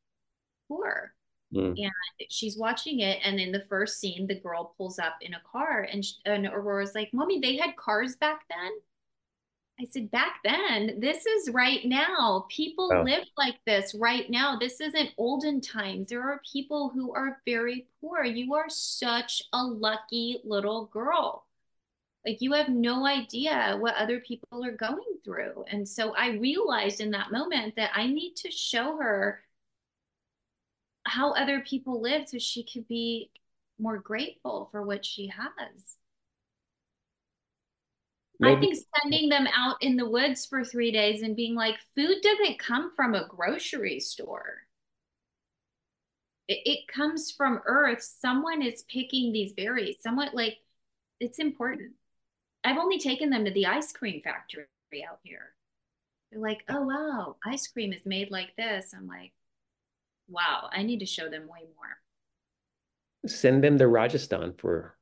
poor. 0.68 1.14
Mm. 1.54 1.74
And 1.78 1.92
she's 2.30 2.56
watching 2.56 3.00
it. 3.00 3.18
And 3.24 3.40
in 3.40 3.50
the 3.52 3.64
first 3.68 3.98
scene, 4.00 4.26
the 4.26 4.34
girl 4.38 4.74
pulls 4.76 4.98
up 4.98 5.16
in 5.20 5.34
a 5.34 5.40
car, 5.50 5.86
and, 5.90 6.04
sh- 6.04 6.12
and 6.24 6.46
Aurora's 6.46 6.94
like, 6.94 7.10
Mommy, 7.12 7.40
they 7.40 7.56
had 7.56 7.76
cars 7.76 8.16
back 8.16 8.42
then? 8.48 8.70
I 9.80 9.84
said, 9.84 10.10
Back 10.10 10.40
then, 10.44 11.00
this 11.00 11.24
is 11.26 11.50
right 11.50 11.84
now. 11.84 12.46
People 12.50 12.90
Oh. 12.92 13.02
live 13.02 13.24
like 13.38 13.56
this 13.66 13.94
right 13.94 14.28
now. 14.30 14.58
This 14.58 14.80
isn't 14.80 15.10
olden 15.16 15.60
times. 15.62 16.08
There 16.10 16.22
are 16.22 16.40
people 16.52 16.90
who 16.90 17.14
are 17.14 17.40
very 17.46 17.86
poor. 18.00 18.22
You 18.22 18.54
are 18.54 18.68
such 18.68 19.42
a 19.54 19.64
lucky 19.64 20.40
little 20.44 20.84
girl. 20.86 21.46
Like 22.26 22.42
you 22.42 22.52
have 22.52 22.68
no 22.68 23.06
idea 23.06 23.78
what 23.80 23.94
other 23.96 24.20
people 24.20 24.62
are 24.62 24.72
going 24.72 25.00
through. 25.24 25.64
And 25.68 25.88
so 25.88 26.14
I 26.14 26.32
realized 26.32 27.00
in 27.00 27.12
that 27.12 27.32
moment 27.32 27.76
that 27.76 27.92
I 27.94 28.06
need 28.06 28.34
to 28.36 28.50
show 28.50 28.98
her 28.98 29.40
how 31.04 31.32
other 31.32 31.60
people 31.60 32.00
live 32.00 32.28
so 32.28 32.38
she 32.38 32.64
could 32.64 32.86
be 32.88 33.30
more 33.78 33.98
grateful 33.98 34.68
for 34.70 34.82
what 34.82 35.04
she 35.04 35.28
has. 35.28 35.96
I 38.42 38.56
think 38.56 38.78
sending 39.02 39.28
them 39.28 39.46
out 39.54 39.76
in 39.82 39.96
the 39.96 40.08
woods 40.08 40.46
for 40.46 40.64
three 40.64 40.90
days 40.90 41.20
and 41.20 41.36
being 41.36 41.54
like, 41.54 41.76
food 41.94 42.16
doesn't 42.22 42.58
come 42.58 42.90
from 42.96 43.14
a 43.14 43.26
grocery 43.26 44.00
store. 44.00 44.62
It, 46.48 46.60
it 46.64 46.88
comes 46.88 47.30
from 47.30 47.60
earth. 47.66 48.02
Someone 48.02 48.62
is 48.62 48.84
picking 48.88 49.32
these 49.32 49.52
berries. 49.52 49.96
Someone 50.00 50.30
like 50.32 50.58
it's 51.20 51.38
important. 51.38 51.92
I've 52.64 52.78
only 52.78 52.98
taken 52.98 53.28
them 53.28 53.44
to 53.44 53.50
the 53.50 53.66
ice 53.66 53.92
cream 53.92 54.22
factory 54.22 54.64
out 55.08 55.18
here. 55.22 55.52
They're 56.30 56.40
like, 56.40 56.64
oh 56.68 56.82
wow, 56.82 57.36
ice 57.44 57.66
cream 57.68 57.92
is 57.92 58.06
made 58.06 58.30
like 58.30 58.56
this. 58.56 58.94
I'm 58.96 59.06
like, 59.06 59.32
wow, 60.30 60.68
I 60.72 60.82
need 60.82 61.00
to 61.00 61.06
show 61.06 61.28
them 61.28 61.42
way 61.42 61.66
more. 61.76 61.98
send 63.26 63.62
them 63.64 63.78
to 63.78 63.86
Rajasthan 63.88 64.54
for 64.58 64.96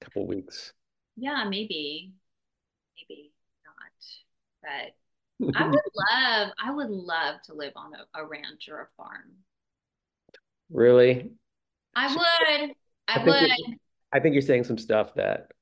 a 0.00 0.04
couple 0.04 0.26
weeks. 0.26 0.72
Yeah, 1.16 1.44
maybe, 1.44 2.12
maybe 2.96 3.32
not. 3.64 4.92
But 5.42 5.54
I 5.56 5.66
would 5.66 5.80
love, 5.96 6.52
I 6.62 6.70
would 6.72 6.90
love 6.90 7.42
to 7.46 7.54
live 7.54 7.72
on 7.76 7.92
a, 7.94 8.20
a 8.22 8.26
ranch 8.26 8.68
or 8.70 8.80
a 8.80 8.88
farm. 8.96 9.32
Really? 10.70 11.30
I 11.94 12.08
would, 12.08 12.76
I 13.08 13.20
I 13.20 13.24
would. 13.24 13.50
I 14.12 14.20
think 14.20 14.34
you're 14.34 14.42
saying 14.42 14.64
some 14.64 14.78
stuff 14.78 15.14
that 15.16 15.52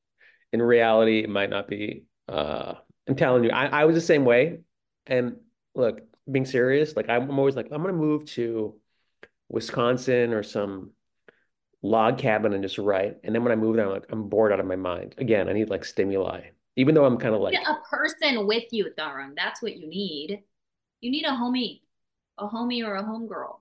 in 0.53 0.63
reality 0.63 1.21
it 1.21 1.31
might 1.31 1.51
not 1.51 1.69
be. 1.69 2.05
Uh, 2.29 2.75
I'm 3.09 3.17
telling 3.17 3.45
you, 3.45 3.51
I, 3.51 3.67
I 3.67 3.85
was 3.87 3.95
the 3.97 4.01
same 4.03 4.25
way. 4.25 4.61
And 5.07 5.37
look, 5.75 6.01
being 6.31 6.47
serious, 6.47 6.97
like 6.97 7.09
I'm, 7.09 7.31
I'm 7.31 7.39
always 7.39 7.57
like, 7.57 7.69
I'm 7.73 7.83
gonna 7.83 7.95
move 7.95 8.27
to 8.33 8.78
Wisconsin 9.49 10.33
or 10.33 10.43
some 10.43 10.91
log 11.83 12.19
cabin 12.19 12.53
and 12.53 12.63
just 12.63 12.79
write. 12.79 13.17
And 13.25 13.35
then 13.35 13.43
when 13.43 13.53
I 13.53 13.57
move 13.57 13.77
there, 13.77 13.87
I'm 13.87 13.93
like, 13.93 14.07
I'm 14.11 14.29
bored 14.29 14.53
out 14.53 14.61
of 14.61 14.67
my 14.67 14.77
mind. 14.77 15.15
Again, 15.19 15.49
I 15.49 15.53
need 15.53 15.71
like 15.71 15.85
stimuli. 15.85 16.43
Even 16.77 16.95
though 16.95 17.05
I'm 17.05 17.19
kind 17.19 17.35
of 17.35 17.41
like 17.41 17.55
a 17.55 17.79
person 17.89 18.47
with 18.47 18.65
you, 18.71 18.91
Dharam. 18.97 19.35
That's 19.37 19.61
what 19.61 19.77
you 19.77 19.89
need. 19.89 20.43
You 21.01 21.11
need 21.11 21.25
a 21.25 21.31
homie, 21.31 21.81
a 22.39 22.47
homie 22.47 22.85
or 22.85 22.97
a 22.97 23.03
homegirl. 23.03 23.59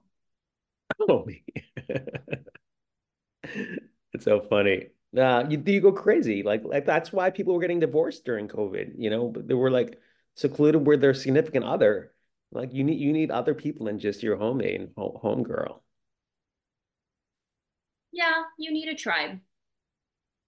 homie. 1.02 1.44
It's 4.14 4.26
so 4.26 4.42
funny. 4.42 4.88
Uh, 5.16 5.46
you 5.48 5.62
you 5.66 5.80
go 5.80 5.92
crazy. 5.92 6.42
Like 6.42 6.64
like 6.64 6.86
that's 6.86 7.14
why 7.14 7.30
people 7.30 7.54
were 7.54 7.62
getting 7.62 7.80
divorced 7.80 8.26
during 8.26 8.48
COVID. 8.48 8.94
You 8.98 9.12
know, 9.12 9.28
but 9.28 9.48
they 9.48 9.54
were 9.54 9.70
like 9.70 10.00
secluded 10.34 10.88
with 10.88 11.02
their 11.02 11.14
significant 11.14 11.66
other. 11.66 12.14
Like 12.52 12.74
you 12.74 12.84
need 12.84 13.00
you 13.00 13.12
need 13.12 13.32
other 13.32 13.54
people 13.54 13.86
than 13.88 14.00
just 14.00 14.24
your 14.24 14.38
homemate 14.38 14.80
and 14.80 14.90
home, 14.96 15.44
girl. 15.44 15.84
Yeah, 18.12 18.44
you 18.58 18.72
need 18.72 18.88
a 18.88 18.96
tribe. 18.96 19.40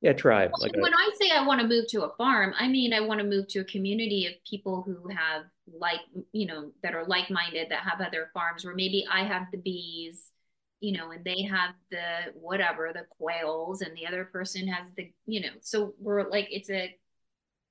Yeah, 0.02 0.14
tribe. 0.14 0.52
Like 0.60 0.72
When 0.78 0.94
I 0.94 1.10
say 1.20 1.30
I 1.32 1.46
want 1.46 1.60
to 1.60 1.68
move 1.68 1.88
to 1.90 2.04
a 2.04 2.16
farm, 2.16 2.54
I 2.58 2.68
mean 2.68 2.94
I 2.94 3.02
want 3.02 3.20
to 3.20 3.26
move 3.26 3.48
to 3.50 3.60
a 3.60 3.66
community 3.66 4.28
of 4.28 4.34
people 4.50 4.82
who 4.82 5.10
have 5.10 5.44
like, 5.72 6.00
you 6.32 6.48
know, 6.48 6.72
that 6.84 6.96
are 6.96 7.06
like-minded, 7.06 7.68
that 7.70 7.84
have 7.84 8.02
other 8.02 8.32
farms, 8.34 8.66
where 8.66 8.74
maybe 8.74 9.06
I 9.12 9.24
have 9.24 9.48
the 9.52 9.58
bees, 9.58 10.32
you 10.80 10.98
know, 10.98 11.12
and 11.12 11.24
they 11.24 11.44
have 11.44 11.76
the 11.92 12.32
whatever, 12.34 12.92
the 12.94 13.06
quails, 13.10 13.82
and 13.82 13.96
the 13.96 14.08
other 14.08 14.26
person 14.26 14.68
has 14.68 14.90
the, 14.96 15.12
you 15.26 15.42
know, 15.42 15.50
so 15.62 15.94
we're 16.00 16.28
like, 16.30 16.48
it's 16.50 16.70
a, 16.70 16.96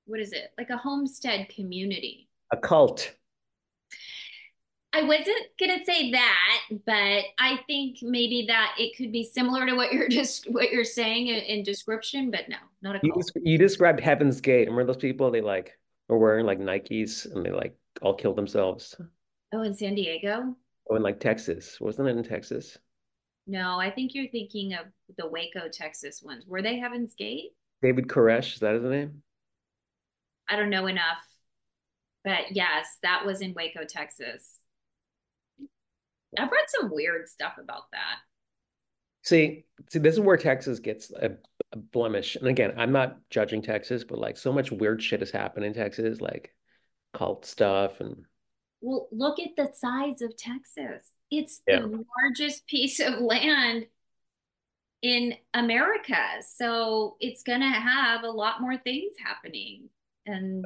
what 0.05 0.21
is 0.21 0.33
it? 0.33 0.53
Like 0.57 0.71
a 0.71 0.77
homestead 0.77 1.49
community. 1.49 2.29
a 2.53 2.57
cult. 2.57 3.15
I 4.95 5.03
wasn't 5.03 5.37
gonna 5.61 5.85
say 5.85 6.11
that, 6.13 6.61
but 6.87 7.25
I 7.39 7.61
think 7.67 7.99
maybe 8.03 8.47
that 8.49 8.75
it 8.79 8.97
could 8.97 9.13
be 9.13 9.23
similar 9.23 9.67
to 9.67 9.75
what 9.75 9.93
you're 9.93 10.09
just 10.09 10.51
what 10.51 10.71
you're 10.71 10.85
saying 10.85 11.27
in, 11.29 11.37
in 11.37 11.63
description, 11.63 12.31
but 12.31 12.49
no, 12.49 12.57
not 12.83 12.97
a 12.97 13.01
You 13.03 13.13
cult. 13.13 13.31
des- 13.35 13.41
you 13.51 13.59
described 13.59 14.01
Heaven's 14.01 14.41
Gate. 14.41 14.69
Remember 14.69 14.93
those 14.93 15.01
people? 15.01 15.31
They 15.31 15.41
like 15.43 15.79
were 16.09 16.19
wearing 16.19 16.47
like 16.47 16.59
Nikes 16.59 17.31
and 17.33 17.45
they 17.45 17.51
like 17.51 17.77
all 18.01 18.15
killed 18.15 18.37
themselves. 18.37 18.97
Oh, 19.53 19.63
in 19.63 19.75
San 19.75 19.95
Diego? 19.95 20.55
Oh, 20.91 20.97
in 20.97 21.03
like 21.03 21.21
Texas. 21.21 21.79
Wasn't 21.81 22.09
it 22.09 22.17
in 22.17 22.25
Texas? 22.25 22.79
No, 23.47 23.79
I 23.79 23.91
think 23.91 24.15
you're 24.15 24.29
thinking 24.29 24.75
of 24.75 24.87
the 25.17 25.27
Waco, 25.27 25.69
Texas 25.73 26.23
ones. 26.23 26.45
Were 26.47 26.63
they 26.63 26.79
Heaven's 26.79 27.15
Gate? 27.15 27.53
David 27.83 28.09
Koresh, 28.09 28.55
is 28.55 28.61
that 28.61 28.75
his 28.75 28.85
name? 28.85 29.23
I 30.49 30.57
don't 30.57 30.71
know 30.71 30.87
enough, 30.87 31.19
but 32.25 32.53
yes, 32.57 32.97
that 33.03 33.25
was 33.25 33.41
in 33.41 33.55
Waco, 33.55 33.85
Texas. 33.85 34.59
I've 36.37 36.51
read 36.51 36.65
some 36.67 36.91
weird 36.93 37.29
stuff 37.29 37.55
about 37.63 37.91
that. 37.93 38.17
See, 39.23 39.65
see, 39.91 39.99
this 39.99 40.15
is 40.15 40.21
where 40.21 40.37
Texas 40.37 40.79
gets 40.79 41.11
a, 41.13 41.37
a 41.73 41.77
blemish. 41.77 42.37
And 42.37 42.49
again, 42.49 42.75
I'm 42.77 42.93
not 42.93 43.19
judging 43.31 43.63
Texas, 43.63 44.05
but 44.05 44.19
like 44.19 44.37
so 44.37 44.53
much 44.53 44.73
weird 44.73 45.03
shit 45.03 45.21
has 45.21 45.31
happened 45.31 45.65
in 45.65 45.75
Texas, 45.75 46.21
like 46.21 46.55
cult 47.15 47.45
stuff 47.45 48.01
and 48.01 48.25
Well, 48.81 49.09
look 49.11 49.39
at 49.41 49.57
the 49.57 49.71
size 49.75 50.23
of 50.23 50.37
Texas. 50.37 51.13
It's 51.31 51.63
yeah. 51.67 51.81
the 51.81 52.05
largest 52.23 52.67
piece 52.67 53.01
of 53.01 53.21
land 53.21 53.87
in 55.03 55.35
America. 55.55 56.25
So 56.57 57.17
it's 57.21 57.43
going 57.43 57.61
to 57.61 57.67
have 57.67 58.25
a 58.25 58.31
lot 58.31 58.61
more 58.61 58.77
things 58.77 59.15
happening. 59.25 59.89
And, 60.27 60.65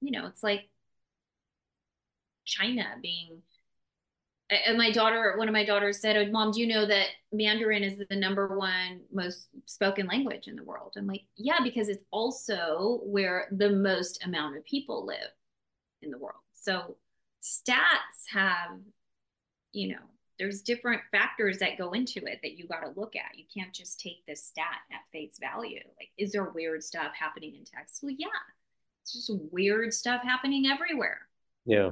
you 0.00 0.10
know, 0.10 0.26
it's 0.26 0.42
like 0.42 0.68
China 2.44 2.84
being 3.02 3.42
and 4.66 4.76
my 4.76 4.90
daughter, 4.90 5.34
one 5.36 5.48
of 5.48 5.52
my 5.52 5.64
daughters 5.64 6.00
said, 6.00 6.16
oh, 6.16 6.30
Mom, 6.30 6.50
do 6.50 6.60
you 6.60 6.66
know 6.66 6.84
that 6.84 7.06
Mandarin 7.32 7.84
is 7.84 8.02
the 8.08 8.16
number 8.16 8.56
one 8.58 9.00
most 9.12 9.48
spoken 9.66 10.06
language 10.06 10.48
in 10.48 10.56
the 10.56 10.64
world? 10.64 10.94
I'm 10.96 11.06
like, 11.06 11.22
yeah, 11.36 11.58
because 11.62 11.88
it's 11.88 12.04
also 12.10 13.00
where 13.04 13.48
the 13.52 13.70
most 13.70 14.24
amount 14.24 14.56
of 14.56 14.64
people 14.64 15.06
live 15.06 15.30
in 16.02 16.10
the 16.10 16.18
world. 16.18 16.40
So 16.52 16.96
stats 17.42 18.32
have, 18.32 18.78
you 19.72 19.88
know, 19.88 20.02
there's 20.38 20.62
different 20.62 21.02
factors 21.12 21.58
that 21.58 21.78
go 21.78 21.92
into 21.92 22.18
it 22.24 22.40
that 22.42 22.56
you 22.56 22.66
got 22.66 22.80
to 22.80 22.98
look 22.98 23.14
at. 23.14 23.38
You 23.38 23.44
can't 23.54 23.74
just 23.74 24.00
take 24.00 24.24
this 24.26 24.42
stat 24.42 24.78
at 24.90 25.00
face 25.12 25.38
value. 25.38 25.80
Like, 25.98 26.08
is 26.16 26.32
there 26.32 26.44
weird 26.44 26.82
stuff 26.82 27.12
happening 27.14 27.54
in 27.54 27.64
Texas? 27.64 28.00
Well, 28.02 28.14
yeah, 28.18 28.28
it's 29.02 29.12
just 29.12 29.30
weird 29.52 29.92
stuff 29.92 30.22
happening 30.22 30.66
everywhere. 30.66 31.20
Yeah. 31.66 31.90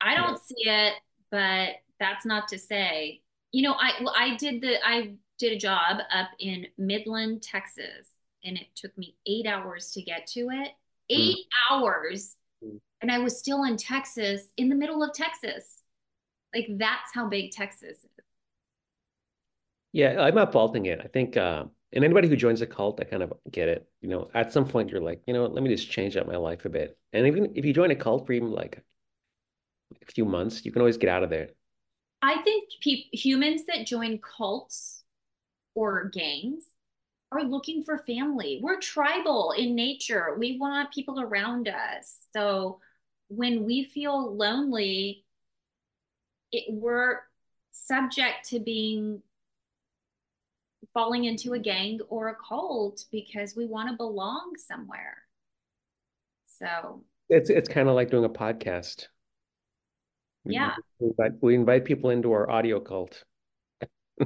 I 0.00 0.14
don't 0.14 0.40
see 0.40 0.68
it, 0.68 0.94
but 1.30 1.76
that's 1.98 2.26
not 2.26 2.48
to 2.48 2.58
say, 2.58 3.22
you 3.52 3.62
know, 3.62 3.74
I 3.74 3.92
well, 4.02 4.14
I 4.18 4.36
did 4.36 4.60
the 4.62 4.76
I 4.86 5.14
did 5.38 5.52
a 5.52 5.58
job 5.58 5.98
up 6.12 6.28
in 6.38 6.66
Midland, 6.78 7.42
Texas, 7.42 8.08
and 8.44 8.56
it 8.58 8.68
took 8.76 8.96
me 8.98 9.16
eight 9.26 9.46
hours 9.46 9.90
to 9.92 10.02
get 10.02 10.26
to 10.28 10.48
it. 10.50 10.70
Mm. 11.16 11.38
Eight 11.38 11.46
hours, 11.70 12.36
Mm. 12.62 12.80
and 13.02 13.10
I 13.12 13.18
was 13.18 13.38
still 13.38 13.64
in 13.64 13.76
Texas, 13.76 14.48
in 14.56 14.68
the 14.68 14.76
middle 14.76 15.02
of 15.02 15.12
Texas. 15.14 15.82
Like 16.54 16.68
that's 16.78 17.14
how 17.14 17.28
big 17.28 17.52
Texas 17.52 17.98
is. 18.04 18.06
Yeah, 19.92 20.20
I'm 20.20 20.34
not 20.34 20.52
faulting 20.52 20.86
it. 20.86 21.00
I 21.02 21.08
think 21.08 21.36
uh 21.36 21.64
and 21.92 22.04
anybody 22.04 22.28
who 22.28 22.36
joins 22.36 22.60
a 22.60 22.66
cult, 22.66 23.00
I 23.00 23.04
kind 23.04 23.22
of 23.22 23.32
get 23.50 23.68
it. 23.68 23.88
You 24.00 24.08
know, 24.08 24.30
at 24.34 24.52
some 24.52 24.66
point 24.68 24.90
you're 24.90 25.00
like, 25.00 25.22
you 25.26 25.34
know 25.34 25.42
what, 25.42 25.54
let 25.54 25.62
me 25.64 25.70
just 25.74 25.90
change 25.90 26.16
up 26.16 26.26
my 26.26 26.36
life 26.36 26.64
a 26.64 26.68
bit. 26.68 26.96
And 27.12 27.26
even 27.26 27.52
if 27.56 27.64
you 27.64 27.72
join 27.72 27.90
a 27.90 27.96
cult 27.96 28.26
for 28.26 28.32
even 28.32 28.52
like 28.52 28.82
few 30.14 30.24
months, 30.24 30.64
you 30.64 30.72
can 30.72 30.82
always 30.82 30.96
get 30.96 31.08
out 31.08 31.22
of 31.22 31.30
there. 31.30 31.48
I 32.22 32.42
think 32.42 32.68
pe- 32.82 33.08
humans 33.12 33.62
that 33.66 33.86
join 33.86 34.18
cults 34.18 35.02
or 35.74 36.10
gangs 36.10 36.66
are 37.32 37.44
looking 37.44 37.82
for 37.82 37.98
family. 37.98 38.60
We're 38.62 38.80
tribal 38.80 39.52
in 39.56 39.74
nature. 39.74 40.36
We 40.38 40.58
want 40.58 40.92
people 40.92 41.20
around 41.20 41.68
us. 41.68 42.18
So 42.32 42.80
when 43.28 43.64
we 43.64 43.84
feel 43.84 44.34
lonely, 44.34 45.24
it, 46.52 46.64
we're 46.68 47.20
subject 47.70 48.48
to 48.50 48.58
being 48.58 49.22
falling 50.92 51.24
into 51.24 51.52
a 51.52 51.58
gang 51.58 52.00
or 52.08 52.28
a 52.28 52.34
cult 52.34 53.04
because 53.12 53.54
we 53.54 53.66
want 53.66 53.88
to 53.88 53.96
belong 53.96 54.54
somewhere. 54.58 55.18
So 56.46 57.04
It's 57.28 57.48
it's 57.48 57.68
kind 57.68 57.88
of 57.88 57.94
like 57.94 58.10
doing 58.10 58.24
a 58.24 58.28
podcast. 58.28 59.06
We, 60.44 60.54
yeah, 60.54 60.74
we 60.98 61.08
invite, 61.08 61.32
we 61.42 61.54
invite 61.54 61.84
people 61.84 62.10
into 62.10 62.32
our 62.32 62.50
audio 62.50 62.80
cult. 62.80 63.24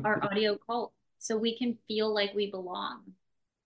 our 0.05 0.23
audio 0.31 0.57
cult, 0.67 0.93
so 1.19 1.37
we 1.37 1.59
can 1.59 1.77
feel 1.89 2.13
like 2.15 2.35
we 2.35 2.51
belong. 2.51 3.03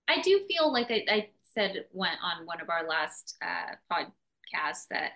I 0.09 0.23
do 0.23 0.41
feel 0.49 0.73
like 0.73 0.91
I, 0.91 1.05
I 1.09 1.29
said 1.55 1.85
one, 1.93 2.17
on 2.23 2.47
one 2.47 2.61
of 2.61 2.71
our 2.71 2.87
last 2.89 3.37
uh, 3.43 3.75
podcasts 3.93 4.87
that 4.91 5.13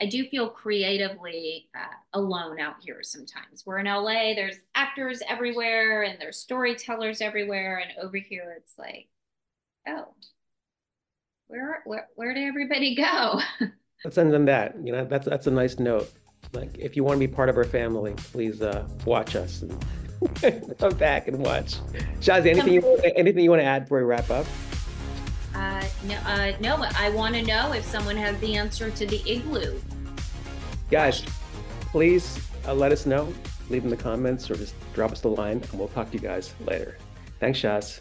I 0.00 0.06
do 0.06 0.26
feel 0.28 0.48
creatively 0.48 1.68
uh, 1.76 2.18
alone 2.18 2.58
out 2.58 2.76
here 2.80 2.98
sometimes. 3.02 3.64
We're 3.64 3.78
in 3.78 3.86
LA, 3.86 4.34
there's 4.34 4.56
actors 4.74 5.22
everywhere 5.28 6.02
and 6.02 6.20
there's 6.20 6.38
storytellers 6.38 7.20
everywhere. 7.20 7.78
And 7.78 8.04
over 8.04 8.16
here, 8.16 8.56
it's 8.58 8.76
like, 8.76 9.08
oh, 9.86 10.14
where, 11.46 11.82
where, 11.84 12.08
where 12.16 12.34
did 12.34 12.48
everybody 12.48 12.96
go? 12.96 13.40
Let's 14.04 14.18
end 14.18 14.34
on 14.34 14.46
that. 14.46 14.74
You 14.82 14.92
know, 14.92 15.04
that's 15.04 15.26
that's 15.26 15.46
a 15.46 15.50
nice 15.50 15.78
note. 15.78 16.12
Like, 16.54 16.78
if 16.78 16.96
you 16.96 17.04
want 17.04 17.20
to 17.20 17.26
be 17.26 17.32
part 17.32 17.48
of 17.48 17.56
our 17.56 17.64
family, 17.64 18.14
please 18.16 18.62
uh, 18.62 18.86
watch 19.04 19.34
us 19.36 19.62
and 19.62 20.78
come 20.78 20.94
back 20.94 21.28
and 21.28 21.38
watch. 21.38 21.76
Shazi, 22.20 22.46
anything 22.46 22.74
you 22.74 23.00
anything 23.16 23.44
you 23.44 23.50
want 23.50 23.60
to 23.60 23.66
add 23.66 23.84
before 23.84 23.98
we 23.98 24.04
wrap 24.04 24.30
up? 24.30 24.46
Uh, 25.54 25.84
no, 26.04 26.14
uh, 26.26 26.52
no, 26.60 26.84
I 26.96 27.10
want 27.10 27.34
to 27.34 27.42
know 27.42 27.72
if 27.72 27.84
someone 27.84 28.16
has 28.16 28.38
the 28.40 28.56
answer 28.56 28.90
to 28.90 29.06
the 29.06 29.22
igloo. 29.30 29.80
Guys, 30.90 31.24
please 31.80 32.40
uh, 32.66 32.74
let 32.74 32.92
us 32.92 33.06
know. 33.06 33.32
Leave 33.70 33.84
in 33.84 33.90
the 33.90 33.96
comments 33.96 34.50
or 34.50 34.56
just 34.56 34.74
drop 34.94 35.12
us 35.12 35.20
the 35.20 35.28
line, 35.28 35.62
and 35.62 35.72
we'll 35.78 35.88
talk 35.88 36.10
to 36.10 36.16
you 36.16 36.22
guys 36.22 36.54
later. 36.66 36.98
Thanks, 37.40 37.60
Shaz. 37.60 38.00